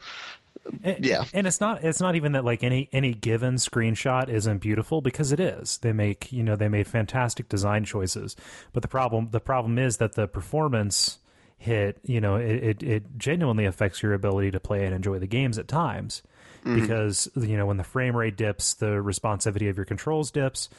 And- 0.83 1.05
Yeah. 1.05 1.24
and 1.33 1.46
it's 1.46 1.61
not 1.61 1.85
it's 1.85 2.00
not 2.00 2.14
even 2.16 2.33
that 2.33 2.44
like 2.44 2.62
any 2.62 2.88
any 2.92 3.12
given 3.14 3.55
screenshot 3.57 4.29
isn't 4.29 4.59
beautiful 4.59 5.00
because 5.00 5.33
it 5.33 5.40
is. 5.40 5.79
They 5.79 5.92
make 5.92 6.33
you 6.33 6.42
know 6.42 6.57
they 6.57 6.68
made 6.68 6.87
fantastic 6.87 7.48
design 7.48 7.85
choices, 7.85 8.35
but 8.72 8.83
the 8.83 8.88
problem 8.88 9.29
the 9.31 9.40
problem 9.40 9.79
is 9.79 9.98
that 9.98 10.14
the 10.14 10.27
performance 10.29 11.18
hit 11.57 11.98
you 12.03 12.20
know 12.20 12.37
it 12.37 12.62
it, 12.62 12.83
it 12.83 13.18
genuinely 13.18 13.64
affects 13.64 14.03
your 14.03 14.12
ability 14.14 14.50
to 14.50 14.61
play 14.61 14.85
and 14.85 14.94
enjoy 14.94 15.18
the 15.18 15.27
games 15.27 15.59
at 15.59 15.68
times 15.68 16.22
because 16.64 17.29
you 17.37 17.57
know 17.59 17.66
when 17.66 17.77
the 17.77 17.85
frame 17.85 18.16
rate 18.16 18.37
dips, 18.37 18.72
the 18.74 18.87
responsivity 18.87 19.68
of 19.68 19.77
your 19.77 19.85
controls 19.85 20.31
dips, 20.31 20.70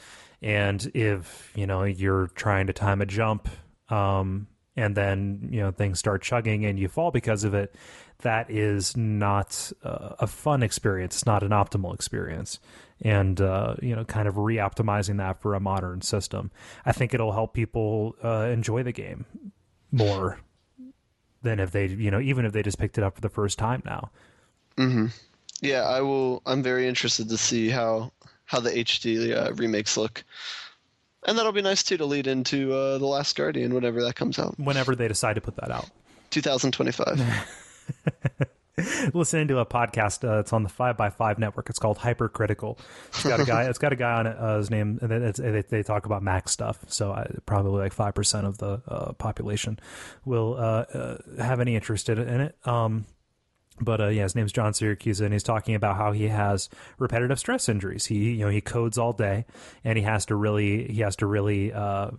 and 0.42 0.90
if 0.94 1.52
you 1.54 1.64
know 1.66 1.84
you're 1.84 2.26
trying 2.34 2.66
to 2.66 2.72
time 2.72 3.00
a 3.00 3.06
jump. 3.06 3.48
Um, 3.88 4.48
and 4.78 4.94
then 4.96 5.48
you 5.52 5.60
know 5.60 5.70
things 5.70 5.98
start 5.98 6.22
chugging 6.22 6.66
and 6.66 6.78
you 6.78 6.88
fall 6.88 7.10
because 7.10 7.44
of 7.44 7.54
it 7.54 7.74
that 8.18 8.50
is 8.50 8.96
not 8.96 9.72
uh, 9.82 10.14
a 10.18 10.26
fun 10.26 10.62
experience. 10.62 11.16
It's 11.16 11.26
not 11.26 11.42
an 11.42 11.50
optimal 11.50 11.94
experience. 11.94 12.58
And 13.02 13.40
uh, 13.40 13.76
you 13.82 13.94
know 13.94 14.04
kind 14.04 14.26
of 14.26 14.38
re-optimizing 14.38 15.18
that 15.18 15.40
for 15.40 15.54
a 15.54 15.60
modern 15.60 16.00
system. 16.00 16.50
I 16.86 16.92
think 16.92 17.12
it'll 17.12 17.32
help 17.32 17.52
people 17.52 18.16
uh, 18.24 18.48
enjoy 18.50 18.82
the 18.82 18.92
game 18.92 19.26
more 19.92 20.40
than 21.42 21.60
if 21.60 21.70
they 21.72 21.86
you 21.86 22.10
know 22.10 22.20
even 22.20 22.46
if 22.46 22.52
they 22.52 22.62
just 22.62 22.78
picked 22.78 22.96
it 22.96 23.04
up 23.04 23.14
for 23.14 23.20
the 23.20 23.28
first 23.28 23.58
time 23.58 23.82
now. 23.84 24.10
Yeah, 25.60 25.82
I 25.82 26.00
will. 26.00 26.42
I'm 26.46 26.62
very 26.62 26.86
interested 26.86 27.28
to 27.28 27.38
see 27.38 27.68
how 27.68 28.12
how 28.44 28.60
the 28.60 28.70
HD 28.70 29.36
uh, 29.36 29.52
remakes 29.54 29.96
look, 29.96 30.24
and 31.26 31.36
that'll 31.36 31.52
be 31.52 31.62
nice 31.62 31.82
too 31.82 31.96
to 31.98 32.06
lead 32.06 32.26
into 32.26 32.72
uh, 32.72 32.98
the 32.98 33.06
Last 33.06 33.36
Guardian 33.36 33.74
whenever 33.74 34.02
that 34.04 34.16
comes 34.16 34.38
out, 34.38 34.58
whenever 34.58 34.94
they 34.94 35.08
decide 35.08 35.34
to 35.34 35.40
put 35.40 35.56
that 35.56 35.70
out. 35.70 35.90
2025. 36.30 37.22
listening 39.14 39.48
to 39.48 39.58
a 39.58 39.66
podcast. 39.66 40.28
Uh, 40.28 40.40
it's 40.40 40.52
on 40.52 40.62
the 40.62 40.68
Five 40.68 40.96
by 40.96 41.10
Five 41.10 41.38
network. 41.38 41.70
It's 41.70 41.78
called 41.78 41.98
Hypercritical. 41.98 42.78
It's 43.08 43.24
got 43.24 43.40
a 43.40 43.44
guy. 43.44 43.64
it's 43.64 43.78
got 43.78 43.92
a 43.92 43.96
guy 43.96 44.18
on 44.18 44.26
it. 44.26 44.36
Uh, 44.38 44.58
his 44.58 44.70
name. 44.70 44.98
And 45.00 45.12
it's, 45.12 45.38
they, 45.38 45.62
they 45.62 45.82
talk 45.82 46.06
about 46.06 46.22
Mac 46.22 46.48
stuff. 46.48 46.78
So 46.88 47.12
I, 47.12 47.30
probably 47.46 47.80
like 47.80 47.92
five 47.92 48.14
percent 48.14 48.46
of 48.46 48.58
the 48.58 48.82
uh, 48.86 49.12
population 49.12 49.78
will 50.24 50.54
uh, 50.54 50.84
uh, 50.92 51.16
have 51.38 51.60
any 51.60 51.74
interest 51.74 52.08
in 52.08 52.18
it. 52.18 52.56
Um, 52.66 53.06
but 53.80 54.00
uh, 54.00 54.08
yeah, 54.08 54.22
his 54.22 54.34
name's 54.34 54.52
John 54.52 54.72
Siracusa, 54.72 55.22
and 55.22 55.32
he's 55.32 55.42
talking 55.42 55.74
about 55.74 55.96
how 55.96 56.12
he 56.12 56.28
has 56.28 56.70
repetitive 56.98 57.38
stress 57.38 57.68
injuries. 57.68 58.06
He, 58.06 58.32
you 58.32 58.44
know, 58.44 58.50
he 58.50 58.62
codes 58.62 58.96
all 58.96 59.12
day, 59.12 59.44
and 59.84 59.98
he 59.98 60.04
has 60.04 60.24
to 60.26 60.34
really, 60.34 60.90
he 60.90 61.02
has 61.02 61.16
to 61.16 61.26
really 61.26 61.74
uh, 61.74 62.10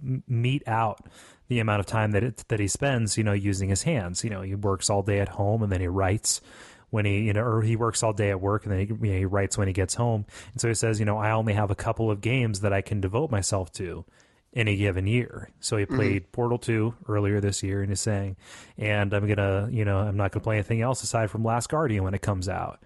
out 0.67 0.99
the 1.47 1.59
amount 1.59 1.79
of 1.79 1.85
time 1.85 2.11
that 2.11 2.23
it, 2.23 2.43
that 2.47 2.59
he 2.59 2.67
spends, 2.67 3.17
you 3.17 3.23
know, 3.23 3.33
using 3.33 3.69
his 3.69 3.83
hands. 3.83 4.23
You 4.23 4.29
know, 4.29 4.41
he 4.41 4.55
works 4.55 4.89
all 4.89 5.01
day 5.01 5.19
at 5.19 5.29
home, 5.29 5.63
and 5.63 5.71
then 5.71 5.81
he 5.81 5.87
writes 5.87 6.41
when 6.89 7.05
he, 7.05 7.19
you 7.21 7.33
know, 7.33 7.43
or 7.43 7.61
he 7.61 7.75
works 7.75 8.03
all 8.03 8.13
day 8.13 8.29
at 8.29 8.41
work, 8.41 8.65
and 8.65 8.71
then 8.71 8.79
he, 8.79 8.85
you 8.87 9.13
know, 9.13 9.19
he 9.19 9.25
writes 9.25 9.57
when 9.57 9.67
he 9.67 9.73
gets 9.73 9.95
home. 9.95 10.25
And 10.53 10.61
so 10.61 10.67
he 10.67 10.73
says, 10.73 10.99
you 10.99 11.05
know, 11.05 11.17
I 11.17 11.31
only 11.31 11.53
have 11.53 11.71
a 11.71 11.75
couple 11.75 12.09
of 12.09 12.21
games 12.21 12.61
that 12.61 12.73
I 12.73 12.81
can 12.81 13.01
devote 13.01 13.31
myself 13.31 13.71
to 13.73 14.05
in 14.53 14.67
a 14.67 14.75
given 14.75 15.05
year. 15.05 15.49
So 15.59 15.77
he 15.77 15.85
mm-hmm. 15.85 15.95
played 15.95 16.31
Portal 16.31 16.57
2 16.57 16.95
earlier 17.07 17.39
this 17.39 17.61
year 17.61 17.81
and 17.81 17.89
he's 17.91 17.99
saying, 17.99 18.37
and 18.77 19.13
I'm 19.13 19.25
going 19.25 19.37
to, 19.37 19.69
you 19.71 19.85
know, 19.85 19.99
I'm 19.99 20.17
not 20.17 20.31
going 20.31 20.41
to 20.41 20.43
play 20.43 20.55
anything 20.55 20.81
else 20.81 21.03
aside 21.03 21.29
from 21.29 21.43
Last 21.43 21.69
Guardian 21.69 22.03
when 22.03 22.13
it 22.13 22.21
comes 22.23 22.49
out. 22.49 22.79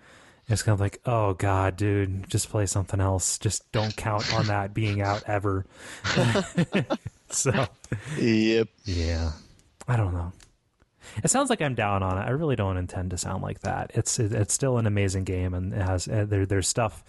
And 0.48 0.54
it's 0.54 0.64
kind 0.64 0.74
of 0.74 0.82
like, 0.82 1.00
oh 1.06 1.34
God, 1.34 1.78
dude, 1.78 2.30
just 2.30 2.50
play 2.50 2.66
something 2.66 3.00
else. 3.00 3.38
Just 3.38 3.72
don't 3.72 3.96
count 3.96 4.34
on 4.34 4.48
that 4.48 4.74
being 4.74 5.02
out 5.02 5.24
ever. 5.28 5.66
so, 7.36 7.68
yep. 8.18 8.68
yeah, 8.86 9.32
I 9.88 9.96
don't 9.96 10.14
know. 10.14 10.32
It 11.24 11.30
sounds 11.30 11.50
like 11.50 11.62
I'm 11.62 11.76
down 11.76 12.04
on 12.04 12.18
it. 12.18 12.22
I 12.22 12.30
really 12.30 12.56
don't 12.56 12.78
intend 12.78 13.12
to 13.12 13.18
sound 13.18 13.44
like 13.44 13.62
that. 13.62 13.92
It's 13.94 14.20
it, 14.20 14.32
it's 14.32 14.54
still 14.54 14.78
an 14.78 14.86
amazing 14.88 15.24
game, 15.24 15.54
and 15.54 15.74
it 15.74 15.82
has 15.82 16.08
uh, 16.08 16.26
there 16.28 16.46
there's 16.46 16.68
stuff. 16.68 17.04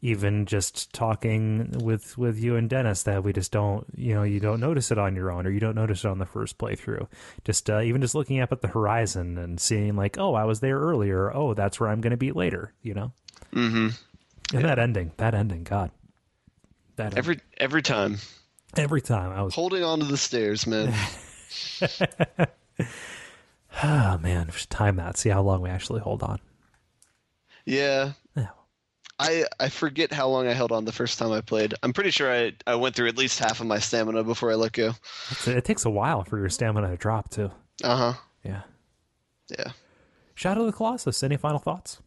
Even 0.00 0.46
just 0.46 0.92
talking 0.94 1.70
with 1.82 2.16
with 2.16 2.38
you 2.38 2.56
and 2.56 2.70
Dennis, 2.70 3.02
that 3.02 3.24
we 3.24 3.32
just 3.32 3.52
don't 3.52 3.86
you 3.94 4.14
know 4.14 4.22
you 4.22 4.40
don't 4.40 4.60
notice 4.60 4.90
it 4.90 4.98
on 4.98 5.14
your 5.14 5.30
own, 5.30 5.46
or 5.46 5.50
you 5.50 5.60
don't 5.60 5.74
notice 5.74 6.04
it 6.04 6.08
on 6.08 6.18
the 6.18 6.26
first 6.26 6.56
playthrough. 6.58 7.06
Just 7.44 7.68
uh, 7.68 7.80
even 7.80 8.00
just 8.00 8.14
looking 8.14 8.40
up 8.40 8.52
at 8.52 8.62
the 8.62 8.68
horizon 8.68 9.36
and 9.36 9.60
seeing 9.60 9.96
like, 9.96 10.18
oh, 10.18 10.34
I 10.34 10.44
was 10.44 10.60
there 10.60 10.78
earlier. 10.78 11.34
Oh, 11.34 11.54
that's 11.54 11.78
where 11.78 11.90
I'm 11.90 12.00
going 12.00 12.12
to 12.12 12.16
be 12.16 12.32
later. 12.32 12.72
You 12.82 12.94
know. 12.94 13.12
Mm-hmm. 13.52 13.88
And 14.56 14.64
that 14.64 14.78
ending, 14.78 15.12
that 15.18 15.34
ending, 15.34 15.64
God. 15.64 15.90
That 16.96 17.16
Every 17.16 17.40
every 17.58 17.82
time, 17.82 18.18
every 18.76 19.00
time 19.00 19.32
I 19.32 19.42
was 19.42 19.54
holding 19.54 19.82
on 19.84 19.98
to 20.00 20.04
the 20.04 20.16
stairs, 20.16 20.66
man. 20.66 20.94
oh 23.82 24.18
man, 24.18 24.46
we 24.46 24.52
should 24.52 24.70
time 24.70 24.96
that. 24.96 25.16
See 25.16 25.28
how 25.28 25.42
long 25.42 25.62
we 25.62 25.70
actually 25.70 26.00
hold 26.00 26.22
on. 26.22 26.38
yeah, 27.64 28.12
Yeah. 28.36 28.48
I 29.18 29.44
I 29.60 29.68
forget 29.68 30.12
how 30.12 30.28
long 30.28 30.46
I 30.46 30.52
held 30.52 30.72
on 30.72 30.84
the 30.84 30.92
first 30.92 31.18
time 31.18 31.32
I 31.32 31.40
played. 31.40 31.74
I'm 31.82 31.92
pretty 31.92 32.10
sure 32.10 32.32
I 32.32 32.52
I 32.66 32.74
went 32.76 32.94
through 32.96 33.08
at 33.08 33.16
least 33.16 33.38
half 33.38 33.60
of 33.60 33.66
my 33.66 33.78
stamina 33.78 34.24
before 34.24 34.50
I 34.50 34.54
let 34.54 34.72
go. 34.72 34.88
It's- 35.30 35.48
It 35.48 35.64
takes 35.64 35.84
a 35.84 35.90
while 35.90 36.24
for 36.24 36.38
your 36.38 36.48
stamina 36.48 36.88
to 36.90 36.96
drop 36.96 37.30
too. 37.30 37.50
Uh 37.84 37.96
huh. 37.96 38.12
Yeah. 38.44 38.62
Yeah, 39.58 39.72
Shadow 40.34 40.60
of 40.60 40.66
the 40.66 40.72
Colossus. 40.72 41.22
Any 41.22 41.36
final 41.36 41.58
thoughts? 41.58 42.00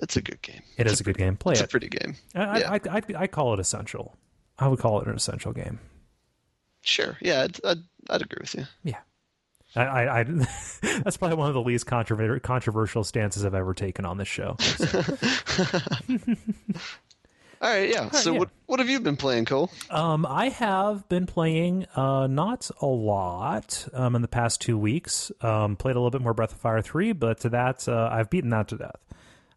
it's 0.00 0.16
a 0.16 0.22
good 0.22 0.40
game. 0.40 0.62
It 0.78 0.86
is 0.86 1.00
a 1.00 1.04
good 1.04 1.18
game. 1.18 1.36
Play 1.36 1.52
It's 1.52 1.60
a 1.62 1.68
pretty 1.68 1.88
game. 1.88 2.16
I, 2.34 2.40
I. 2.42 2.74
I, 2.74 2.80
I, 2.90 3.02
I 3.18 3.26
call 3.26 3.52
it 3.54 3.60
essential. 3.60 4.14
I 4.58 4.68
would 4.68 4.78
call 4.78 5.00
it 5.00 5.08
an 5.08 5.14
essential 5.14 5.52
game. 5.52 5.78
Sure. 6.82 7.16
Yeah, 7.20 7.42
I'd, 7.42 7.64
I'd, 7.64 7.78
I'd 8.08 8.22
agree 8.22 8.38
with 8.40 8.54
you. 8.54 8.64
Yeah. 8.84 8.98
I, 9.74 9.82
I, 9.82 10.20
I 10.20 10.22
that's 11.02 11.16
probably 11.16 11.36
one 11.36 11.48
of 11.48 11.54
the 11.54 11.62
least 11.62 11.86
controver- 11.86 12.40
controversial 12.42 13.04
stances 13.04 13.44
I've 13.44 13.54
ever 13.54 13.74
taken 13.74 14.04
on 14.04 14.16
this 14.18 14.28
show. 14.28 14.56
All 17.62 17.70
right. 17.70 17.88
Yeah. 17.90 18.10
so 18.10 18.32
yeah. 18.32 18.38
what 18.38 18.50
what 18.66 18.80
have 18.80 18.88
you 18.88 19.00
been 19.00 19.16
playing, 19.16 19.46
Kole? 19.46 19.70
Um, 19.92 20.26
I 20.26 20.50
have 20.50 21.08
been 21.08 21.26
playing 21.26 21.86
uh, 21.96 22.26
not 22.26 22.70
a 22.80 22.86
lot 22.86 23.88
um, 23.92 24.14
in 24.14 24.22
the 24.22 24.28
past 24.28 24.60
two 24.60 24.76
weeks. 24.78 25.32
Um, 25.40 25.76
played 25.76 25.96
a 25.96 25.98
little 25.98 26.10
bit 26.10 26.20
more 26.20 26.34
Breath 26.34 26.52
of 26.52 26.58
Fire 26.60 26.82
three, 26.82 27.12
but 27.12 27.40
to 27.40 27.48
that 27.50 27.88
uh, 27.88 28.08
I've 28.12 28.30
beaten 28.30 28.50
that 28.50 28.68
to 28.68 28.76
death. 28.76 29.00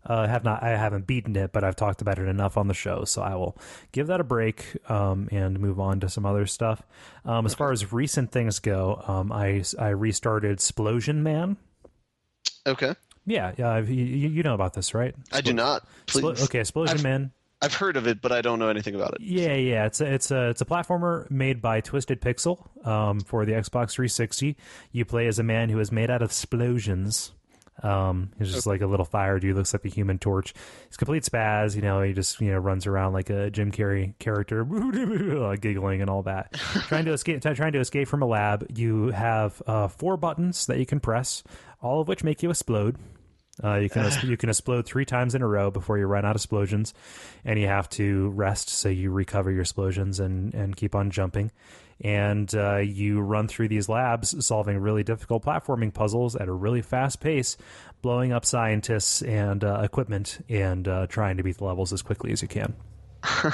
Uh, 0.06 0.28
have 0.28 0.44
not 0.46 0.64
I 0.64 0.70
haven't 0.70 1.06
beaten 1.08 1.36
it, 1.36 1.52
but 1.52 1.64
I've 1.64 1.76
talked 1.76 2.02
about 2.02 2.20
it 2.20 2.28
enough 2.28 2.58
on 2.58 2.68
the 2.68 2.74
show, 2.74 3.04
so 3.04 3.22
I 3.22 3.36
will 3.36 3.58
give 3.92 4.08
that 4.08 4.22
a 4.22 4.24
break 4.24 4.78
um, 4.90 5.28
and 5.32 5.60
move 5.60 5.80
on 5.80 6.00
to 6.00 6.10
some 6.10 6.26
other 6.26 6.46
stuff. 6.46 6.82
Um, 7.26 7.46
as 7.46 7.54
far 7.54 7.72
as 7.72 7.92
recent 7.92 8.32
things 8.32 8.60
go, 8.60 9.04
um, 9.08 9.32
I 9.32 9.64
I 9.78 9.90
restarted 9.90 10.60
Splosion 10.60 11.18
Man. 11.18 11.58
Okay. 12.66 12.96
Yeah, 13.26 13.52
yeah, 13.58 13.70
I've, 13.72 13.90
you, 13.90 14.04
you 14.06 14.42
know 14.42 14.56
about 14.56 14.74
this, 14.74 14.94
right? 14.94 15.14
I 15.32 15.42
do 15.42 15.54
not. 15.54 15.86
Please. 16.08 16.24
Splo- 16.24 16.44
okay, 16.46 16.62
Splosion 16.62 16.90
I've- 16.92 17.04
Man. 17.04 17.32
I've 17.62 17.74
heard 17.74 17.98
of 17.98 18.08
it, 18.08 18.22
but 18.22 18.32
I 18.32 18.40
don't 18.42 18.58
know 18.58 18.70
anything 18.70 18.96
about 18.96 19.16
it. 19.16 19.22
Yeah, 19.22 19.54
yeah, 19.56 19.86
it's 19.86 20.00
a, 20.00 20.06
it's 20.14 20.32
a 20.32 20.50
it's 20.50 20.62
a 20.62 20.66
platformer 20.66 21.30
made 21.30 21.62
by 21.62 21.82
Twisted 21.82 22.22
Pixel 22.22 22.66
um, 22.88 23.20
for 23.20 23.44
the 23.46 23.52
Xbox 23.52 23.92
360. 23.92 24.56
You 24.94 25.04
play 25.04 25.28
as 25.28 25.40
a 25.40 25.44
man 25.44 25.68
who 25.68 25.78
is 25.82 25.92
made 25.92 26.10
out 26.10 26.22
of 26.22 26.30
explosions. 26.30 27.34
Um, 27.84 28.32
he's 28.38 28.52
just 28.52 28.68
like 28.68 28.82
a 28.82 28.88
little 28.88 29.06
fire 29.06 29.40
dude, 29.40 29.56
looks 29.56 29.74
like 29.74 29.86
a 29.86 29.90
Human 29.90 30.20
Torch. 30.20 30.54
He's 30.88 30.98
complete 30.98 31.24
spaz, 31.24 31.76
you 31.76 31.82
know. 31.82 32.02
He 32.02 32.14
just 32.14 32.40
you 32.42 32.52
know 32.52 32.58
runs 32.58 32.88
around 32.88 33.14
like 33.14 33.30
a 33.30 33.50
Jim 33.50 33.72
Carrey 33.72 34.18
character, 34.20 34.64
giggling 35.62 36.02
and 36.02 36.10
all 36.10 36.24
that, 36.24 36.54
trying 36.88 37.06
to 37.06 37.14
escape 37.14 37.42
trying 37.42 37.74
to 37.74 37.80
escape 37.80 38.08
from 38.08 38.22
a 38.22 38.28
lab. 38.28 38.66
You 38.76 39.08
have 39.08 39.62
uh, 39.66 39.88
four 39.88 40.18
buttons 40.18 40.66
that 40.68 40.80
you 40.80 40.86
can 40.86 41.00
press, 41.00 41.44
all 41.82 42.02
of 42.02 42.08
which 42.08 42.24
make 42.24 42.44
you 42.44 42.50
explode. 42.50 42.98
Uh, 43.64 43.76
you 43.76 43.90
can 43.90 44.12
you 44.24 44.38
can 44.38 44.50
explode 44.50 44.86
three 44.86 45.06
times 45.06 45.36
in 45.36 45.42
a 45.42 45.48
row 45.48 45.72
before 45.72 45.98
you 45.98 46.06
run 46.06 46.26
out 46.26 46.32
of 46.32 46.38
explosions, 46.38 46.94
and 47.46 47.60
you 47.60 47.68
have 47.68 47.90
to 47.90 48.30
rest 48.30 48.70
so 48.70 48.90
you 48.90 49.12
recover 49.12 49.52
your 49.52 49.62
explosions 49.62 50.20
and 50.20 50.54
and 50.54 50.76
keep 50.76 50.96
on 50.96 51.12
jumping. 51.12 51.52
And 52.02 52.54
uh, 52.56 52.78
you 52.78 53.20
run 53.20 53.48
through 53.48 53.68
these 53.68 53.90
labs, 53.90 54.46
solving 54.46 54.78
really 54.78 55.04
difficult 55.04 55.44
platforming 55.44 55.94
puzzles 55.94 56.36
at 56.36 56.48
a 56.48 56.54
really 56.54 56.82
fast 56.82 57.20
pace, 57.20 57.58
blowing 58.02 58.32
up 58.32 58.46
scientists 58.46 59.22
and 59.22 59.64
uh, 59.64 59.82
equipment, 59.84 60.44
and 60.48 60.88
uh, 60.88 61.08
trying 61.08 61.38
to 61.38 61.44
beat 61.44 61.58
the 61.58 61.66
levels 61.66 61.92
as 61.92 62.02
quickly 62.02 62.32
as 62.32 62.42
you 62.42 62.48
can. 62.48 62.74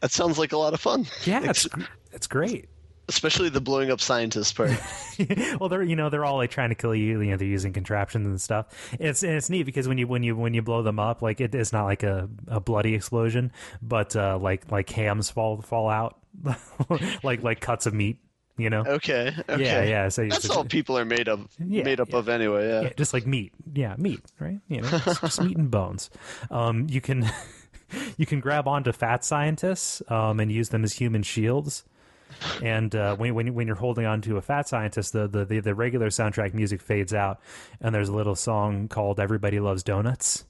That 0.00 0.12
sounds 0.12 0.38
like 0.38 0.52
a 0.52 0.58
lot 0.58 0.74
of 0.74 0.80
fun. 0.80 1.06
Yeah, 1.24 1.42
it's 1.42 1.66
it's 2.12 2.26
great. 2.26 2.68
Especially 3.08 3.48
the 3.48 3.60
blowing 3.60 3.90
up 3.90 4.00
scientist 4.00 4.54
part. 4.54 4.70
well, 5.60 5.68
they're 5.68 5.82
you 5.82 5.96
know 5.96 6.10
they're 6.10 6.24
all 6.24 6.36
like 6.36 6.50
trying 6.50 6.68
to 6.68 6.74
kill 6.74 6.94
you. 6.94 7.20
You 7.20 7.30
know 7.30 7.36
they're 7.36 7.46
using 7.46 7.72
contraptions 7.72 8.26
and 8.26 8.40
stuff. 8.40 8.66
It's 9.00 9.22
and 9.22 9.32
it's 9.32 9.48
neat 9.48 9.62
because 9.64 9.88
when 9.88 9.96
you 9.98 10.06
when 10.06 10.22
you 10.22 10.36
when 10.36 10.52
you 10.54 10.62
blow 10.62 10.82
them 10.82 10.98
up, 10.98 11.22
like 11.22 11.40
it 11.40 11.54
is 11.54 11.72
not 11.72 11.84
like 11.84 12.02
a, 12.02 12.28
a 12.46 12.60
bloody 12.60 12.94
explosion, 12.94 13.50
but 13.80 14.14
uh, 14.14 14.38
like 14.38 14.70
like 14.70 14.90
hams 14.90 15.30
fall 15.30 15.62
fall 15.62 15.88
out, 15.88 16.18
like 17.22 17.42
like 17.42 17.60
cuts 17.60 17.86
of 17.86 17.94
meat. 17.94 18.18
You 18.58 18.70
know, 18.70 18.82
Okay. 18.84 19.32
Okay. 19.48 19.62
yeah, 19.64 19.82
yeah. 19.84 20.08
So 20.08 20.22
That's 20.26 20.44
it's- 20.44 20.56
all 20.56 20.64
people 20.64 20.98
are 20.98 21.04
made 21.04 21.28
of. 21.28 21.46
Yeah, 21.64 21.84
made 21.84 22.00
up 22.00 22.10
yeah. 22.10 22.18
of 22.18 22.28
anyway. 22.28 22.68
Yeah. 22.68 22.80
yeah, 22.82 22.92
just 22.96 23.14
like 23.14 23.24
meat. 23.24 23.52
Yeah, 23.72 23.94
meat. 23.96 24.20
Right? 24.40 24.58
You 24.68 24.80
know, 24.82 24.88
just, 24.90 25.20
just 25.20 25.40
meat 25.40 25.56
and 25.56 25.70
bones. 25.70 26.10
Um, 26.50 26.88
you 26.90 27.00
can 27.00 27.30
you 28.16 28.26
can 28.26 28.40
grab 28.40 28.66
onto 28.66 28.90
fat 28.92 29.24
scientists 29.24 30.02
um, 30.08 30.40
and 30.40 30.50
use 30.50 30.70
them 30.70 30.82
as 30.82 30.94
human 30.94 31.22
shields. 31.22 31.84
And 32.62 32.94
uh, 32.94 33.16
when 33.16 33.34
when 33.34 33.54
when 33.54 33.66
you're 33.66 33.76
holding 33.76 34.06
on 34.06 34.20
to 34.22 34.36
a 34.36 34.42
fat 34.42 34.68
scientist, 34.68 35.12
the, 35.12 35.26
the 35.28 35.44
the 35.44 35.60
the 35.60 35.74
regular 35.74 36.08
soundtrack 36.08 36.54
music 36.54 36.80
fades 36.80 37.14
out, 37.14 37.40
and 37.80 37.94
there's 37.94 38.08
a 38.08 38.14
little 38.14 38.36
song 38.36 38.88
called 38.88 39.20
"Everybody 39.20 39.60
Loves 39.60 39.82
Donuts." 39.82 40.44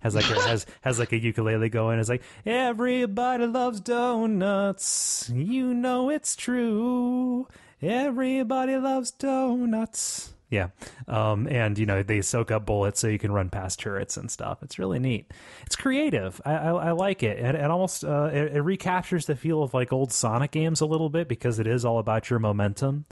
Has 0.00 0.14
like 0.14 0.28
a, 0.30 0.34
has 0.42 0.66
has 0.82 0.98
like 0.98 1.12
a 1.12 1.18
ukulele 1.18 1.68
going. 1.68 1.98
It's 1.98 2.08
like 2.08 2.22
everybody 2.44 3.46
loves 3.46 3.80
donuts. 3.80 5.30
You 5.32 5.72
know 5.72 6.10
it's 6.10 6.36
true. 6.36 7.48
Everybody 7.80 8.76
loves 8.76 9.10
donuts. 9.10 10.33
Yeah, 10.54 10.68
um, 11.08 11.48
and 11.48 11.76
you 11.76 11.84
know 11.84 12.04
they 12.04 12.20
soak 12.20 12.52
up 12.52 12.64
bullets 12.64 13.00
so 13.00 13.08
you 13.08 13.18
can 13.18 13.32
run 13.32 13.50
past 13.50 13.80
turrets 13.80 14.16
and 14.16 14.30
stuff. 14.30 14.62
It's 14.62 14.78
really 14.78 15.00
neat. 15.00 15.32
It's 15.66 15.74
creative. 15.74 16.40
I, 16.44 16.52
I, 16.52 16.70
I 16.70 16.90
like 16.92 17.24
it. 17.24 17.40
And 17.40 17.56
it 17.56 17.70
almost 17.70 18.04
uh, 18.04 18.30
it, 18.32 18.54
it 18.54 18.60
recaptures 18.60 19.26
the 19.26 19.34
feel 19.34 19.64
of 19.64 19.74
like 19.74 19.92
old 19.92 20.12
Sonic 20.12 20.52
games 20.52 20.80
a 20.80 20.86
little 20.86 21.10
bit 21.10 21.26
because 21.26 21.58
it 21.58 21.66
is 21.66 21.84
all 21.84 21.98
about 21.98 22.30
your 22.30 22.38
momentum. 22.38 23.04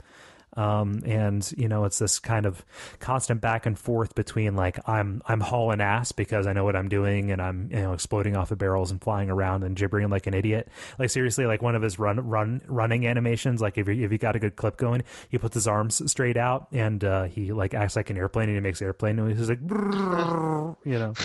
Um, 0.55 1.01
and 1.05 1.51
you 1.57 1.67
know 1.67 1.85
it's 1.85 1.99
this 1.99 2.19
kind 2.19 2.45
of 2.45 2.63
constant 2.99 3.41
back 3.41 3.65
and 3.65 3.77
forth 3.77 4.13
between 4.15 4.55
like 4.55 4.77
I'm 4.87 5.21
I'm 5.25 5.39
hauling 5.39 5.81
ass 5.81 6.11
because 6.11 6.45
I 6.45 6.53
know 6.53 6.63
what 6.63 6.75
I'm 6.75 6.89
doing 6.89 7.31
and 7.31 7.41
I'm 7.41 7.69
you 7.71 7.79
know 7.79 7.93
exploding 7.93 8.35
off 8.35 8.51
of 8.51 8.57
barrels 8.59 8.91
and 8.91 9.01
flying 9.01 9.29
around 9.29 9.63
and 9.63 9.75
gibbering 9.75 10.09
like 10.09 10.27
an 10.27 10.33
idiot. 10.33 10.67
Like 10.99 11.09
seriously, 11.09 11.45
like 11.45 11.61
one 11.61 11.75
of 11.75 11.81
his 11.81 11.97
run 11.97 12.19
run 12.27 12.61
running 12.67 13.07
animations. 13.07 13.61
Like 13.61 13.77
if 13.77 13.87
you 13.87 14.03
if 14.03 14.11
you 14.11 14.17
got 14.17 14.35
a 14.35 14.39
good 14.39 14.55
clip 14.55 14.77
going, 14.77 15.03
he 15.29 15.37
puts 15.37 15.55
his 15.55 15.67
arms 15.67 16.01
straight 16.11 16.37
out 16.37 16.67
and 16.71 17.03
uh, 17.03 17.23
he 17.23 17.51
like 17.51 17.73
acts 17.73 17.95
like 17.95 18.09
an 18.09 18.17
airplane 18.17 18.49
and 18.49 18.57
he 18.57 18.61
makes 18.61 18.81
airplane 18.81 19.15
noise. 19.15 19.37
He's 19.37 19.49
like 19.49 19.61
you 20.85 20.99
know. 20.99 21.13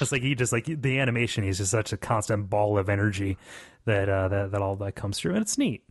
It's 0.00 0.10
like 0.10 0.22
he 0.22 0.34
just 0.34 0.52
like 0.52 0.64
the 0.64 0.98
animation. 0.98 1.44
He's 1.44 1.58
just 1.58 1.70
such 1.70 1.92
a 1.92 1.96
constant 1.96 2.50
ball 2.50 2.76
of 2.78 2.88
energy 2.88 3.36
that 3.84 4.08
uh, 4.08 4.28
that 4.28 4.52
that 4.52 4.62
all 4.62 4.76
that 4.76 4.94
comes 4.94 5.18
through, 5.18 5.34
and 5.34 5.42
it's 5.42 5.58
neat. 5.58 5.84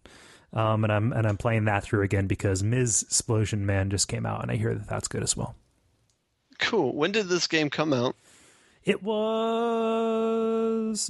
Um, 0.53 0.83
and 0.83 0.91
I'm 0.91 1.13
and 1.13 1.25
I'm 1.25 1.37
playing 1.37 1.65
that 1.65 1.83
through 1.83 2.03
again 2.03 2.27
because 2.27 2.61
Ms. 2.61 3.03
Explosion 3.03 3.65
Man 3.65 3.89
just 3.89 4.07
came 4.07 4.25
out, 4.25 4.41
and 4.41 4.51
I 4.51 4.57
hear 4.57 4.75
that 4.75 4.87
that's 4.87 5.07
good 5.07 5.23
as 5.23 5.37
well. 5.37 5.55
Cool. 6.59 6.93
When 6.95 7.11
did 7.11 7.27
this 7.27 7.47
game 7.47 7.69
come 7.69 7.93
out? 7.93 8.15
It 8.83 9.03
was, 9.03 10.01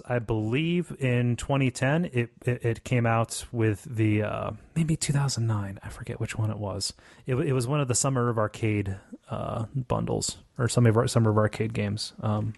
I 0.05 0.19
believe, 0.19 0.93
in 0.99 1.37
2010. 1.37 2.05
It 2.05 2.29
it, 2.45 2.65
it 2.65 2.83
came 2.83 3.05
out 3.05 3.45
with 3.51 3.83
the 3.83 4.23
uh, 4.23 4.51
maybe 4.75 4.95
2009. 4.95 5.79
I 5.81 5.89
forget 5.89 6.19
which 6.19 6.37
one 6.37 6.51
it 6.51 6.57
was. 6.57 6.93
It, 7.25 7.35
it 7.35 7.53
was 7.53 7.67
one 7.67 7.79
of 7.79 7.87
the 7.87 7.95
Summer 7.95 8.29
of 8.29 8.37
Arcade 8.37 8.97
uh, 9.29 9.65
bundles 9.73 10.37
or 10.57 10.67
some 10.67 10.85
of 10.85 10.97
our 10.97 11.07
Summer 11.07 11.31
of 11.31 11.37
Arcade 11.37 11.73
games. 11.73 12.13
Um, 12.21 12.53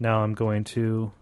now 0.00 0.24
I'm 0.24 0.34
going 0.34 0.64
to 0.64 1.12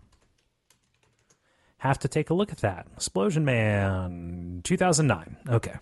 have 1.81 1.99
to 2.01 2.09
take 2.09 2.31
a 2.31 2.35
look 2.35 2.53
at 2.53 2.59
that. 2.59 2.87
Explosion 2.95 3.45
Man, 3.45 4.61
2009. 4.64 5.37
Okay. 5.49 5.74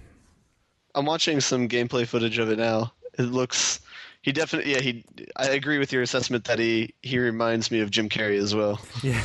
I'm 0.94 1.04
watching 1.04 1.40
some 1.40 1.68
gameplay 1.68 2.06
footage 2.06 2.38
of 2.38 2.50
it 2.50 2.58
now. 2.58 2.92
It 3.18 3.24
looks. 3.24 3.80
He 4.22 4.32
definitely. 4.32 4.72
Yeah. 4.72 4.80
He. 4.80 5.04
I 5.36 5.48
agree 5.50 5.78
with 5.78 5.92
your 5.92 6.02
assessment 6.02 6.44
that 6.44 6.58
he 6.58 6.94
he 7.02 7.18
reminds 7.18 7.70
me 7.70 7.80
of 7.80 7.90
Jim 7.90 8.08
Carrey 8.08 8.38
as 8.38 8.54
well. 8.54 8.80
Yeah. 9.02 9.22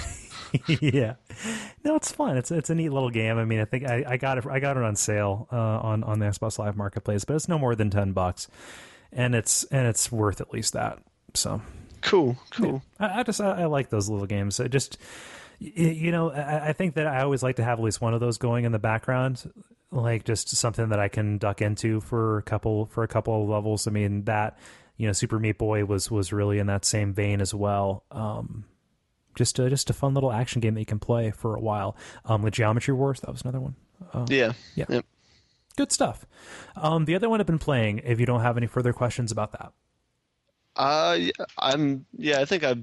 yeah. 0.68 1.14
No, 1.84 1.96
it's 1.96 2.12
fun. 2.12 2.38
It's 2.38 2.52
it's 2.52 2.70
a 2.70 2.76
neat 2.76 2.90
little 2.90 3.10
game. 3.10 3.40
I 3.40 3.46
mean, 3.46 3.60
I 3.60 3.66
think 3.66 3.90
I, 3.90 4.04
I 4.08 4.18
got 4.18 4.38
it 4.38 4.46
I 4.46 4.60
got 4.60 4.78
it 4.78 4.84
on 4.84 4.96
sale 4.96 5.48
uh, 5.52 5.58
on 5.58 6.04
on 6.04 6.20
the 6.20 6.28
Xbox 6.28 6.60
Live 6.60 6.76
Marketplace, 6.78 7.26
but 7.26 7.36
it's 7.36 7.50
no 7.50 7.58
more 7.58 7.76
than 7.76 7.90
10 7.90 8.12
bucks. 8.12 8.48
And 9.12 9.34
it's 9.34 9.64
and 9.66 9.88
it's 9.88 10.12
worth 10.12 10.42
at 10.42 10.54
least 10.54 10.74
that. 10.74 11.00
So, 11.34 11.62
Cool. 12.02 12.38
Cool. 12.52 12.84
I, 13.00 13.22
I 13.22 13.24
just 13.24 13.42
I, 13.42 13.62
I 13.62 13.66
like 13.66 13.90
those 13.90 14.10
little 14.10 14.28
games. 14.28 14.60
I 14.60 14.68
just 14.68 15.00
you 15.60 16.12
know, 16.12 16.32
I, 16.32 16.74
think 16.74 16.96
that 16.96 17.08
I 17.08 17.22
always 17.22 17.44
like 17.44 17.56
to 17.58 17.64
have 17.64 17.80
at 17.80 17.84
least 17.84 18.02
one 18.02 18.14
of 18.14 18.20
those 18.20 18.38
going 18.38 18.66
in 18.66 18.72
the 18.72 18.80
background. 18.80 19.52
like 19.92 20.26
just 20.26 20.50
something 20.50 20.90
that 20.90 21.00
I 21.00 21.08
can 21.08 21.38
duck 21.38 21.62
into 21.62 22.02
for 22.02 22.38
a 22.40 22.42
couple 22.42 22.88
for 22.88 23.04
a 23.04 23.08
couple 23.08 23.44
of 23.44 23.50
levels. 23.50 23.88
I 23.88 23.92
mean 23.92 24.24
that 24.26 24.58
you 24.98 25.08
know 25.08 25.14
Super 25.14 25.40
Meat 25.40 25.58
Boy 25.58 25.86
was 25.86 26.10
was 26.12 26.34
really 26.34 26.60
in 26.60 26.68
that 26.68 26.86
same 26.86 27.14
vein 27.14 27.42
as 27.42 27.54
well. 27.54 28.04
Um, 28.12 28.66
just 29.36 29.58
a, 29.60 29.70
just 29.70 29.90
a 29.90 29.94
fun 29.94 30.14
little 30.14 30.32
action 30.32 30.62
game 30.62 30.74
that 30.76 30.80
you 30.80 30.86
can 30.86 31.00
play 31.00 31.32
for 31.32 31.56
a 31.56 31.60
while. 31.62 31.96
Um, 32.26 32.42
the 32.44 32.52
Geometry 32.52 32.94
Wars 32.94 33.20
that 33.22 33.32
was 33.32 33.42
another 33.42 33.60
one. 33.60 33.76
Uh, 34.14 34.26
Yeah. 34.30 34.54
Yeah. 34.76 34.86
Yep. 34.90 35.06
good 35.78 35.92
stuff. 35.92 36.26
Um, 36.76 37.06
the 37.06 37.16
other 37.16 37.30
one 37.30 37.40
I've 37.40 37.48
been 37.48 37.58
playing. 37.60 38.00
If 38.04 38.20
you 38.20 38.26
don't 38.26 38.42
have 38.42 38.58
any 38.58 38.68
further 38.68 38.94
questions 38.94 39.32
about 39.32 39.52
that, 39.54 39.72
Uh, 40.76 41.20
I'm. 41.58 42.06
Yeah, 42.18 42.42
I 42.42 42.46
think 42.46 42.64
I 42.64 42.76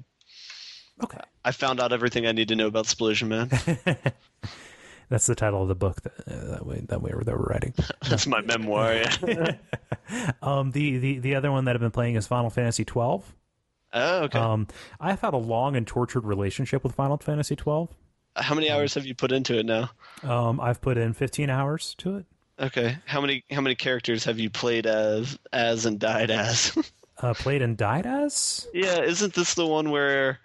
okay. 1.02 1.20
I 1.44 1.52
found 1.52 1.80
out 1.80 1.92
everything 1.92 2.26
I 2.26 2.32
need 2.32 2.48
to 2.48 2.56
know 2.56 2.66
about 2.66 2.86
Splosion 2.86 3.28
Man. 3.28 3.50
That's 5.08 5.26
the 5.26 5.34
title 5.34 5.62
of 5.62 5.68
the 5.68 5.74
book 5.74 6.02
that 6.02 6.12
uh, 6.28 6.50
that 6.52 6.66
way 6.66 6.84
that 6.88 7.02
way 7.02 7.10
that 7.10 7.26
we're 7.36 7.44
writing. 7.44 7.74
That's 8.08 8.26
my 8.26 8.40
memoir. 8.40 8.94
Yeah. 8.94 9.52
Um, 10.42 10.72
the, 10.72 10.98
the 10.98 11.18
the 11.20 11.34
other 11.36 11.52
one 11.52 11.66
that 11.66 11.76
I've 11.76 11.80
been 11.80 11.92
playing 11.92 12.16
is 12.16 12.26
Final 12.26 12.50
Fantasy 12.50 12.84
twelve. 12.84 13.32
oh, 13.92 14.24
okay. 14.24 14.40
Um, 14.40 14.66
I've 14.98 15.20
had 15.20 15.34
a 15.34 15.38
long 15.38 15.76
and 15.76 15.86
tortured 15.86 16.24
relationship 16.24 16.82
with 16.82 16.96
Final 16.96 17.16
Fantasy 17.18 17.54
twelve. 17.54 17.90
How 18.34 18.56
many 18.56 18.70
hours 18.70 18.94
have 18.94 19.06
you 19.06 19.14
put 19.14 19.30
into 19.30 19.56
it 19.56 19.66
now? 19.66 19.90
Um, 20.24 20.60
I've 20.60 20.80
put 20.80 20.98
in 20.98 21.12
fifteen 21.12 21.48
hours 21.48 21.94
to 21.98 22.16
it. 22.16 22.26
Okay. 22.58 22.96
How 23.06 23.20
many 23.20 23.44
how 23.52 23.60
many 23.60 23.76
characters 23.76 24.24
have 24.24 24.40
you 24.40 24.50
played 24.50 24.84
as 24.86 25.38
as 25.52 25.86
and 25.86 26.00
died 26.00 26.32
as? 26.32 26.76
Uh, 27.22 27.34
played 27.34 27.62
and 27.62 27.76
died 27.76 28.06
as. 28.06 28.66
yeah, 28.74 29.00
isn't 29.02 29.34
this 29.34 29.54
the 29.54 29.66
one 29.66 29.90
where 29.90 30.40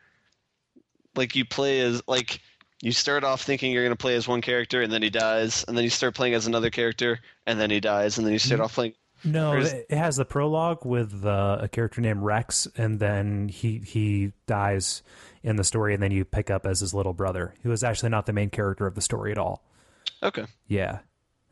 like 1.15 1.35
you 1.35 1.45
play 1.45 1.81
as 1.81 2.01
like 2.07 2.41
you 2.81 2.91
start 2.91 3.23
off 3.23 3.41
thinking 3.41 3.71
you're 3.71 3.83
going 3.83 3.95
to 3.95 4.01
play 4.01 4.15
as 4.15 4.27
one 4.27 4.41
character 4.41 4.81
and 4.81 4.91
then 4.91 5.01
he 5.01 5.09
dies 5.09 5.63
and 5.67 5.77
then 5.77 5.83
you 5.83 5.89
start 5.89 6.13
playing 6.15 6.33
as 6.33 6.45
another 6.47 6.69
character 6.69 7.19
and 7.45 7.59
then 7.59 7.69
he 7.69 7.79
dies 7.79 8.17
and 8.17 8.25
then 8.25 8.33
you 8.33 8.39
start 8.39 8.59
off 8.61 8.73
playing 8.73 8.93
No, 9.23 9.53
it 9.53 9.89
has 9.89 10.17
the 10.17 10.25
prologue 10.25 10.85
with 10.85 11.25
uh, 11.25 11.57
a 11.61 11.67
character 11.67 11.99
named 11.99 12.21
Reks, 12.21 12.67
and 12.77 12.99
then 12.99 13.47
he 13.47 13.79
he 13.79 14.33
dies 14.45 15.01
in 15.41 15.55
the 15.55 15.63
story, 15.63 15.95
and 15.95 16.03
then 16.03 16.11
you 16.11 16.25
pick 16.25 16.51
up 16.51 16.67
as 16.67 16.79
his 16.81 16.93
little 16.93 17.13
brother, 17.13 17.55
who 17.63 17.71
is 17.71 17.83
actually 17.83 18.09
not 18.09 18.27
the 18.27 18.33
main 18.33 18.51
character 18.51 18.85
of 18.85 18.93
the 18.93 19.01
story 19.01 19.31
at 19.31 19.39
all. 19.39 19.63
Okay. 20.21 20.45
Yeah. 20.67 20.99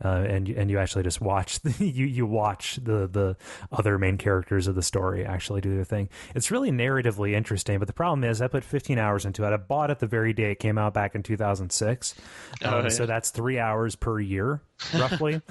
Uh, 0.04 0.26
and 0.28 0.50
and 0.50 0.70
you 0.70 0.80
actually 0.80 1.04
just 1.04 1.22
watch 1.22 1.60
the, 1.62 1.86
you 1.86 2.06
you 2.06 2.26
watch 2.26 2.76
the 2.84 3.08
the 3.08 3.38
other 3.72 3.98
main 3.98 4.18
characters 4.18 4.68
of 4.68 4.76
the 4.76 4.82
story 4.82 5.26
actually 5.26 5.62
do 5.62 5.74
their 5.76 5.86
thing. 5.86 6.10
It's 6.36 6.52
really 6.52 6.72
narratively 6.72 7.34
interesting, 7.34 7.80
but 7.80 7.88
the 7.88 7.94
problem 7.94 8.24
is 8.24 8.42
I 8.42 8.48
put 8.48 8.64
15 8.64 8.98
hours 9.00 9.26
into 9.26 9.44
it. 9.46 9.54
I 9.54 9.58
bought 9.58 9.92
it 9.92 10.00
the 10.00 10.08
very 10.08 10.34
day 10.34 10.52
it 10.52 10.60
came 10.60 10.78
out 10.78 10.94
back 10.94 11.16
in 11.16 11.24
2006, 11.24 12.16
um, 12.64 12.74
Oh, 12.74 12.82
yeah. 12.82 12.90
so 12.90 13.06
that's 13.06 13.30
three 13.32 13.60
hours 13.60 13.96
per 13.96 14.20
year 14.20 14.62
roughly. 14.94 15.42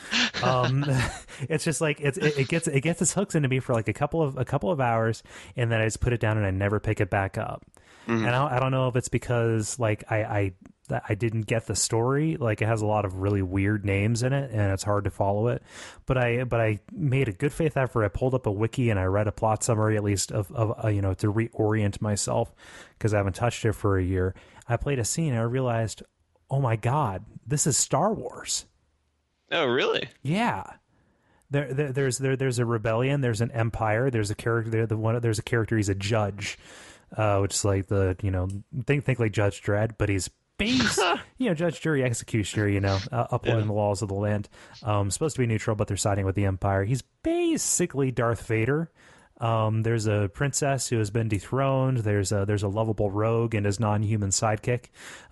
um, 0.42 0.84
it's 1.48 1.64
just 1.64 1.80
like 1.80 2.00
it's, 2.00 2.18
it, 2.18 2.38
it 2.38 2.48
gets 2.48 2.66
it 2.68 2.80
gets 2.82 3.00
its 3.00 3.14
hooks 3.14 3.34
into 3.34 3.48
me 3.48 3.60
for 3.60 3.72
like 3.72 3.88
a 3.88 3.92
couple 3.92 4.20
of 4.22 4.36
a 4.36 4.44
couple 4.44 4.70
of 4.70 4.80
hours, 4.80 5.22
and 5.56 5.70
then 5.72 5.80
I 5.80 5.84
just 5.86 6.00
put 6.00 6.12
it 6.12 6.20
down 6.20 6.36
and 6.36 6.44
I 6.46 6.50
never 6.50 6.78
pick 6.80 7.00
it 7.00 7.10
back 7.10 7.38
up. 7.38 7.64
And 8.08 8.26
I 8.26 8.32
don't, 8.32 8.52
I 8.52 8.58
don't 8.58 8.72
know 8.72 8.88
if 8.88 8.96
it's 8.96 9.08
because 9.08 9.78
like 9.78 10.02
I, 10.10 10.24
I 10.24 10.52
that 10.92 11.04
I 11.08 11.14
didn't 11.14 11.42
get 11.42 11.66
the 11.66 11.74
story. 11.74 12.36
Like 12.36 12.62
it 12.62 12.66
has 12.66 12.82
a 12.82 12.86
lot 12.86 13.04
of 13.04 13.16
really 13.16 13.42
weird 13.42 13.84
names 13.84 14.22
in 14.22 14.32
it, 14.32 14.50
and 14.50 14.72
it's 14.72 14.84
hard 14.84 15.04
to 15.04 15.10
follow 15.10 15.48
it. 15.48 15.62
But 16.06 16.18
I 16.18 16.44
but 16.44 16.60
I 16.60 16.80
made 16.92 17.28
a 17.28 17.32
good 17.32 17.52
faith 17.52 17.76
effort. 17.76 18.04
I 18.04 18.08
pulled 18.08 18.34
up 18.34 18.46
a 18.46 18.52
wiki 18.52 18.90
and 18.90 19.00
I 19.00 19.04
read 19.04 19.28
a 19.28 19.32
plot 19.32 19.64
summary 19.64 19.96
at 19.96 20.04
least 20.04 20.30
of 20.30 20.52
of 20.52 20.84
uh, 20.84 20.88
you 20.88 21.02
know 21.02 21.14
to 21.14 21.32
reorient 21.32 22.00
myself 22.00 22.54
because 22.98 23.12
I 23.12 23.16
haven't 23.16 23.34
touched 23.34 23.64
it 23.64 23.72
for 23.72 23.98
a 23.98 24.02
year. 24.02 24.34
I 24.68 24.76
played 24.76 24.98
a 24.98 25.04
scene 25.04 25.32
and 25.32 25.40
I 25.40 25.44
realized, 25.44 26.02
oh 26.50 26.60
my 26.60 26.76
god, 26.76 27.24
this 27.46 27.66
is 27.66 27.76
Star 27.76 28.12
Wars. 28.12 28.66
Oh, 29.50 29.66
really? 29.66 30.08
Yeah. 30.22 30.64
There, 31.50 31.72
there, 31.72 31.92
there's 31.92 32.18
there, 32.18 32.36
there's 32.36 32.58
a 32.58 32.64
rebellion. 32.64 33.20
There's 33.20 33.42
an 33.42 33.50
empire. 33.50 34.10
There's 34.10 34.30
a 34.30 34.34
character. 34.34 34.70
There, 34.70 34.86
the 34.86 34.96
one. 34.96 35.20
There's 35.20 35.38
a 35.38 35.42
character. 35.42 35.76
He's 35.76 35.90
a 35.90 35.94
judge, 35.94 36.58
uh, 37.14 37.38
which 37.40 37.54
is 37.54 37.64
like 37.64 37.88
the 37.88 38.16
you 38.22 38.30
know 38.30 38.48
think 38.86 39.04
think 39.04 39.18
like 39.18 39.32
Judge 39.32 39.62
Dredd, 39.62 39.96
but 39.98 40.08
he's 40.08 40.30
base 40.58 40.98
you 41.38 41.48
know 41.48 41.54
judge, 41.54 41.80
jury, 41.80 42.04
executioner. 42.04 42.68
You 42.68 42.80
know, 42.80 42.98
uh, 43.10 43.26
upholding 43.30 43.66
the 43.66 43.72
laws 43.72 44.02
of 44.02 44.08
the 44.08 44.14
land. 44.14 44.48
Um, 44.82 45.10
supposed 45.10 45.36
to 45.36 45.42
be 45.42 45.46
neutral, 45.46 45.76
but 45.76 45.88
they're 45.88 45.96
siding 45.96 46.24
with 46.24 46.34
the 46.34 46.44
empire. 46.44 46.84
He's 46.84 47.02
basically 47.22 48.10
Darth 48.10 48.46
Vader. 48.46 48.90
Um, 49.42 49.82
there's 49.82 50.06
a 50.06 50.30
princess 50.32 50.88
who 50.88 50.98
has 50.98 51.10
been 51.10 51.28
dethroned. 51.28 51.98
There's 51.98 52.30
a 52.30 52.44
there's 52.46 52.62
a 52.62 52.68
lovable 52.68 53.10
rogue 53.10 53.54
and 53.54 53.66
his 53.66 53.80
non-human 53.80 54.30
sidekick. 54.30 54.86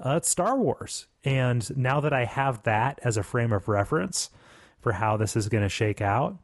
Uh, 0.04 0.16
it's 0.16 0.28
Star 0.28 0.58
Wars, 0.58 1.06
and 1.24 1.76
now 1.76 2.00
that 2.00 2.12
I 2.12 2.24
have 2.24 2.64
that 2.64 2.98
as 3.04 3.16
a 3.16 3.22
frame 3.22 3.52
of 3.52 3.68
reference 3.68 4.30
for 4.80 4.92
how 4.92 5.16
this 5.16 5.36
is 5.36 5.48
going 5.48 5.62
to 5.62 5.68
shake 5.68 6.00
out, 6.00 6.38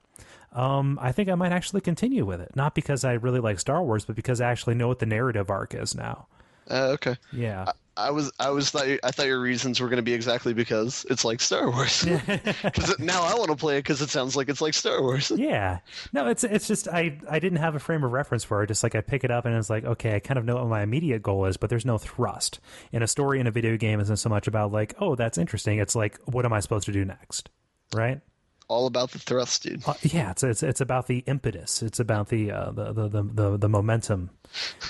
um, 0.53 0.97
I 1.03 1.11
think 1.11 1.29
I 1.29 1.35
might 1.35 1.51
actually 1.53 1.81
continue 1.81 2.25
with 2.25 2.41
it. 2.41 2.55
Not 2.55 2.75
because 2.75 3.05
I 3.05 3.15
really 3.15 3.41
like 3.41 3.59
Star 3.59 3.83
Wars, 3.83 4.05
but 4.05 4.15
because 4.15 4.41
I 4.41 4.51
actually 4.51 4.77
know 4.77 4.87
what 4.87 5.01
the 5.01 5.07
narrative 5.07 5.51
arc 5.51 5.75
is 5.75 5.95
now. 5.97 6.29
Uh, 6.71 6.91
okay. 6.95 7.17
Yeah, 7.33 7.73
I 7.97 8.11
was 8.11 8.31
I 8.39 8.51
was 8.51 8.71
thought 8.71 8.87
I 9.03 9.11
thought 9.11 9.27
your 9.27 9.41
reasons 9.41 9.81
were 9.81 9.89
going 9.89 9.99
to 9.99 10.03
be 10.03 10.13
exactly 10.13 10.53
because 10.53 11.07
it's 11.11 11.25
like 11.25 11.41
Star 11.41 11.71
Wars. 11.71 12.05
Because 12.05 12.99
now 12.99 13.23
I 13.23 13.35
want 13.35 13.51
to 13.51 13.57
play 13.57 13.77
it 13.77 13.81
because 13.81 14.03
it 14.03 14.11
sounds 14.11 14.37
like 14.37 14.49
it's 14.49 14.61
like 14.61 14.75
Star 14.75 15.01
Wars. 15.03 15.33
yeah. 15.37 15.79
No, 16.13 16.29
it's 16.29 16.45
it's 16.45 16.69
just 16.69 16.89
I 16.89 17.19
I 17.31 17.39
didn't 17.39 17.59
have 17.59 17.75
a 17.75 17.79
frame 17.79 18.05
of 18.05 18.13
reference 18.13 18.45
for 18.45 18.63
it. 18.63 18.67
Just 18.69 18.83
like 18.83 18.95
I 18.95 19.01
pick 19.01 19.25
it 19.25 19.31
up 19.31 19.47
and 19.47 19.57
it's 19.57 19.71
like 19.71 19.85
okay, 19.85 20.15
I 20.15 20.21
kind 20.21 20.39
of 20.39 20.45
know 20.45 20.57
what 20.57 20.69
my 20.69 20.83
immediate 20.83 21.23
goal 21.23 21.47
is, 21.47 21.57
but 21.57 21.71
there's 21.71 21.87
no 21.87 21.99
thrust. 21.99 22.61
In 22.93 23.03
a 23.03 23.07
story 23.07 23.41
in 23.41 23.47
a 23.47 23.51
video 23.51 23.77
game 23.77 24.01
isn't 24.01 24.19
so 24.19 24.29
much 24.29 24.47
about 24.47 24.73
like 24.73 24.95
oh 25.01 25.15
that's 25.15 25.39
interesting. 25.39 25.79
It's 25.79 25.95
like 25.95 26.19
what 26.27 26.45
am 26.45 26.53
I 26.53 26.61
supposed 26.61 26.87
to 26.87 26.93
do 26.93 27.05
next, 27.05 27.49
right? 27.95 28.21
All 28.69 28.87
about 28.87 29.13
the 29.13 29.19
thrust, 29.21 29.63
dude. 29.63 29.83
Uh, 29.87 29.95
yeah, 30.03 30.33
it's 30.33 30.43
it's 30.43 30.63
it's 30.63 30.81
about 30.81 31.07
the 31.07 31.19
impetus. 31.27 31.83
It's 31.83 32.01
about 32.01 32.29
the 32.29 32.51
uh, 32.51 32.73
the, 32.73 32.93
the, 32.93 33.09
the 33.09 33.23
the 33.23 33.57
the 33.59 33.69
momentum. 33.69 34.31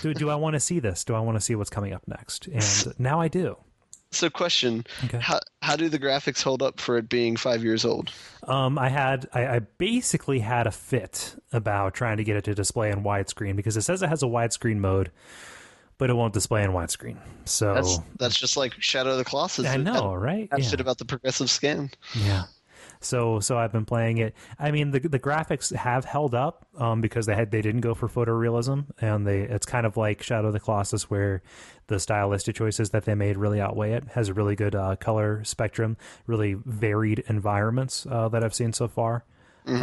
Do 0.02 0.14
do 0.14 0.30
I 0.30 0.34
want 0.36 0.54
to 0.54 0.60
see 0.60 0.78
this? 0.80 1.04
Do 1.04 1.14
I 1.14 1.20
want 1.20 1.36
to 1.36 1.40
see 1.42 1.54
what's 1.54 1.68
coming 1.70 1.92
up 1.92 2.02
next? 2.06 2.46
And 2.46 2.98
now 2.98 3.20
I 3.20 3.28
do. 3.28 3.56
So, 4.12 4.30
question: 4.30 4.86
Okay. 5.04 5.18
How 5.20 5.40
how 5.60 5.76
do 5.76 5.90
the 5.90 5.98
graphics 5.98 6.42
hold 6.42 6.62
up 6.62 6.80
for 6.80 6.96
it 6.96 7.08
being 7.10 7.36
five 7.36 7.62
years 7.62 7.84
old? 7.84 8.12
Um, 8.44 8.78
I 8.78 8.88
had 8.88 9.28
I, 9.34 9.46
I 9.46 9.58
basically 9.58 10.38
had 10.38 10.66
a 10.66 10.70
fit 10.70 11.34
about 11.52 11.92
trying 11.92 12.16
to 12.16 12.24
get 12.24 12.36
it 12.36 12.44
to 12.44 12.54
display 12.54 12.90
in 12.90 13.02
widescreen 13.02 13.56
because 13.56 13.76
it 13.76 13.82
says 13.82 14.02
it 14.02 14.08
has 14.08 14.22
a 14.22 14.26
widescreen 14.26 14.76
mode, 14.78 15.10
but 15.98 16.08
it 16.08 16.14
won't 16.14 16.32
display 16.32 16.62
in 16.62 16.70
widescreen. 16.70 17.18
So 17.44 17.74
That's 17.74 17.98
that's 18.18 18.36
just 18.38 18.56
like 18.56 18.72
Shadow 18.80 19.10
of 19.10 19.18
the 19.18 19.24
Colossus. 19.24 19.66
I 19.66 19.74
It 19.74 19.78
know, 19.78 20.12
had 20.12 20.20
right? 20.22 20.50
that 20.50 20.60
Yeah. 20.62 20.68
shit 20.70 20.80
about 20.80 20.96
the 20.96 21.04
progressive 21.04 21.50
scan. 21.50 21.90
Yeah. 22.14 22.44
So 23.00 23.40
so 23.40 23.58
I've 23.58 23.72
been 23.72 23.84
playing 23.84 24.18
it. 24.18 24.34
I 24.58 24.70
mean 24.70 24.90
the 24.90 25.00
the 25.00 25.18
graphics 25.18 25.74
have 25.74 26.04
held 26.04 26.34
up 26.34 26.66
um, 26.78 27.00
because 27.00 27.26
they 27.26 27.34
had 27.34 27.50
they 27.50 27.62
didn't 27.62 27.80
go 27.80 27.94
for 27.94 28.08
photorealism 28.08 28.86
and 29.00 29.26
they 29.26 29.40
it's 29.40 29.66
kind 29.66 29.86
of 29.86 29.96
like 29.96 30.22
Shadow 30.22 30.48
of 30.48 30.52
the 30.52 30.60
Colossus 30.60 31.10
where 31.10 31.42
the 31.88 32.00
stylistic 32.00 32.56
choices 32.56 32.90
that 32.90 33.04
they 33.04 33.14
made 33.14 33.36
really 33.36 33.60
outweigh 33.60 33.92
it. 33.92 34.04
Has 34.14 34.28
a 34.28 34.34
really 34.34 34.56
good 34.56 34.74
uh, 34.74 34.96
color 34.96 35.44
spectrum, 35.44 35.96
really 36.26 36.54
varied 36.54 37.24
environments 37.28 38.06
uh, 38.10 38.28
that 38.30 38.42
I've 38.42 38.54
seen 38.54 38.72
so 38.72 38.88
far. 38.88 39.24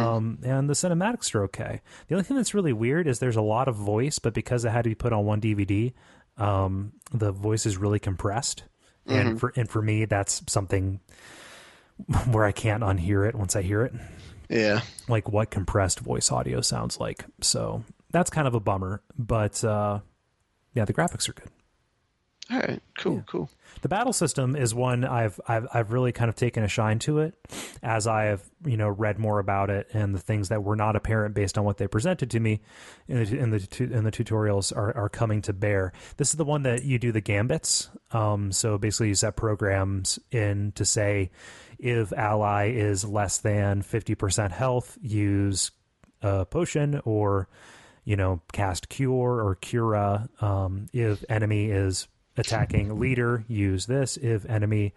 Um, 0.00 0.38
and 0.42 0.68
the 0.68 0.74
cinematics 0.74 1.34
are 1.34 1.44
okay. 1.44 1.82
The 2.08 2.14
only 2.14 2.24
thing 2.24 2.38
that's 2.38 2.54
really 2.54 2.72
weird 2.72 3.06
is 3.06 3.18
there's 3.18 3.36
a 3.36 3.42
lot 3.42 3.68
of 3.68 3.76
voice, 3.76 4.18
but 4.18 4.32
because 4.32 4.64
it 4.64 4.70
had 4.70 4.84
to 4.84 4.90
be 4.90 4.94
put 4.94 5.12
on 5.12 5.26
one 5.26 5.42
DVD, 5.42 5.92
um, 6.38 6.92
the 7.12 7.32
voice 7.32 7.66
is 7.66 7.76
really 7.76 7.98
compressed. 7.98 8.64
And 9.06 9.38
for 9.38 9.52
and 9.56 9.68
for 9.68 9.82
me, 9.82 10.06
that's 10.06 10.42
something 10.46 11.00
where 12.30 12.44
I 12.44 12.52
can't 12.52 12.82
unhear 12.82 13.28
it 13.28 13.34
once 13.34 13.54
I 13.56 13.62
hear 13.62 13.82
it, 13.82 13.92
Yeah. 14.48 14.80
like 15.08 15.28
what 15.28 15.50
compressed 15.50 16.00
voice 16.00 16.30
audio 16.32 16.60
sounds 16.60 16.98
like. 16.98 17.24
So 17.40 17.84
that's 18.10 18.30
kind 18.30 18.46
of 18.48 18.54
a 18.54 18.60
bummer, 18.60 19.02
but 19.16 19.62
uh, 19.64 20.00
yeah, 20.74 20.84
the 20.84 20.92
graphics 20.94 21.28
are 21.28 21.32
good. 21.34 21.50
All 22.50 22.58
right. 22.58 22.82
Cool. 22.98 23.24
Cool. 23.26 23.48
The 23.80 23.88
battle 23.88 24.12
system 24.12 24.54
is 24.54 24.74
one 24.74 25.04
I've 25.04 25.40
I've 25.48 25.66
I've 25.72 25.92
really 25.92 26.12
kind 26.12 26.28
of 26.28 26.36
taken 26.36 26.62
a 26.62 26.68
shine 26.68 26.98
to 27.00 27.20
it 27.20 27.34
as 27.82 28.06
I 28.06 28.24
have 28.24 28.42
you 28.64 28.76
know 28.76 28.88
read 28.88 29.18
more 29.18 29.38
about 29.38 29.70
it 29.70 29.88
and 29.94 30.14
the 30.14 30.18
things 30.18 30.50
that 30.50 30.62
were 30.62 30.76
not 30.76 30.94
apparent 30.94 31.34
based 31.34 31.56
on 31.56 31.64
what 31.64 31.78
they 31.78 31.86
presented 31.86 32.30
to 32.32 32.40
me 32.40 32.60
in 33.08 33.24
the 33.24 33.38
in 33.38 33.50
the, 33.50 33.68
in 33.80 34.04
the 34.04 34.12
tutorials 34.12 34.76
are, 34.76 34.94
are 34.94 35.08
coming 35.08 35.40
to 35.42 35.52
bear. 35.54 35.92
This 36.18 36.30
is 36.30 36.36
the 36.36 36.44
one 36.44 36.62
that 36.64 36.84
you 36.84 36.98
do 36.98 37.12
the 37.12 37.22
gambits. 37.22 37.88
Um, 38.12 38.52
so 38.52 38.76
basically, 38.76 39.08
you 39.08 39.14
set 39.14 39.36
programs 39.36 40.18
in 40.30 40.72
to 40.72 40.84
say 40.84 41.30
if 41.78 42.12
ally 42.12 42.70
is 42.70 43.04
less 43.06 43.38
than 43.38 43.80
fifty 43.80 44.14
percent 44.14 44.52
health, 44.52 44.98
use 45.00 45.70
a 46.20 46.44
potion 46.44 47.00
or 47.06 47.48
you 48.04 48.16
know 48.16 48.42
cast 48.52 48.90
cure 48.90 49.42
or 49.42 49.54
cura. 49.54 50.28
Um, 50.42 50.86
if 50.92 51.24
enemy 51.30 51.70
is 51.70 52.06
attacking 52.36 52.98
leader, 52.98 53.44
use 53.48 53.86
this. 53.86 54.16
If 54.16 54.44
enemy 54.46 54.94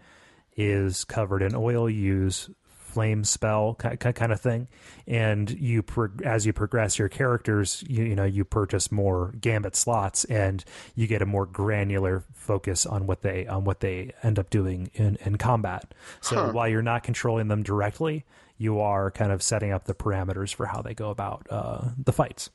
is 0.56 1.04
covered 1.04 1.42
in 1.42 1.54
oil, 1.54 1.88
use 1.88 2.50
flame 2.88 3.22
spell 3.22 3.74
kind 3.74 4.32
of 4.32 4.40
thing, 4.40 4.66
and 5.06 5.50
you 5.50 5.84
as 6.24 6.46
you 6.46 6.52
progress 6.52 6.98
your 6.98 7.08
characters, 7.08 7.84
you, 7.86 8.04
you 8.04 8.16
know 8.16 8.24
you 8.24 8.44
purchase 8.44 8.90
more 8.90 9.32
gambit 9.40 9.76
slots, 9.76 10.24
and 10.24 10.64
you 10.94 11.06
get 11.06 11.22
a 11.22 11.26
more 11.26 11.46
granular 11.46 12.24
focus 12.32 12.86
on 12.86 13.06
what 13.06 13.22
they 13.22 13.46
on 13.46 13.64
what 13.64 13.80
they 13.80 14.12
end 14.22 14.38
up 14.38 14.50
doing 14.50 14.90
in 14.94 15.16
in 15.24 15.36
combat. 15.36 15.94
So 16.20 16.36
huh. 16.36 16.52
while 16.52 16.68
you're 16.68 16.82
not 16.82 17.02
controlling 17.02 17.48
them 17.48 17.62
directly, 17.62 18.24
you 18.56 18.80
are 18.80 19.10
kind 19.10 19.30
of 19.30 19.42
setting 19.42 19.70
up 19.70 19.84
the 19.84 19.94
parameters 19.94 20.52
for 20.52 20.66
how 20.66 20.82
they 20.82 20.94
go 20.94 21.10
about 21.10 21.46
uh, 21.50 21.90
the 22.02 22.12
fights. 22.12 22.50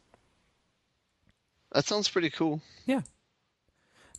That 1.71 1.86
sounds 1.86 2.09
pretty 2.09 2.29
cool. 2.29 2.61
Yeah. 2.86 3.01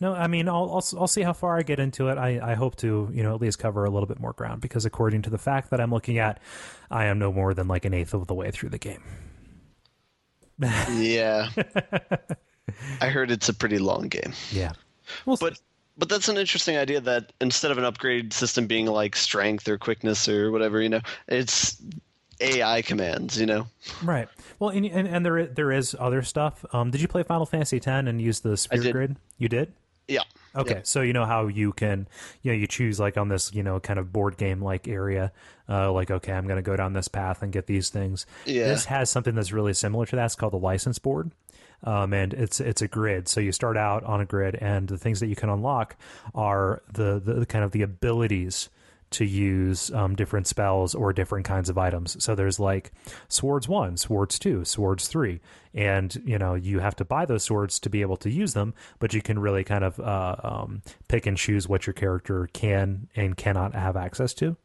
No, 0.00 0.12
I 0.12 0.26
mean, 0.26 0.48
I'll, 0.48 0.70
I'll, 0.70 1.00
I'll 1.00 1.08
see 1.08 1.22
how 1.22 1.32
far 1.32 1.56
I 1.56 1.62
get 1.62 1.78
into 1.78 2.08
it. 2.08 2.18
I, 2.18 2.40
I 2.42 2.54
hope 2.54 2.76
to, 2.76 3.08
you 3.12 3.22
know, 3.22 3.34
at 3.34 3.40
least 3.40 3.60
cover 3.60 3.84
a 3.84 3.90
little 3.90 4.08
bit 4.08 4.18
more 4.18 4.32
ground 4.32 4.60
because 4.60 4.84
according 4.84 5.22
to 5.22 5.30
the 5.30 5.38
fact 5.38 5.70
that 5.70 5.80
I'm 5.80 5.92
looking 5.92 6.18
at, 6.18 6.40
I 6.90 7.04
am 7.04 7.18
no 7.18 7.32
more 7.32 7.54
than 7.54 7.68
like 7.68 7.84
an 7.84 7.94
eighth 7.94 8.12
of 8.12 8.26
the 8.26 8.34
way 8.34 8.50
through 8.50 8.70
the 8.70 8.78
game. 8.78 9.02
yeah. 10.58 11.48
I 13.00 13.08
heard 13.08 13.30
it's 13.30 13.48
a 13.48 13.54
pretty 13.54 13.78
long 13.78 14.08
game. 14.08 14.32
Yeah. 14.50 14.72
We'll 15.26 15.36
but 15.36 15.60
but 15.96 16.08
that's 16.08 16.28
an 16.28 16.38
interesting 16.38 16.76
idea 16.76 17.00
that 17.00 17.32
instead 17.40 17.70
of 17.70 17.78
an 17.78 17.84
upgrade 17.84 18.32
system 18.32 18.66
being 18.66 18.86
like 18.86 19.14
strength 19.14 19.68
or 19.68 19.78
quickness 19.78 20.28
or 20.28 20.50
whatever, 20.50 20.80
you 20.80 20.88
know, 20.88 21.00
it's 21.28 21.80
AI 22.40 22.82
commands, 22.82 23.38
you 23.38 23.46
know. 23.46 23.66
Right. 24.02 24.28
Well, 24.58 24.70
and 24.70 24.86
and, 24.86 25.06
and 25.06 25.24
there 25.24 25.46
there 25.46 25.70
is 25.70 25.94
other 25.98 26.22
stuff. 26.22 26.64
Um, 26.72 26.90
did 26.90 27.00
you 27.00 27.08
play 27.08 27.22
Final 27.22 27.46
Fantasy 27.46 27.76
X 27.76 27.86
and 27.86 28.20
use 28.20 28.40
the 28.40 28.56
sphere 28.56 28.92
grid? 28.92 29.16
You 29.38 29.48
did. 29.48 29.72
Yeah. 30.08 30.22
Okay, 30.56 30.74
yeah. 30.76 30.80
so 30.84 31.00
you 31.00 31.12
know 31.12 31.24
how 31.24 31.48
you 31.48 31.72
can, 31.72 32.06
you 32.42 32.52
know, 32.52 32.58
you 32.58 32.66
choose 32.66 33.00
like 33.00 33.16
on 33.16 33.28
this, 33.28 33.52
you 33.52 33.62
know, 33.62 33.80
kind 33.80 33.98
of 33.98 34.12
board 34.12 34.36
game 34.36 34.62
like 34.62 34.86
area, 34.86 35.32
uh, 35.68 35.90
like 35.92 36.10
okay, 36.10 36.32
I'm 36.32 36.46
going 36.46 36.56
to 36.56 36.62
go 36.62 36.76
down 36.76 36.92
this 36.92 37.08
path 37.08 37.42
and 37.42 37.52
get 37.52 37.66
these 37.66 37.88
things. 37.90 38.26
Yeah. 38.44 38.68
This 38.68 38.84
has 38.84 39.10
something 39.10 39.34
that's 39.34 39.52
really 39.52 39.74
similar 39.74 40.06
to 40.06 40.16
that. 40.16 40.26
It's 40.26 40.36
called 40.36 40.52
the 40.52 40.58
license 40.58 40.98
board, 40.98 41.32
um, 41.82 42.12
and 42.12 42.34
it's 42.34 42.60
it's 42.60 42.82
a 42.82 42.88
grid. 42.88 43.28
So 43.28 43.40
you 43.40 43.50
start 43.50 43.76
out 43.76 44.04
on 44.04 44.20
a 44.20 44.24
grid, 44.24 44.56
and 44.56 44.86
the 44.86 44.98
things 44.98 45.20
that 45.20 45.26
you 45.26 45.36
can 45.36 45.48
unlock 45.48 45.96
are 46.34 46.82
the 46.92 47.20
the, 47.24 47.34
the 47.34 47.46
kind 47.46 47.64
of 47.64 47.72
the 47.72 47.82
abilities 47.82 48.68
to 49.14 49.24
use 49.24 49.92
um, 49.92 50.14
different 50.14 50.46
spells 50.46 50.94
or 50.94 51.12
different 51.12 51.46
kinds 51.46 51.68
of 51.68 51.78
items. 51.78 52.22
So 52.22 52.34
there's 52.34 52.60
like 52.60 52.92
swords 53.28 53.68
one, 53.68 53.96
swords 53.96 54.38
two, 54.38 54.64
swords 54.64 55.08
three, 55.08 55.40
and 55.72 56.14
you 56.24 56.38
know 56.38 56.54
you 56.54 56.80
have 56.80 56.96
to 56.96 57.04
buy 57.04 57.24
those 57.24 57.42
swords 57.42 57.78
to 57.80 57.90
be 57.90 58.02
able 58.02 58.16
to 58.18 58.30
use 58.30 58.54
them. 58.54 58.74
But 58.98 59.14
you 59.14 59.22
can 59.22 59.38
really 59.38 59.64
kind 59.64 59.84
of 59.84 59.98
uh, 60.00 60.36
um, 60.42 60.82
pick 61.08 61.26
and 61.26 61.36
choose 61.36 61.68
what 61.68 61.86
your 61.86 61.94
character 61.94 62.48
can 62.52 63.08
and 63.14 63.36
cannot 63.36 63.74
have 63.74 63.96
access 63.96 64.34
to. 64.34 64.56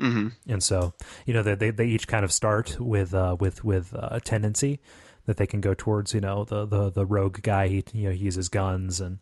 Mm-hmm. 0.00 0.28
And 0.48 0.62
so 0.62 0.94
you 1.26 1.34
know 1.34 1.42
they 1.42 1.70
they 1.70 1.86
each 1.86 2.08
kind 2.08 2.24
of 2.24 2.32
start 2.32 2.78
with 2.80 3.14
uh, 3.14 3.36
with 3.38 3.64
with 3.64 3.94
uh, 3.94 4.08
a 4.12 4.20
tendency 4.20 4.80
that 5.26 5.36
they 5.36 5.46
can 5.46 5.60
go 5.60 5.74
towards. 5.74 6.14
You 6.14 6.20
know 6.20 6.44
the 6.44 6.66
the 6.66 6.90
the 6.90 7.06
rogue 7.06 7.42
guy 7.42 7.68
he 7.68 7.84
you 7.92 8.08
know 8.08 8.14
he 8.14 8.24
uses 8.24 8.48
guns 8.48 9.00
and 9.00 9.18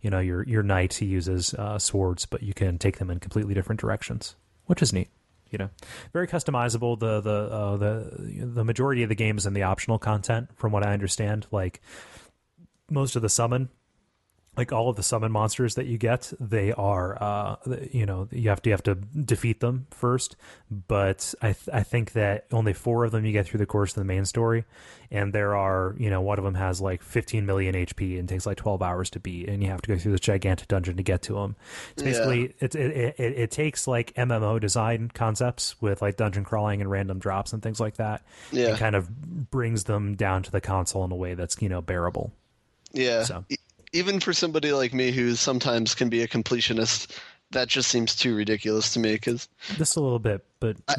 you 0.00 0.10
know 0.10 0.20
your 0.20 0.42
your 0.44 0.62
knight 0.62 0.94
he 0.94 1.06
uses 1.06 1.54
uh, 1.54 1.78
swords, 1.78 2.26
but 2.26 2.42
you 2.42 2.54
can 2.54 2.78
take 2.78 2.98
them 2.98 3.10
in 3.10 3.18
completely 3.20 3.54
different 3.54 3.80
directions, 3.80 4.36
which 4.66 4.82
is 4.82 4.92
neat. 4.92 5.08
You 5.50 5.58
know, 5.58 5.70
very 6.12 6.28
customizable. 6.28 6.98
The 6.98 7.20
the 7.20 7.30
uh, 7.30 7.76
the 7.76 8.46
the 8.46 8.64
majority 8.64 9.02
of 9.02 9.08
the 9.08 9.14
game 9.14 9.38
is 9.38 9.46
in 9.46 9.54
the 9.54 9.62
optional 9.62 9.98
content, 9.98 10.50
from 10.56 10.72
what 10.72 10.86
I 10.86 10.92
understand. 10.92 11.46
Like 11.50 11.80
most 12.90 13.16
of 13.16 13.22
the 13.22 13.28
summon 13.28 13.68
like 14.58 14.72
all 14.72 14.90
of 14.90 14.96
the 14.96 15.04
summon 15.04 15.30
monsters 15.30 15.76
that 15.76 15.86
you 15.86 15.98
get, 15.98 16.32
they 16.40 16.72
are, 16.72 17.16
uh, 17.22 17.56
you 17.92 18.04
know, 18.04 18.26
you 18.32 18.48
have 18.48 18.60
to 18.62 18.70
you 18.70 18.72
have 18.72 18.82
to 18.82 18.96
defeat 18.96 19.60
them 19.60 19.86
first. 19.92 20.34
But 20.68 21.32
I 21.40 21.52
th- 21.52 21.68
I 21.72 21.84
think 21.84 22.12
that 22.12 22.46
only 22.50 22.72
four 22.72 23.04
of 23.04 23.12
them 23.12 23.24
you 23.24 23.30
get 23.30 23.46
through 23.46 23.58
the 23.58 23.66
course 23.66 23.92
of 23.92 24.00
the 24.00 24.04
main 24.04 24.24
story, 24.24 24.64
and 25.12 25.32
there 25.32 25.56
are, 25.56 25.94
you 25.96 26.10
know, 26.10 26.20
one 26.20 26.38
of 26.38 26.44
them 26.44 26.56
has 26.56 26.80
like 26.80 27.02
15 27.02 27.46
million 27.46 27.76
HP 27.76 28.18
and 28.18 28.28
takes 28.28 28.46
like 28.46 28.56
12 28.56 28.82
hours 28.82 29.10
to 29.10 29.20
beat, 29.20 29.48
and 29.48 29.62
you 29.62 29.70
have 29.70 29.80
to 29.82 29.88
go 29.88 29.96
through 29.96 30.10
this 30.10 30.20
gigantic 30.20 30.66
dungeon 30.66 30.96
to 30.96 31.04
get 31.04 31.22
to 31.22 31.34
them. 31.34 31.54
It's 31.92 32.02
basically 32.02 32.40
yeah. 32.40 32.48
it, 32.58 32.74
it, 32.74 33.14
it 33.16 33.38
it 33.38 33.50
takes 33.52 33.86
like 33.86 34.12
MMO 34.14 34.60
design 34.60 35.08
concepts 35.14 35.80
with 35.80 36.02
like 36.02 36.16
dungeon 36.16 36.42
crawling 36.42 36.80
and 36.80 36.90
random 36.90 37.20
drops 37.20 37.52
and 37.52 37.62
things 37.62 37.78
like 37.78 37.98
that, 37.98 38.22
yeah, 38.50 38.70
and 38.70 38.78
kind 38.78 38.96
of 38.96 39.50
brings 39.52 39.84
them 39.84 40.16
down 40.16 40.42
to 40.42 40.50
the 40.50 40.60
console 40.60 41.04
in 41.04 41.12
a 41.12 41.16
way 41.16 41.34
that's 41.34 41.62
you 41.62 41.68
know 41.68 41.80
bearable. 41.80 42.32
Yeah. 42.92 43.22
So 43.22 43.44
even 43.98 44.20
for 44.20 44.32
somebody 44.32 44.72
like 44.72 44.94
me 44.94 45.10
who 45.10 45.34
sometimes 45.34 45.94
can 45.94 46.08
be 46.08 46.22
a 46.22 46.28
completionist, 46.28 47.18
that 47.50 47.68
just 47.68 47.90
seems 47.90 48.14
too 48.14 48.34
ridiculous 48.34 48.92
to 48.94 49.00
me. 49.00 49.14
Because 49.14 49.48
just 49.76 49.96
a 49.96 50.00
little 50.00 50.20
bit, 50.20 50.44
but 50.60 50.76
I, 50.86 50.94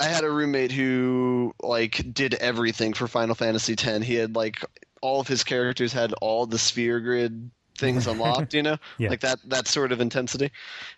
I, 0.00 0.04
had 0.06 0.24
a 0.24 0.30
roommate 0.30 0.72
who 0.72 1.54
like 1.62 2.12
did 2.12 2.34
everything 2.34 2.94
for 2.94 3.06
Final 3.06 3.34
Fantasy 3.34 3.74
X. 3.74 4.04
He 4.04 4.14
had 4.14 4.34
like 4.34 4.64
all 5.02 5.20
of 5.20 5.28
his 5.28 5.44
characters 5.44 5.92
had 5.92 6.12
all 6.14 6.46
the 6.46 6.58
sphere 6.58 7.00
grid 7.00 7.50
things 7.76 8.06
unlocked, 8.08 8.54
you 8.54 8.62
know, 8.62 8.78
yeah. 8.96 9.10
like 9.10 9.20
that 9.20 9.38
that 9.46 9.68
sort 9.68 9.92
of 9.92 10.00
intensity. 10.00 10.50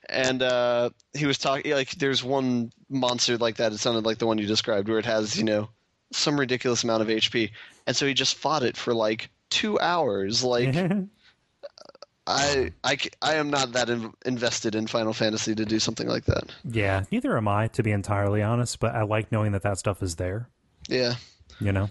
And 0.08 0.42
uh, 0.42 0.90
he 1.12 1.26
was 1.26 1.38
talking 1.38 1.72
like 1.72 1.90
there's 1.92 2.22
one 2.22 2.72
monster 2.88 3.36
like 3.36 3.56
that. 3.56 3.72
It 3.72 3.78
sounded 3.78 4.04
like 4.04 4.18
the 4.18 4.26
one 4.26 4.38
you 4.38 4.46
described, 4.46 4.88
where 4.88 4.98
it 4.98 5.06
has 5.06 5.36
you 5.36 5.44
know 5.44 5.70
some 6.12 6.38
ridiculous 6.38 6.84
amount 6.84 7.02
of 7.02 7.08
HP, 7.08 7.50
and 7.86 7.96
so 7.96 8.06
he 8.06 8.14
just 8.14 8.36
fought 8.36 8.62
it 8.62 8.76
for 8.76 8.94
like 8.94 9.28
two 9.50 9.78
hours. 9.80 10.42
Like, 10.42 10.74
I, 12.26 12.72
I, 12.84 12.98
I 13.22 13.34
am 13.34 13.50
not 13.50 13.72
that 13.72 13.90
in, 13.90 14.12
invested 14.24 14.74
in 14.74 14.86
Final 14.86 15.12
Fantasy 15.12 15.54
to 15.54 15.64
do 15.64 15.78
something 15.78 16.08
like 16.08 16.24
that. 16.26 16.44
Yeah, 16.64 17.04
neither 17.10 17.36
am 17.36 17.48
I, 17.48 17.68
to 17.68 17.82
be 17.82 17.90
entirely 17.90 18.42
honest. 18.42 18.80
But 18.80 18.94
I 18.94 19.02
like 19.02 19.30
knowing 19.32 19.52
that 19.52 19.62
that 19.62 19.78
stuff 19.78 20.02
is 20.02 20.16
there. 20.16 20.48
Yeah, 20.88 21.14
you 21.60 21.72
know, 21.72 21.90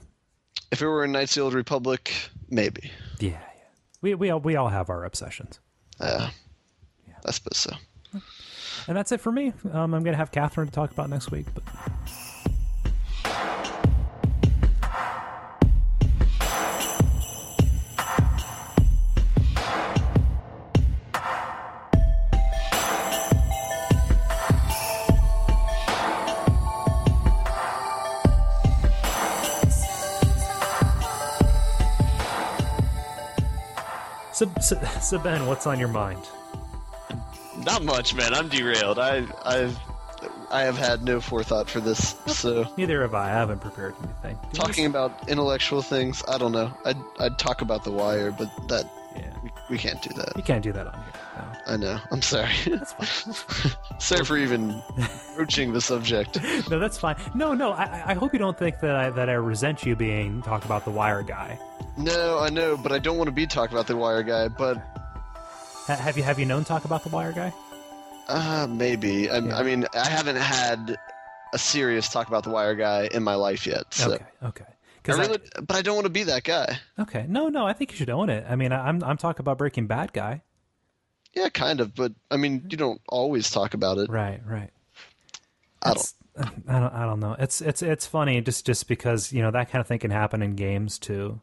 if 0.71 0.81
it 0.81 0.87
were 0.87 1.03
in 1.03 1.11
Knights 1.11 1.33
of 1.33 1.35
the 1.35 1.41
Old 1.41 1.53
Republic, 1.53 2.13
maybe. 2.49 2.91
Yeah, 3.19 3.31
yeah. 3.31 3.37
We 4.01 4.15
we 4.15 4.29
all 4.29 4.39
we 4.39 4.55
all 4.55 4.69
have 4.69 4.89
our 4.89 5.03
obsessions. 5.05 5.59
Uh, 5.99 6.29
yeah, 7.07 7.15
I 7.25 7.31
suppose 7.31 7.57
so. 7.57 7.71
And 8.87 8.97
that's 8.97 9.11
it 9.11 9.21
for 9.21 9.31
me. 9.31 9.53
Um, 9.71 9.93
I'm 9.93 10.03
going 10.03 10.13
to 10.13 10.17
have 10.17 10.31
Catherine 10.31 10.67
to 10.67 10.73
talk 10.73 10.91
about 10.91 11.09
next 11.09 11.29
week, 11.29 11.45
but. 11.53 11.63
So, 34.39 34.49
so, 34.61 34.81
so, 35.01 35.19
Ben, 35.19 35.47
what's 35.47 35.67
on 35.67 35.79
your 35.79 35.89
mind? 35.89 36.25
Not 37.65 37.83
much, 37.83 38.15
man. 38.15 38.33
I'm 38.33 38.47
derailed. 38.47 38.97
I, 38.97 39.27
I've, 39.43 39.77
I 40.49 40.61
have 40.61 40.77
had 40.77 41.03
no 41.03 41.19
forethought 41.19 41.69
for 41.69 41.81
this. 41.81 42.15
So 42.27 42.65
neither 42.77 43.01
have 43.01 43.13
I. 43.13 43.25
I 43.25 43.33
haven't 43.33 43.59
prepared 43.59 43.95
anything. 44.01 44.39
Talking 44.53 44.85
about 44.85 45.27
intellectual 45.27 45.81
things, 45.81 46.23
I 46.29 46.37
don't 46.37 46.53
know. 46.53 46.73
I'd, 46.85 46.95
I'd 47.19 47.37
talk 47.37 47.59
about 47.59 47.83
the 47.83 47.91
wire, 47.91 48.31
but 48.31 48.49
that, 48.69 48.89
yeah, 49.13 49.29
we, 49.43 49.51
we 49.71 49.77
can't 49.77 50.01
do 50.01 50.11
that. 50.13 50.31
You 50.37 50.43
can't 50.43 50.63
do 50.63 50.71
that 50.71 50.87
on 50.87 50.93
here. 50.93 51.53
I 51.67 51.75
know. 51.75 51.99
I'm 52.09 52.21
sorry. 52.21 52.53
That's 52.65 52.93
fine. 52.93 53.07
That's 53.25 53.41
fine. 53.41 53.73
sorry 53.99 54.23
for 54.23 54.37
even 54.37 54.81
broaching 55.35 55.73
the 55.73 55.81
subject. 55.81 56.41
No, 56.69 56.79
that's 56.79 56.97
fine. 56.97 57.17
No, 57.35 57.53
no. 57.53 57.73
I, 57.73 58.11
I 58.11 58.13
hope 58.13 58.31
you 58.31 58.39
don't 58.39 58.57
think 58.57 58.79
that 58.79 58.95
I, 58.95 59.09
that 59.09 59.27
I 59.27 59.33
resent 59.33 59.85
you 59.85 59.97
being 59.97 60.41
talk 60.43 60.63
about 60.63 60.85
the 60.85 60.91
wire 60.91 61.23
guy. 61.23 61.59
No, 61.99 62.39
I 62.39 62.49
know, 62.49 62.77
but 62.77 62.91
I 62.91 62.99
don't 62.99 63.17
want 63.17 63.27
to 63.27 63.33
be 63.33 63.45
talk 63.45 63.71
about 63.71 63.87
the 63.87 63.95
wire 63.97 64.23
guy. 64.23 64.47
But 64.47 64.77
ha- 65.85 65.95
have 65.95 66.17
you 66.17 66.23
have 66.23 66.39
you 66.39 66.45
known 66.45 66.63
talk 66.63 66.85
about 66.85 67.03
the 67.03 67.09
wire 67.09 67.33
guy? 67.33 67.53
Uh, 68.27 68.67
maybe. 68.69 69.27
Yeah. 69.31 69.57
I 69.57 69.63
mean, 69.63 69.85
I 69.93 70.07
haven't 70.07 70.37
had 70.37 70.97
a 71.53 71.57
serious 71.57 72.07
talk 72.09 72.27
about 72.27 72.43
the 72.43 72.51
wire 72.51 72.75
guy 72.75 73.09
in 73.11 73.23
my 73.23 73.35
life 73.35 73.67
yet. 73.67 73.93
So. 73.93 74.13
Okay. 74.13 74.25
Okay. 74.43 74.65
I 75.07 75.11
really, 75.13 75.39
I, 75.57 75.61
but 75.61 75.75
I 75.75 75.81
don't 75.81 75.95
want 75.95 76.05
to 76.05 76.11
be 76.11 76.23
that 76.23 76.43
guy. 76.43 76.77
Okay. 76.99 77.25
No, 77.27 77.49
no. 77.49 77.65
I 77.65 77.73
think 77.73 77.91
you 77.91 77.97
should 77.97 78.09
own 78.09 78.29
it. 78.29 78.45
I 78.47 78.55
mean, 78.55 78.71
I'm 78.71 79.03
I'm 79.03 79.17
talking 79.17 79.41
about 79.41 79.57
Breaking 79.57 79.87
Bad 79.87 80.13
guy. 80.13 80.43
Yeah, 81.33 81.49
kind 81.49 81.79
of, 81.79 81.95
but 81.95 82.13
I 82.31 82.37
mean, 82.37 82.65
you 82.69 82.77
don't 82.77 83.01
always 83.07 83.49
talk 83.49 83.73
about 83.73 83.97
it. 83.97 84.09
Right, 84.09 84.41
right. 84.45 84.71
I 85.81 85.93
don't. 85.93 86.13
I 86.67 86.79
don't. 86.79 86.93
I 86.93 87.05
don't 87.05 87.19
know. 87.19 87.35
It's 87.39 87.61
it's 87.61 87.81
it's 87.81 88.05
funny 88.05 88.39
just 88.41 88.65
just 88.65 88.87
because 88.87 89.33
you 89.33 89.41
know 89.41 89.51
that 89.51 89.69
kind 89.69 89.81
of 89.81 89.87
thing 89.87 89.99
can 89.99 90.11
happen 90.11 90.41
in 90.41 90.55
games 90.55 90.97
too. 90.97 91.41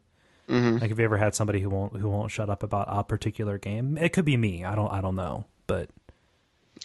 Mm-hmm. 0.49 0.77
Like, 0.77 0.89
have 0.89 0.99
you 0.99 1.05
ever 1.05 1.17
had 1.17 1.35
somebody 1.35 1.59
who 1.59 1.69
won't 1.69 1.95
who 1.95 2.09
won't 2.09 2.31
shut 2.31 2.49
up 2.49 2.63
about 2.63 2.87
a 2.89 3.03
particular 3.03 3.57
game? 3.57 3.97
It 3.97 4.13
could 4.13 4.25
be 4.25 4.37
me. 4.37 4.63
I 4.63 4.75
don't. 4.75 4.91
I 4.91 5.01
don't 5.01 5.15
know, 5.15 5.45
but. 5.67 5.89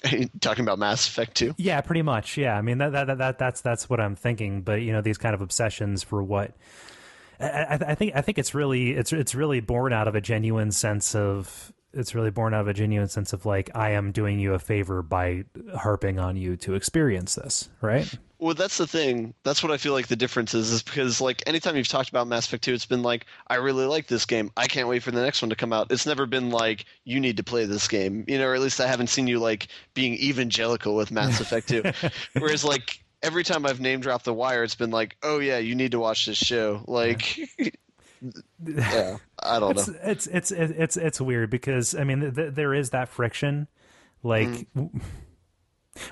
talking 0.41 0.65
about 0.65 0.79
Mass 0.79 1.07
Effect 1.07 1.37
too? 1.37 1.55
Yeah, 1.59 1.81
pretty 1.83 2.01
much. 2.01 2.39
Yeah, 2.39 2.57
I 2.57 2.63
mean 2.63 2.79
that, 2.79 2.93
that 2.93 3.19
that 3.19 3.39
that's 3.39 3.61
that's 3.61 3.91
what 3.91 4.01
I'm 4.01 4.17
thinking. 4.17 4.63
But 4.63 4.81
you 4.81 4.91
know, 4.91 5.03
these 5.03 5.19
kind 5.19 5.35
of 5.35 5.43
obsessions 5.43 6.03
for 6.03 6.23
what 6.23 6.53
I, 7.39 7.47
I, 7.47 7.79
I 7.89 7.95
think 7.95 8.13
I 8.15 8.21
think 8.21 8.39
it's 8.39 8.55
really 8.55 8.93
it's 8.93 9.13
it's 9.13 9.35
really 9.35 9.61
born 9.61 9.93
out 9.93 10.09
of 10.09 10.15
a 10.15 10.21
genuine 10.21 10.73
sense 10.73 11.15
of 11.15 11.73
it's 11.95 12.15
really 12.15 12.31
born 12.31 12.55
out 12.55 12.63
of 12.63 12.69
a 12.69 12.75
genuine 12.75 13.09
sense 13.09 13.33
of 13.33 13.47
like 13.47 13.71
I 13.75 13.91
am 13.91 14.13
doing 14.13 14.39
you 14.39 14.55
a 14.55 14.59
favor 14.59 15.03
by 15.03 15.45
harping 15.77 16.19
on 16.19 16.37
you 16.37 16.57
to 16.59 16.75
experience 16.75 17.35
this, 17.35 17.69
right? 17.81 18.13
Well, 18.39 18.55
that's 18.55 18.79
the 18.79 18.89
thing. 18.89 19.35
That's 19.45 19.63
what 19.63 19.71
I 19.71 19.77
feel 19.77 19.93
like 19.93 20.09
the 20.09 20.17
difference 20.17 20.53
is, 20.53 20.73
is 20.73 20.83
because 20.83 21.21
like 21.21 21.45
anytime 21.47 21.77
you've 21.77 21.87
talked 21.87 22.09
about 22.09 22.27
Mass 22.27 22.47
Effect 22.47 22.65
2, 22.65 22.75
it's 22.75 22.87
been 22.87 23.03
like, 23.03 23.27
I 23.47 23.55
really 23.55 23.87
like 23.87 24.09
this 24.09 24.27
game. 24.27 24.51
I 24.57 24.67
can't 24.67 24.89
wait 24.89 25.05
for 25.05 25.13
the 25.13 25.23
next 25.23 25.43
one 25.43 25.51
to 25.51 25.55
come 25.55 25.73
out. 25.73 25.93
It's 25.93 26.07
never 26.07 26.27
been 26.27 26.51
like, 26.51 26.85
you 27.05 27.21
need 27.21 27.37
to 27.37 27.45
play 27.45 27.67
this 27.67 27.87
game. 27.87 28.25
You 28.27 28.39
know, 28.39 28.49
or 28.49 28.55
at 28.57 28.61
least 28.61 28.81
I 28.81 28.89
haven't 28.89 29.07
seen 29.09 29.29
you 29.29 29.39
like 29.39 29.69
being 29.95 30.15
evangelical 30.15 30.97
with 30.97 31.13
Mass 31.13 31.41
Effect 31.41 31.69
2. 31.69 31.83
Whereas 32.41 32.65
like 32.65 33.03
every 33.23 33.45
time 33.45 33.65
I've 33.65 33.81
name 33.81 34.01
dropped 34.01 34.25
The 34.25 34.35
Wire, 34.35 34.65
it's 34.65 34.75
been 34.75 34.91
like, 34.91 35.17
oh 35.23 35.39
yeah, 35.39 35.59
you 35.59 35.75
need 35.75 35.93
to 35.93 36.01
watch 36.01 36.27
this 36.27 36.37
show. 36.39 36.83
Like 36.89 37.39
yeah, 38.65 39.19
I 39.43 39.59
don't 39.59 39.79
it's, 39.79 39.89
know. 39.89 39.95
It's 40.03 40.27
it's 40.27 40.51
it's 40.51 40.97
it's 40.97 41.21
weird 41.21 41.51
because 41.51 41.95
I 41.95 42.05
mean 42.05 42.21
th- 42.21 42.35
th- 42.35 42.55
there 42.55 42.75
is 42.75 42.91
that 42.91 43.09
friction, 43.09 43.69
like 44.23 44.49
mm. 44.49 45.03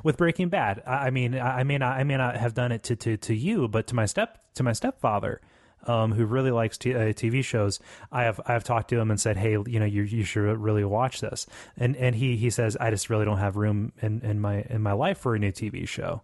with 0.03 0.16
Breaking 0.16 0.49
Bad. 0.49 0.83
I, 0.87 1.07
I 1.07 1.11
mean 1.11 1.35
I, 1.35 1.61
I 1.61 1.62
may 1.64 1.78
not 1.78 1.97
I 1.97 2.05
may 2.05 2.16
not 2.16 2.37
have 2.37 2.55
done 2.55 2.72
it 2.72 2.83
to, 2.85 2.97
to, 2.97 3.16
to 3.16 3.35
you, 3.35 3.68
but 3.68 3.87
to 3.89 3.95
my 3.95 4.07
step 4.07 4.39
to 4.55 4.62
my 4.62 4.72
stepfather, 4.72 5.41
um, 5.87 6.12
who 6.12 6.24
really 6.24 6.51
likes 6.51 6.76
t- 6.76 6.95
uh, 6.95 7.12
TV 7.12 7.45
shows, 7.45 7.81
I 8.11 8.24
have 8.24 8.41
I 8.47 8.53
have 8.53 8.64
talked 8.64 8.91
to 8.91 8.99
him 8.99 9.11
and 9.11 9.20
said, 9.20 9.37
hey, 9.37 9.53
you 9.53 9.78
know, 9.78 9.87
you 9.87 10.03
you 10.03 10.24
should 10.24 10.59
really 10.59 10.85
watch 10.85 11.20
this, 11.20 11.47
and 11.76 11.97
and 11.97 12.14
he 12.16 12.37
he 12.37 12.51
says 12.51 12.76
I 12.76 12.91
just 12.91 13.11
really 13.11 13.24
don't 13.24 13.39
have 13.39 13.57
room 13.57 13.93
in, 14.03 14.20
in 14.22 14.41
my 14.41 14.62
in 14.68 14.83
my 14.83 14.93
life 14.93 15.18
for 15.18 15.35
a 15.35 15.39
new 15.39 15.53
TV 15.53 15.87
show, 15.87 16.22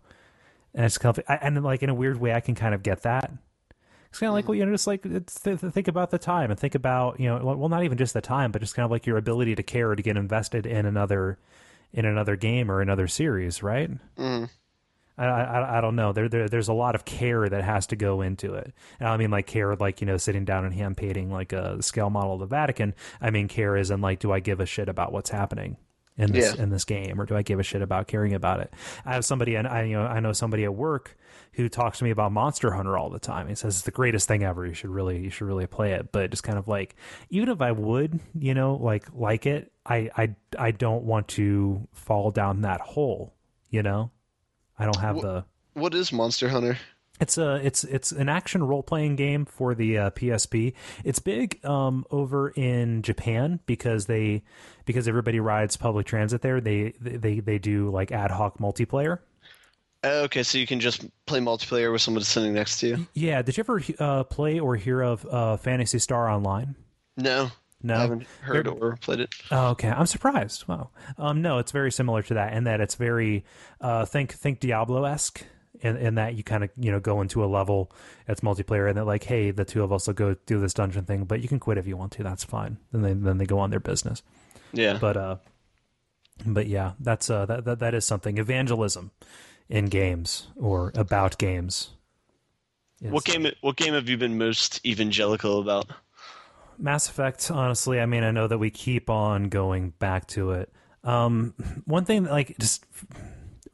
and 0.75 0.85
it's 0.85 0.99
kind 0.99 1.17
of 1.17 1.25
and 1.29 1.63
like 1.63 1.83
in 1.83 1.89
a 1.89 1.95
weird 1.95 2.19
way 2.21 2.35
I 2.35 2.41
can 2.41 2.55
kind 2.55 2.75
of 2.75 2.83
get 2.83 3.03
that 3.03 3.33
it's 4.17 4.21
kind 4.21 4.29
of 4.29 4.35
like, 4.35 4.49
well, 4.49 4.55
you 4.55 4.64
know, 4.64 4.73
just 4.73 4.87
like 4.87 5.03
th- 5.03 5.59
think 5.59 5.89
about 5.89 6.11
the 6.11 6.17
time 6.17 6.51
and 6.51 6.59
think 6.59 6.75
about, 6.75 7.21
you 7.21 7.29
know, 7.29 7.37
well, 7.55 7.69
not 7.69 7.85
even 7.85 7.99
just 7.99 8.14
the 8.14 8.23
time, 8.23 8.51
but 8.51 8.62
just 8.62 8.75
kind 8.75 8.85
of 8.85 8.91
like 8.91 9.05
your 9.05 9.19
ability 9.19 9.55
to 9.55 9.62
care 9.62 9.95
to 9.95 10.03
get 10.03 10.17
invested 10.17 10.64
in 10.64 10.87
another, 10.87 11.39
in 11.93 12.07
another 12.07 12.35
game 12.35 12.71
or 12.71 12.81
another 12.81 13.09
series, 13.09 13.62
right? 13.62 13.91
Mm. 14.17 14.49
I, 15.19 15.27
I, 15.27 15.79
I 15.79 15.81
don't 15.83 15.97
know. 15.97 16.14
There, 16.14 16.31
there 16.31 16.49
there's 16.49 16.69
a 16.69 16.73
lot 16.73 16.95
of 16.95 17.05
care 17.05 17.47
that 17.47 17.62
has 17.62 17.89
to 17.89 17.97
go 17.97 18.23
into 18.23 18.55
it. 18.55 18.73
And 19.01 19.07
I 19.11 19.19
mean 19.19 19.31
like 19.31 19.47
care 19.47 19.77
like 19.77 20.01
you 20.01 20.07
know 20.07 20.17
sitting 20.17 20.47
down 20.47 20.64
and 20.64 20.73
hand 20.73 20.97
painting 20.97 21.31
like 21.31 21.53
a 21.53 21.83
scale 21.83 22.09
model 22.09 22.35
of 22.35 22.41
the 22.41 22.47
Vatican. 22.47 22.95
I 23.21 23.29
mean 23.29 23.49
care 23.49 23.77
is 23.77 23.91
in 23.91 24.01
like 24.01 24.19
do 24.19 24.33
I 24.33 24.41
give 24.41 24.61
a 24.61 24.67
shit 24.67 24.89
about 24.89 25.12
what's 25.12 25.29
happening 25.29 25.77
in 26.17 26.33
this 26.33 26.55
yeah. 26.55 26.62
in 26.62 26.71
this 26.71 26.87
game 26.87 27.21
or 27.21 27.27
do 27.27 27.37
I 27.37 27.43
give 27.43 27.61
a 27.61 27.62
shit 27.62 27.83
about 27.83 28.09
caring 28.09 28.33
about 28.33 28.61
it? 28.61 28.73
I 29.05 29.12
have 29.12 29.27
somebody 29.27 29.57
and 29.57 29.69
I 29.69 29.83
you 29.83 29.97
know 29.97 30.07
I 30.07 30.21
know 30.21 30.33
somebody 30.33 30.64
at 30.64 30.75
work 30.75 31.17
who 31.57 31.71
talks 31.71 31.99
to 31.99 32.05
me 32.05 32.11
about 32.11 32.33
Monster 32.33 32.71
Hunter 32.71 32.99
all 32.99 33.09
the 33.09 33.19
time. 33.19 33.49
He 33.49 33.55
says 33.55 33.77
it's 33.77 33.85
the 33.85 33.91
greatest 33.91 34.29
thing 34.29 34.45
ever. 34.45 34.67
You 34.67 34.75
should 34.75 34.91
really 34.91 35.19
you 35.19 35.31
should 35.31 35.47
really 35.47 35.67
play 35.67 35.93
it. 35.93 36.13
But 36.13 36.31
just 36.31 36.43
kind 36.43 36.59
of 36.59 36.69
like 36.69 36.97
even 37.31 37.49
if 37.49 37.63
I 37.63 37.73
would, 37.73 38.21
you 38.39 38.53
know, 38.53 38.75
like 38.75 39.07
like 39.15 39.47
it, 39.47 39.73
I 39.85 40.11
I 40.17 40.35
I 40.59 40.71
don't 40.71 41.05
want 41.05 41.29
to 41.29 41.89
fall 41.93 42.31
down 42.31 42.61
that 42.61 42.81
hole, 42.83 43.35
you 43.71 43.83
know? 43.83 44.11
I 44.79 44.85
don't 44.85 45.01
have 45.01 45.17
what, 45.17 45.23
the 45.23 45.45
What 45.73 45.95
is 45.95 46.13
Monster 46.13 46.51
Hunter? 46.51 46.77
It's 47.19 47.39
a 47.39 47.55
it's 47.65 47.85
it's 47.85 48.13
an 48.13 48.29
action 48.29 48.63
role 48.63 48.83
playing 48.83 49.17
game 49.17 49.47
for 49.47 49.75
the 49.75 49.97
uh, 49.97 50.11
PSP. 50.11 50.75
It's 51.03 51.19
big 51.19 51.65
um, 51.65 52.05
over 52.11 52.51
in 52.51 53.01
Japan 53.01 53.61
because 53.65 54.05
they 54.05 54.43
because 54.85 55.09
everybody 55.09 55.41
rides 55.41 55.79
public 55.79 56.07
transit 56.07 56.43
there. 56.43 56.61
They 56.61 56.93
they 57.01 57.41
they 57.41 57.59
do 57.59 57.89
like 57.89 58.13
ad 58.13 58.31
hoc 58.31 58.59
multiplayer. 58.59 59.21
Oh, 60.07 60.23
okay, 60.25 60.45
so 60.45 60.57
you 60.57 60.69
can 60.69 60.79
just 60.79 61.05
play 61.27 61.41
multiplayer 61.41 61.91
with 61.91 62.01
someone 62.01 62.23
sitting 62.23 62.55
next 62.55 62.79
to 62.81 62.87
you. 62.87 63.07
Yeah. 63.13 63.43
Did 63.43 63.57
you 63.57 63.63
ever 63.63 63.83
uh, 63.99 64.23
play 64.25 64.61
or 64.61 64.77
hear 64.77 65.01
of 65.03 65.27
uh, 65.27 65.57
Phantasy 65.57 65.99
Star 65.99 66.29
Online? 66.29 66.77
No. 67.17 67.51
No, 67.83 67.95
I 67.97 68.01
haven't 68.01 68.27
heard 68.41 68.67
They're, 68.67 68.73
or 68.73 68.97
played 68.97 69.21
it. 69.21 69.35
Oh, 69.51 69.69
okay, 69.69 69.89
I'm 69.89 70.07
surprised. 70.07 70.67
Wow. 70.67 70.91
Um, 71.19 71.43
no, 71.43 71.59
it's 71.59 71.73
very 71.73 71.93
similar 71.93 72.23
to 72.23 72.35
that 72.35 72.55
in 72.55 72.65
that 72.65 72.81
it's 72.81 72.95
very 72.95 73.45
uh, 73.81 74.05
think 74.07 74.33
think 74.33 74.61
Diablo 74.61 75.05
esque. 75.05 75.43
In, 75.83 75.95
in 75.99 76.15
that 76.15 76.35
you 76.35 76.43
kind 76.43 76.65
of 76.65 76.71
you 76.79 76.91
know 76.91 77.01
go 77.01 77.21
into 77.21 77.45
a 77.45 77.47
level 77.47 77.93
it's 78.27 78.41
multiplayer 78.41 78.89
and 78.89 78.97
they're 78.97 79.05
like 79.05 79.25
hey 79.25 79.51
the 79.51 79.67
two 79.67 79.83
of 79.83 79.93
us 79.93 80.07
will 80.07 80.15
go 80.15 80.35
do 80.47 80.59
this 80.59 80.73
dungeon 80.73 81.05
thing 81.05 81.25
but 81.25 81.43
you 81.43 81.49
can 81.49 81.61
quit 81.61 81.77
if 81.77 81.87
you 81.87 81.99
want 81.99 82.13
to 82.13 82.23
that's 82.23 82.45
fine 82.45 82.79
then 82.93 83.03
they 83.03 83.13
then 83.13 83.37
they 83.37 83.45
go 83.45 83.59
on 83.59 83.69
their 83.69 83.79
business 83.79 84.23
yeah 84.73 84.97
but 84.99 85.19
uh 85.19 85.37
but 86.47 86.67
yeah 86.67 86.93
that's 86.99 87.29
uh 87.29 87.45
that, 87.45 87.67
that 87.67 87.81
that 87.81 87.93
is 87.93 88.07
something 88.07 88.39
evangelism 88.39 89.11
in 89.69 89.87
games 89.87 90.49
or 90.57 90.93
about 90.95 91.39
games. 91.39 91.91
What 93.01 93.25
game? 93.25 93.47
What 93.61 93.77
game 93.77 93.95
have 93.95 94.09
you 94.09 94.17
been 94.17 94.39
most 94.39 94.85
evangelical 94.87 95.61
about? 95.61 95.91
Mass 96.79 97.09
Effect. 97.09 97.51
Honestly, 97.51 98.01
I 98.01 98.07
mean, 98.07 98.25
I 98.25 98.31
know 98.31 98.47
that 98.47 98.59
we 98.59 98.71
keep 98.71 99.11
on 99.11 99.49
going 99.49 99.91
back 99.99 100.27
to 100.29 100.53
it. 100.53 100.73
Um, 101.05 101.55
one 101.85 102.05
thing, 102.05 102.25
like 102.25 102.57
just 102.59 102.85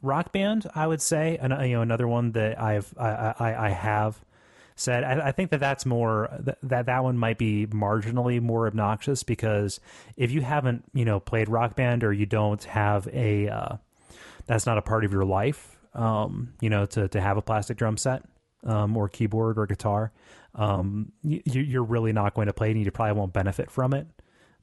Rock 0.01 0.31
Band, 0.31 0.69
I 0.75 0.85
would 0.85 1.01
say, 1.01 1.37
and 1.41 1.53
you 1.67 1.77
know, 1.77 1.81
another 1.81 2.07
one 2.07 2.33
that 2.33 2.61
I've 2.61 2.93
I 2.99 3.33
I, 3.39 3.67
I 3.67 3.69
have 3.69 4.23
said. 4.75 5.03
I, 5.03 5.27
I, 5.27 5.31
think 5.31 5.51
that 5.51 5.59
that's 5.59 5.85
more 5.85 6.29
that 6.61 6.85
that 6.85 7.03
one 7.03 7.17
might 7.17 7.37
be 7.37 7.65
marginally 7.67 8.41
more 8.41 8.67
obnoxious 8.67 9.23
because 9.23 9.79
if 10.17 10.31
you 10.31 10.41
haven't 10.41 10.83
you 10.93 11.05
know 11.05 11.19
played 11.19 11.47
Rock 11.47 11.75
Band 11.75 12.03
or 12.03 12.11
you 12.11 12.25
don't 12.25 12.63
have 12.65 13.07
a 13.13 13.47
uh, 13.47 13.77
that's 14.45 14.65
not 14.65 14.77
a 14.77 14.81
part 14.81 15.05
of 15.05 15.13
your 15.13 15.25
life 15.25 15.77
um, 15.93 16.53
you 16.61 16.69
know, 16.69 16.85
to, 16.87 17.07
to 17.07 17.21
have 17.21 17.37
a 17.37 17.41
plastic 17.41 17.77
drum 17.77 17.97
set 17.97 18.23
um, 18.63 18.95
or 18.97 19.09
keyboard 19.09 19.57
or 19.57 19.65
guitar, 19.65 20.11
um, 20.55 21.11
you, 21.23 21.41
you're 21.45 21.83
really 21.83 22.13
not 22.13 22.33
going 22.33 22.47
to 22.47 22.53
play 22.53 22.69
it 22.69 22.75
and 22.75 22.85
you 22.85 22.91
probably 22.91 23.13
won't 23.13 23.33
benefit 23.33 23.71
from 23.71 23.93
it. 23.93 24.07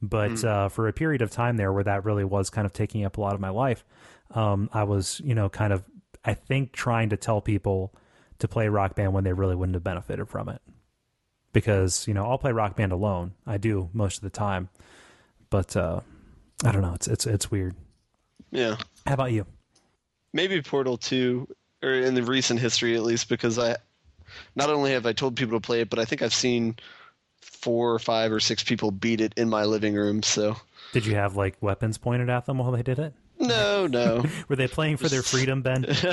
But 0.01 0.31
mm. 0.31 0.45
uh, 0.45 0.69
for 0.69 0.87
a 0.87 0.93
period 0.93 1.21
of 1.21 1.29
time 1.29 1.57
there 1.57 1.71
where 1.71 1.83
that 1.83 2.05
really 2.05 2.23
was 2.23 2.49
kind 2.49 2.65
of 2.65 2.73
taking 2.73 3.05
up 3.05 3.17
a 3.17 3.21
lot 3.21 3.33
of 3.33 3.39
my 3.39 3.49
life, 3.49 3.85
um, 4.31 4.69
I 4.73 4.83
was, 4.83 5.21
you 5.23 5.35
know, 5.35 5.49
kind 5.49 5.73
of, 5.73 5.83
I 6.25 6.33
think, 6.33 6.71
trying 6.71 7.09
to 7.09 7.17
tell 7.17 7.41
people 7.41 7.93
to 8.39 8.47
play 8.47 8.67
rock 8.67 8.95
band 8.95 9.13
when 9.13 9.23
they 9.23 9.33
really 9.33 9.55
wouldn't 9.55 9.75
have 9.75 9.83
benefited 9.83 10.27
from 10.27 10.49
it. 10.49 10.61
Because, 11.53 12.07
you 12.07 12.13
know, 12.13 12.25
I'll 12.25 12.37
play 12.37 12.53
rock 12.53 12.75
band 12.75 12.91
alone. 12.91 13.33
I 13.45 13.57
do 13.57 13.89
most 13.93 14.17
of 14.17 14.23
the 14.23 14.29
time. 14.29 14.69
But 15.49 15.75
uh, 15.75 15.99
I 16.63 16.71
don't 16.71 16.81
know. 16.81 16.93
It's 16.93 17.07
it's 17.07 17.27
it's 17.27 17.51
weird. 17.51 17.75
Yeah. 18.51 18.77
How 19.05 19.13
about 19.13 19.33
you? 19.33 19.45
Maybe 20.33 20.61
Portal 20.61 20.97
2 20.97 21.47
or 21.83 21.93
in 21.93 22.13
the 22.13 22.23
recent 22.23 22.59
history 22.59 22.95
at 22.95 23.03
least 23.03 23.29
because 23.29 23.57
I 23.57 23.77
not 24.55 24.69
only 24.69 24.91
have 24.91 25.05
I 25.05 25.13
told 25.13 25.35
people 25.35 25.59
to 25.59 25.65
play 25.65 25.81
it, 25.81 25.89
but 25.89 25.99
I 25.99 26.05
think 26.05 26.21
I've 26.21 26.33
seen 26.33 26.75
four 27.41 27.93
or 27.93 27.99
five 27.99 28.31
or 28.31 28.39
six 28.39 28.63
people 28.63 28.91
beat 28.91 29.21
it 29.21 29.33
in 29.37 29.49
my 29.49 29.65
living 29.65 29.95
room. 29.95 30.23
So 30.23 30.57
did 30.93 31.05
you 31.05 31.15
have 31.15 31.35
like 31.35 31.57
weapons 31.61 31.97
pointed 31.97 32.29
at 32.29 32.45
them 32.45 32.57
while 32.57 32.71
they 32.71 32.83
did 32.83 32.99
it? 32.99 33.13
No, 33.39 33.87
no. 33.87 34.23
Were 34.49 34.55
they 34.55 34.67
playing 34.67 34.97
for 34.97 35.09
their 35.09 35.23
freedom, 35.23 35.63
Ben? 35.63 35.83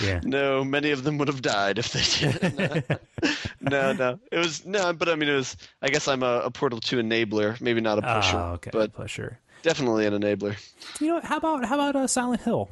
yeah. 0.00 0.20
No, 0.24 0.64
many 0.64 0.90
of 0.90 1.04
them 1.04 1.16
would 1.18 1.28
have 1.28 1.42
died 1.42 1.78
if 1.78 1.92
they 1.92 2.30
did. 2.30 2.98
no, 3.60 3.92
no. 3.92 4.18
It 4.32 4.38
was 4.38 4.66
no, 4.66 4.92
but 4.92 5.08
I 5.08 5.14
mean, 5.14 5.28
it 5.28 5.36
was. 5.36 5.56
I 5.80 5.90
guess 5.90 6.08
I'm 6.08 6.24
a, 6.24 6.40
a 6.40 6.50
Portal 6.50 6.80
Two 6.80 6.96
enabler, 6.96 7.60
maybe 7.60 7.80
not 7.80 7.98
a 7.98 8.02
pusher. 8.02 8.36
Oh, 8.36 8.52
okay. 8.54 8.70
But 8.72 8.92
pusher. 8.92 9.38
Definitely 9.62 10.06
an 10.06 10.14
enabler. 10.14 10.56
You 11.00 11.08
know, 11.08 11.20
how 11.20 11.36
about 11.36 11.64
how 11.66 11.76
about 11.76 11.94
uh, 11.94 12.06
Silent 12.08 12.42
Hill? 12.42 12.68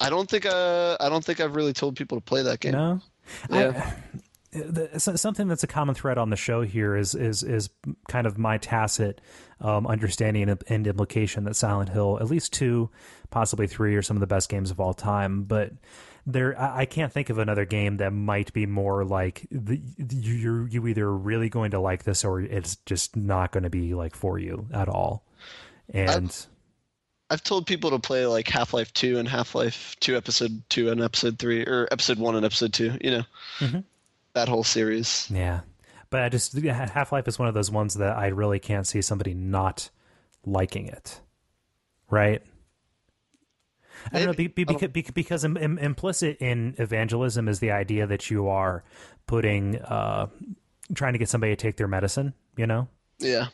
I 0.00 0.10
don't 0.10 0.28
think 0.28 0.46
uh, 0.46 0.96
I 1.00 1.08
don't 1.08 1.24
think 1.24 1.40
I've 1.40 1.56
really 1.56 1.72
told 1.72 1.96
people 1.96 2.18
to 2.18 2.24
play 2.24 2.42
that 2.42 2.60
game. 2.60 2.72
No. 2.72 3.00
Yeah. 3.50 3.72
I, 3.84 3.94
the, 4.54 5.00
something 5.00 5.48
that's 5.48 5.64
a 5.64 5.66
common 5.66 5.94
thread 5.94 6.16
on 6.16 6.30
the 6.30 6.36
show 6.36 6.62
here 6.62 6.96
is 6.96 7.14
is 7.14 7.42
is 7.42 7.70
kind 8.08 8.26
of 8.26 8.38
my 8.38 8.58
tacit 8.58 9.20
um, 9.60 9.86
understanding 9.86 10.56
and 10.68 10.86
implication 10.86 11.44
that 11.44 11.56
Silent 11.56 11.90
Hill, 11.90 12.18
at 12.20 12.28
least 12.28 12.52
two, 12.52 12.90
possibly 13.30 13.66
three, 13.66 13.96
are 13.96 14.02
some 14.02 14.16
of 14.16 14.20
the 14.20 14.26
best 14.26 14.48
games 14.48 14.70
of 14.70 14.78
all 14.78 14.94
time. 14.94 15.44
But 15.44 15.72
there, 16.26 16.60
I 16.60 16.86
can't 16.86 17.12
think 17.12 17.30
of 17.30 17.38
another 17.38 17.64
game 17.64 17.98
that 17.98 18.12
might 18.12 18.52
be 18.52 18.66
more 18.66 19.04
like 19.04 19.46
the, 19.50 19.80
you 19.98 20.66
you 20.70 20.86
either 20.86 21.10
really 21.12 21.48
going 21.48 21.72
to 21.72 21.80
like 21.80 22.04
this 22.04 22.24
or 22.24 22.40
it's 22.40 22.76
just 22.86 23.16
not 23.16 23.52
going 23.52 23.64
to 23.64 23.70
be 23.70 23.94
like 23.94 24.14
for 24.14 24.38
you 24.38 24.68
at 24.72 24.88
all. 24.88 25.24
And 25.92 26.26
I've, 26.26 26.46
I've 27.30 27.42
told 27.42 27.66
people 27.66 27.90
to 27.90 27.98
play 27.98 28.26
like 28.26 28.48
Half 28.48 28.74
Life 28.74 28.92
Two 28.92 29.18
and 29.18 29.26
Half 29.26 29.54
Life 29.54 29.96
Two 30.00 30.16
Episode 30.16 30.62
Two 30.68 30.90
and 30.90 31.02
Episode 31.02 31.38
Three, 31.38 31.62
or 31.62 31.88
Episode 31.90 32.18
One 32.18 32.36
and 32.36 32.44
Episode 32.44 32.72
Two. 32.72 32.98
You 33.00 33.10
know, 33.10 33.22
mm-hmm. 33.58 33.78
that 34.34 34.48
whole 34.48 34.64
series. 34.64 35.28
Yeah, 35.30 35.60
but 36.10 36.22
I 36.22 36.28
just 36.28 36.56
Half 36.56 37.12
Life 37.12 37.26
is 37.26 37.38
one 37.38 37.48
of 37.48 37.54
those 37.54 37.70
ones 37.70 37.94
that 37.94 38.16
I 38.16 38.28
really 38.28 38.58
can't 38.58 38.86
see 38.86 39.00
somebody 39.02 39.34
not 39.34 39.90
liking 40.44 40.86
it. 40.86 41.20
Right. 42.10 42.42
I 44.12 44.18
don't 44.18 44.26
know 44.26 44.32
be, 44.34 44.48
be, 44.48 44.64
because, 44.64 44.90
because 45.14 45.44
Im, 45.44 45.56
Im, 45.56 45.78
implicit 45.78 46.36
in 46.38 46.74
evangelism 46.76 47.48
is 47.48 47.60
the 47.60 47.70
idea 47.70 48.06
that 48.06 48.30
you 48.30 48.48
are 48.48 48.84
putting, 49.26 49.80
uh, 49.80 50.26
trying 50.94 51.14
to 51.14 51.18
get 51.18 51.30
somebody 51.30 51.56
to 51.56 51.56
take 51.56 51.78
their 51.78 51.88
medicine. 51.88 52.34
You 52.56 52.66
know. 52.66 52.88
Yeah. 53.18 53.46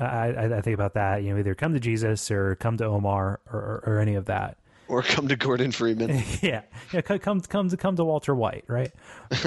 I, 0.00 0.56
I 0.56 0.60
think 0.60 0.74
about 0.74 0.94
that. 0.94 1.22
You 1.22 1.32
know, 1.32 1.38
either 1.38 1.54
come 1.54 1.74
to 1.74 1.80
Jesus 1.80 2.30
or 2.30 2.56
come 2.56 2.76
to 2.78 2.84
Omar 2.84 3.40
or, 3.52 3.58
or, 3.58 3.84
or 3.86 3.98
any 4.00 4.14
of 4.14 4.26
that, 4.26 4.56
or 4.88 5.02
come 5.02 5.28
to 5.28 5.36
Gordon 5.36 5.72
Freeman. 5.72 6.22
yeah, 6.42 6.62
yeah, 6.92 7.00
come 7.00 7.40
come 7.40 7.68
to 7.68 7.76
come 7.76 7.96
to 7.96 8.04
Walter 8.04 8.34
White, 8.34 8.64
right? 8.66 8.92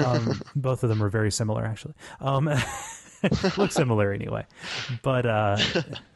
Um, 0.04 0.40
both 0.56 0.82
of 0.82 0.88
them 0.88 1.02
are 1.02 1.08
very 1.08 1.30
similar, 1.30 1.64
actually. 1.64 1.94
Um, 2.20 2.46
look 3.56 3.72
similar 3.72 4.12
anyway. 4.12 4.46
But 5.02 5.26
uh, 5.26 5.58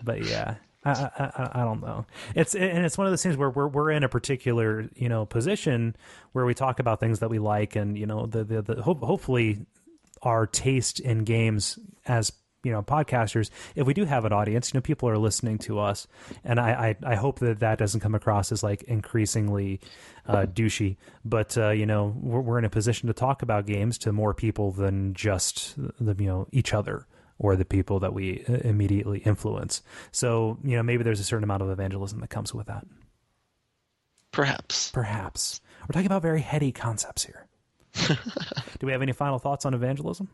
but 0.02 0.24
yeah. 0.24 0.54
I, 0.84 0.90
I, 1.18 1.50
I 1.54 1.64
don't 1.64 1.82
know. 1.82 2.06
It's 2.36 2.54
and 2.54 2.86
it's 2.86 2.96
one 2.96 3.06
of 3.06 3.12
those 3.12 3.22
things 3.22 3.36
where 3.36 3.50
we're 3.50 3.66
we're 3.66 3.90
in 3.90 4.04
a 4.04 4.08
particular 4.08 4.88
you 4.94 5.08
know 5.08 5.26
position 5.26 5.96
where 6.32 6.46
we 6.46 6.54
talk 6.54 6.78
about 6.78 7.00
things 7.00 7.18
that 7.18 7.28
we 7.28 7.40
like 7.40 7.74
and 7.76 7.98
you 7.98 8.06
know 8.06 8.26
the 8.26 8.44
the, 8.44 8.62
the 8.62 8.82
hope, 8.82 9.02
hopefully 9.02 9.66
our 10.22 10.46
taste 10.46 11.00
in 11.00 11.24
games 11.24 11.78
as 12.06 12.32
you 12.64 12.72
know 12.72 12.82
podcasters 12.82 13.50
if 13.76 13.86
we 13.86 13.94
do 13.94 14.04
have 14.04 14.24
an 14.24 14.32
audience 14.32 14.72
you 14.72 14.78
know 14.78 14.82
people 14.82 15.08
are 15.08 15.18
listening 15.18 15.58
to 15.58 15.78
us. 15.78 16.06
And 16.44 16.58
i 16.58 16.96
i, 17.04 17.12
I 17.12 17.14
hope 17.14 17.38
that 17.40 17.60
that 17.60 17.78
doesn't 17.78 18.00
come 18.00 18.14
across 18.14 18.52
as 18.52 18.62
like 18.62 18.82
increasingly 18.84 19.80
uh, 20.26 20.46
douchey. 20.46 20.96
But 21.24 21.56
uh, 21.56 21.70
you 21.70 21.86
know 21.86 22.14
we're, 22.20 22.40
we're 22.40 22.58
in 22.58 22.64
a 22.64 22.70
position 22.70 23.06
to 23.06 23.12
talk 23.12 23.42
about 23.42 23.66
games 23.66 23.98
to 23.98 24.12
more 24.12 24.34
people 24.34 24.72
than 24.72 25.14
just 25.14 25.74
the 25.76 26.14
you 26.18 26.26
know 26.28 26.48
each 26.52 26.74
other 26.74 27.06
or 27.38 27.54
the 27.54 27.64
people 27.64 28.00
that 28.00 28.12
we 28.12 28.44
uh, 28.48 28.54
immediately 28.64 29.20
influence. 29.20 29.82
So 30.10 30.58
you 30.64 30.76
know 30.76 30.82
maybe 30.82 31.04
there's 31.04 31.20
a 31.20 31.24
certain 31.24 31.44
amount 31.44 31.62
of 31.62 31.70
evangelism 31.70 32.20
that 32.20 32.30
comes 32.30 32.52
with 32.52 32.66
that. 32.66 32.86
Perhaps. 34.30 34.90
perhaps. 34.90 35.60
We're 35.82 35.94
talking 35.94 36.06
about 36.06 36.22
very 36.22 36.42
heady 36.42 36.70
concepts 36.70 37.24
here. 37.24 37.46
Do 38.78 38.86
we 38.86 38.92
have 38.92 39.02
any 39.02 39.12
final 39.12 39.38
thoughts 39.38 39.64
on 39.64 39.72
evangelism 39.72 40.28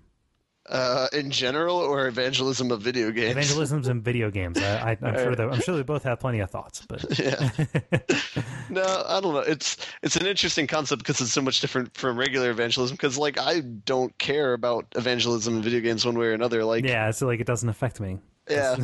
Uh, 0.66 1.08
in 1.12 1.30
general, 1.30 1.76
or 1.76 2.06
evangelism 2.06 2.70
of 2.70 2.80
video 2.80 3.10
games? 3.10 3.32
evangelisms 3.36 3.86
and 3.86 4.02
video 4.02 4.30
games. 4.30 4.58
I, 4.58 4.92
I, 4.92 4.98
I'm 5.02 5.14
sure 5.14 5.34
that 5.36 5.52
I'm 5.52 5.60
sure 5.60 5.76
they 5.76 5.82
both 5.82 6.04
have 6.04 6.20
plenty 6.20 6.40
of 6.40 6.50
thoughts, 6.50 6.86
but 6.88 7.18
yeah. 7.18 7.50
no, 8.70 8.82
I 9.06 9.20
don't 9.20 9.34
know. 9.34 9.40
It's 9.40 9.76
it's 10.02 10.16
an 10.16 10.26
interesting 10.26 10.66
concept 10.66 11.02
because 11.02 11.20
it's 11.20 11.32
so 11.32 11.42
much 11.42 11.60
different 11.60 11.94
from 11.96 12.18
regular 12.18 12.50
evangelism. 12.50 12.94
Because 12.94 13.18
like 13.18 13.38
I 13.38 13.60
don't 13.60 14.16
care 14.18 14.54
about 14.54 14.86
evangelism 14.96 15.56
in 15.56 15.62
video 15.62 15.80
games 15.80 16.06
one 16.06 16.18
way 16.18 16.26
or 16.26 16.32
another. 16.32 16.64
Like 16.64 16.84
yeah, 16.84 17.10
so 17.10 17.26
like 17.26 17.40
it 17.40 17.46
doesn't 17.46 17.68
affect 17.68 18.00
me. 18.00 18.18
Yeah. 18.48 18.76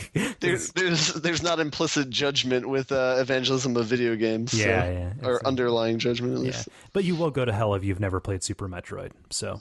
there's 0.40 0.72
there's 0.72 1.14
there's 1.14 1.42
not 1.42 1.60
implicit 1.60 2.10
judgment 2.10 2.68
with 2.68 2.92
uh, 2.92 3.16
evangelism 3.18 3.76
of 3.76 3.86
video 3.86 4.16
games. 4.16 4.52
so- 4.52 4.58
Yeah, 4.58 4.90
yeah, 4.90 5.12
Or 5.28 5.44
underlying 5.46 5.98
judgment 5.98 6.38
at 6.38 6.54
yeah, 6.54 6.62
but 6.92 7.04
you 7.04 7.16
will 7.16 7.30
go 7.30 7.44
to 7.44 7.52
hell 7.52 7.74
if 7.74 7.84
you've 7.84 8.00
never 8.00 8.20
played 8.20 8.42
Super 8.42 8.68
Metroid. 8.68 9.10
So 9.30 9.60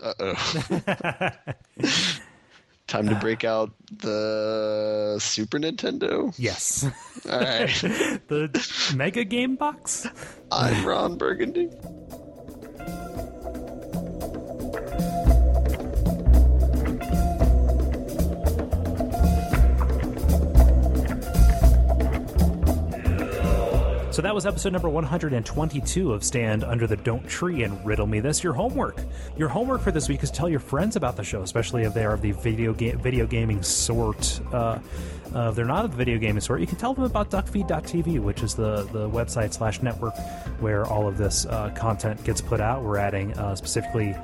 Uh 0.00 0.14
oh. 0.20 1.30
Time 2.86 3.08
to 3.08 3.14
break 3.16 3.44
out 3.44 3.72
the 3.90 5.16
Super 5.18 5.58
Nintendo. 5.58 6.34
yes, 6.38 6.84
All 7.28 7.40
right. 7.40 7.68
the 8.28 8.92
Mega 8.94 9.24
Game 9.24 9.56
Box. 9.56 10.06
I'm 10.52 10.86
Ron 10.86 11.16
Burgundy. 11.16 11.70
So 24.14 24.22
that 24.22 24.32
was 24.32 24.46
episode 24.46 24.72
number 24.72 24.88
122 24.88 26.12
of 26.12 26.22
Stand 26.22 26.62
Under 26.62 26.86
the 26.86 26.94
Don't 26.94 27.26
Tree 27.28 27.64
and 27.64 27.84
Riddle 27.84 28.06
Me 28.06 28.20
This. 28.20 28.44
Your 28.44 28.52
homework. 28.52 28.98
Your 29.36 29.48
homework 29.48 29.80
for 29.80 29.90
this 29.90 30.08
week 30.08 30.22
is 30.22 30.30
tell 30.30 30.48
your 30.48 30.60
friends 30.60 30.94
about 30.94 31.16
the 31.16 31.24
show, 31.24 31.42
especially 31.42 31.82
if 31.82 31.94
they 31.94 32.04
are 32.04 32.12
of 32.12 32.22
the 32.22 32.30
video 32.30 32.72
game 32.72 32.96
video 33.00 33.26
gaming 33.26 33.60
sort. 33.60 34.40
Uh, 34.52 34.78
uh, 35.34 35.48
if 35.48 35.56
they're 35.56 35.64
not 35.64 35.84
of 35.84 35.90
the 35.90 35.96
video 35.96 36.16
gaming 36.16 36.40
sort, 36.40 36.60
you 36.60 36.66
can 36.68 36.78
tell 36.78 36.94
them 36.94 37.02
about 37.02 37.28
duckfeed.tv, 37.28 38.20
which 38.20 38.44
is 38.44 38.54
the, 38.54 38.84
the 38.92 39.10
website 39.10 39.52
slash 39.52 39.82
network 39.82 40.16
where 40.60 40.86
all 40.86 41.08
of 41.08 41.18
this 41.18 41.44
uh, 41.46 41.70
content 41.70 42.22
gets 42.22 42.40
put 42.40 42.60
out. 42.60 42.84
We're 42.84 42.98
adding 42.98 43.36
uh, 43.36 43.56
specifically 43.56 44.14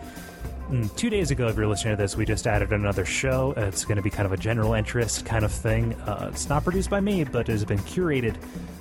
two 0.97 1.11
days 1.11 1.31
ago, 1.31 1.49
if 1.49 1.57
you're 1.57 1.67
listening 1.67 1.97
to 1.97 2.03
this, 2.03 2.17
we 2.17 2.25
just 2.25 2.47
added 2.47 2.73
another 2.73 3.05
show. 3.05 3.53
It's 3.57 3.85
going 3.85 3.97
to 3.97 4.03
be 4.03 4.11
kind 4.11 4.27
of 4.27 4.33
a 4.33 4.37
general 4.37 4.75
interest 4.75 5.25
kind 5.27 5.45
of 5.45 5.53
thing. 5.53 5.95
Uh, 6.03 6.31
it's 6.33 6.49
not 6.49 6.65
produced 6.65 6.91
by 6.91 7.01
me, 7.01 7.25
but 7.25 7.49
it 7.49 7.53
has 7.53 7.65
been 7.65 7.79
curated 7.81 8.37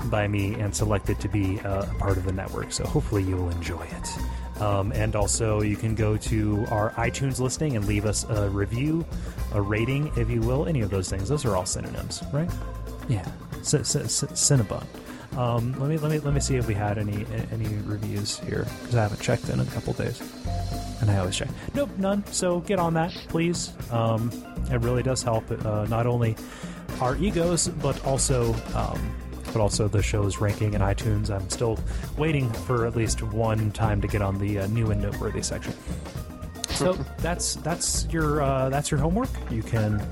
by 0.10 0.28
me 0.28 0.54
and 0.56 0.76
selected 0.76 1.20
to 1.20 1.28
be 1.28 1.60
uh, 1.62 1.84
a 1.84 1.96
part 1.96 2.18
of 2.18 2.26
the 2.26 2.32
network. 2.32 2.72
So 2.72 2.86
hopefully 2.86 3.24
you 3.24 3.36
will 3.36 3.50
enjoy 3.50 3.84
it. 3.84 4.62
Um, 4.62 4.92
and 4.92 5.16
also, 5.16 5.62
you 5.62 5.78
can 5.78 5.96
go 5.96 6.18
to 6.18 6.66
our 6.70 6.92
iTunes 6.92 7.40
listing 7.40 7.76
and 7.78 7.86
leave 7.88 8.06
us 8.06 8.26
a 8.30 8.50
review, 8.50 9.06
a 9.54 9.62
rating, 9.62 10.12
if 10.18 10.30
you 10.30 10.42
will. 10.42 10.68
Any 10.68 10.82
of 10.82 10.90
those 10.90 11.10
things. 11.10 11.30
Those 11.30 11.46
are 11.46 11.56
all 11.56 11.66
synonyms, 11.66 12.22
right? 12.34 12.50
Yeah, 13.08 13.26
C- 13.62 13.84
C- 13.84 14.08
C- 14.08 14.28
Cinnabon. 14.28 14.86
Um, 15.38 15.80
let 15.80 15.90
me 15.90 15.98
let 15.98 16.12
me 16.12 16.20
let 16.20 16.34
me 16.34 16.40
see 16.40 16.56
if 16.56 16.68
we 16.68 16.74
had 16.74 16.98
any 16.98 17.26
any 17.52 17.68
reviews 17.86 18.40
here 18.40 18.66
because 18.82 18.96
I 18.96 19.04
haven't 19.04 19.22
checked 19.22 19.50
in 19.50 19.60
a 19.60 19.66
couple 19.66 19.94
days 19.94 20.22
and 21.02 21.10
I 21.10 21.18
always 21.18 21.36
check. 21.36 21.50
Nope, 21.74 21.90
none. 21.98 22.26
So 22.28 22.60
get 22.62 22.80
on 22.80 22.94
that, 22.96 23.12
please. 23.30 23.74
Um, 23.92 24.32
it 24.72 24.82
really 24.82 25.04
does 25.04 25.24
help. 25.24 25.50
Uh, 25.66 25.86
not 25.86 26.06
only 26.06 26.36
our 27.02 27.16
egos, 27.18 27.68
but 27.68 28.04
also, 28.06 28.54
um, 28.76 29.16
but 29.46 29.58
also 29.58 29.88
the 29.88 30.02
show's 30.02 30.40
ranking 30.40 30.74
in 30.74 30.82
iTunes. 30.82 31.30
I'm 31.30 31.50
still 31.50 31.80
waiting 32.18 32.52
for 32.52 32.86
at 32.86 32.96
least 32.96 33.24
one 33.24 33.72
time 33.72 34.02
to 34.02 34.08
get 34.08 34.22
on 34.22 34.38
the 34.38 34.60
uh, 34.60 34.68
new 34.68 34.92
and 34.92 35.02
noteworthy 35.02 35.42
section. 35.42 35.74
So 36.70 36.94
that's 37.20 37.56
that's 37.56 38.06
your 38.12 38.42
uh, 38.42 38.70
that's 38.70 38.92
your 38.92 39.00
homework. 39.00 39.30
You 39.50 39.64
can 39.64 40.06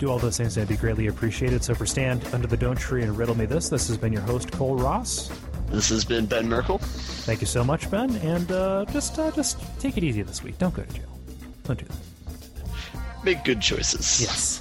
do 0.00 0.10
all 0.10 0.18
those 0.18 0.36
things. 0.36 0.56
That'd 0.56 0.68
be 0.68 0.76
greatly 0.76 1.06
appreciated. 1.06 1.62
So 1.62 1.74
for 1.74 1.86
stand 1.86 2.26
under 2.32 2.46
the 2.46 2.56
don't 2.56 2.78
tree 2.78 3.02
and 3.02 3.16
riddle 3.16 3.36
me 3.36 3.46
this. 3.46 3.68
This 3.68 3.86
has 3.88 3.96
been 3.96 4.12
your 4.12 4.22
host 4.22 4.50
Kole 4.50 4.82
Ross. 4.82 5.30
This 5.68 5.90
has 5.90 6.04
been 6.04 6.26
Ben 6.26 6.48
Merkel. 6.48 6.78
Thank 6.78 7.40
you 7.40 7.46
so 7.46 7.62
much, 7.62 7.88
Ben, 7.90 8.16
and 8.16 8.50
uh, 8.50 8.86
just 8.86 9.18
uh, 9.18 9.30
just 9.30 9.60
take 9.78 9.96
it 9.96 10.02
easy 10.02 10.22
this 10.22 10.42
week. 10.42 10.58
Don't 10.58 10.74
go 10.74 10.82
to 10.82 10.92
jail. 10.92 11.06
Don't 11.64 11.78
do 11.78 11.84
that. 11.84 13.24
Make 13.24 13.44
good 13.44 13.60
choices. 13.60 14.20
Yes. 14.20 14.59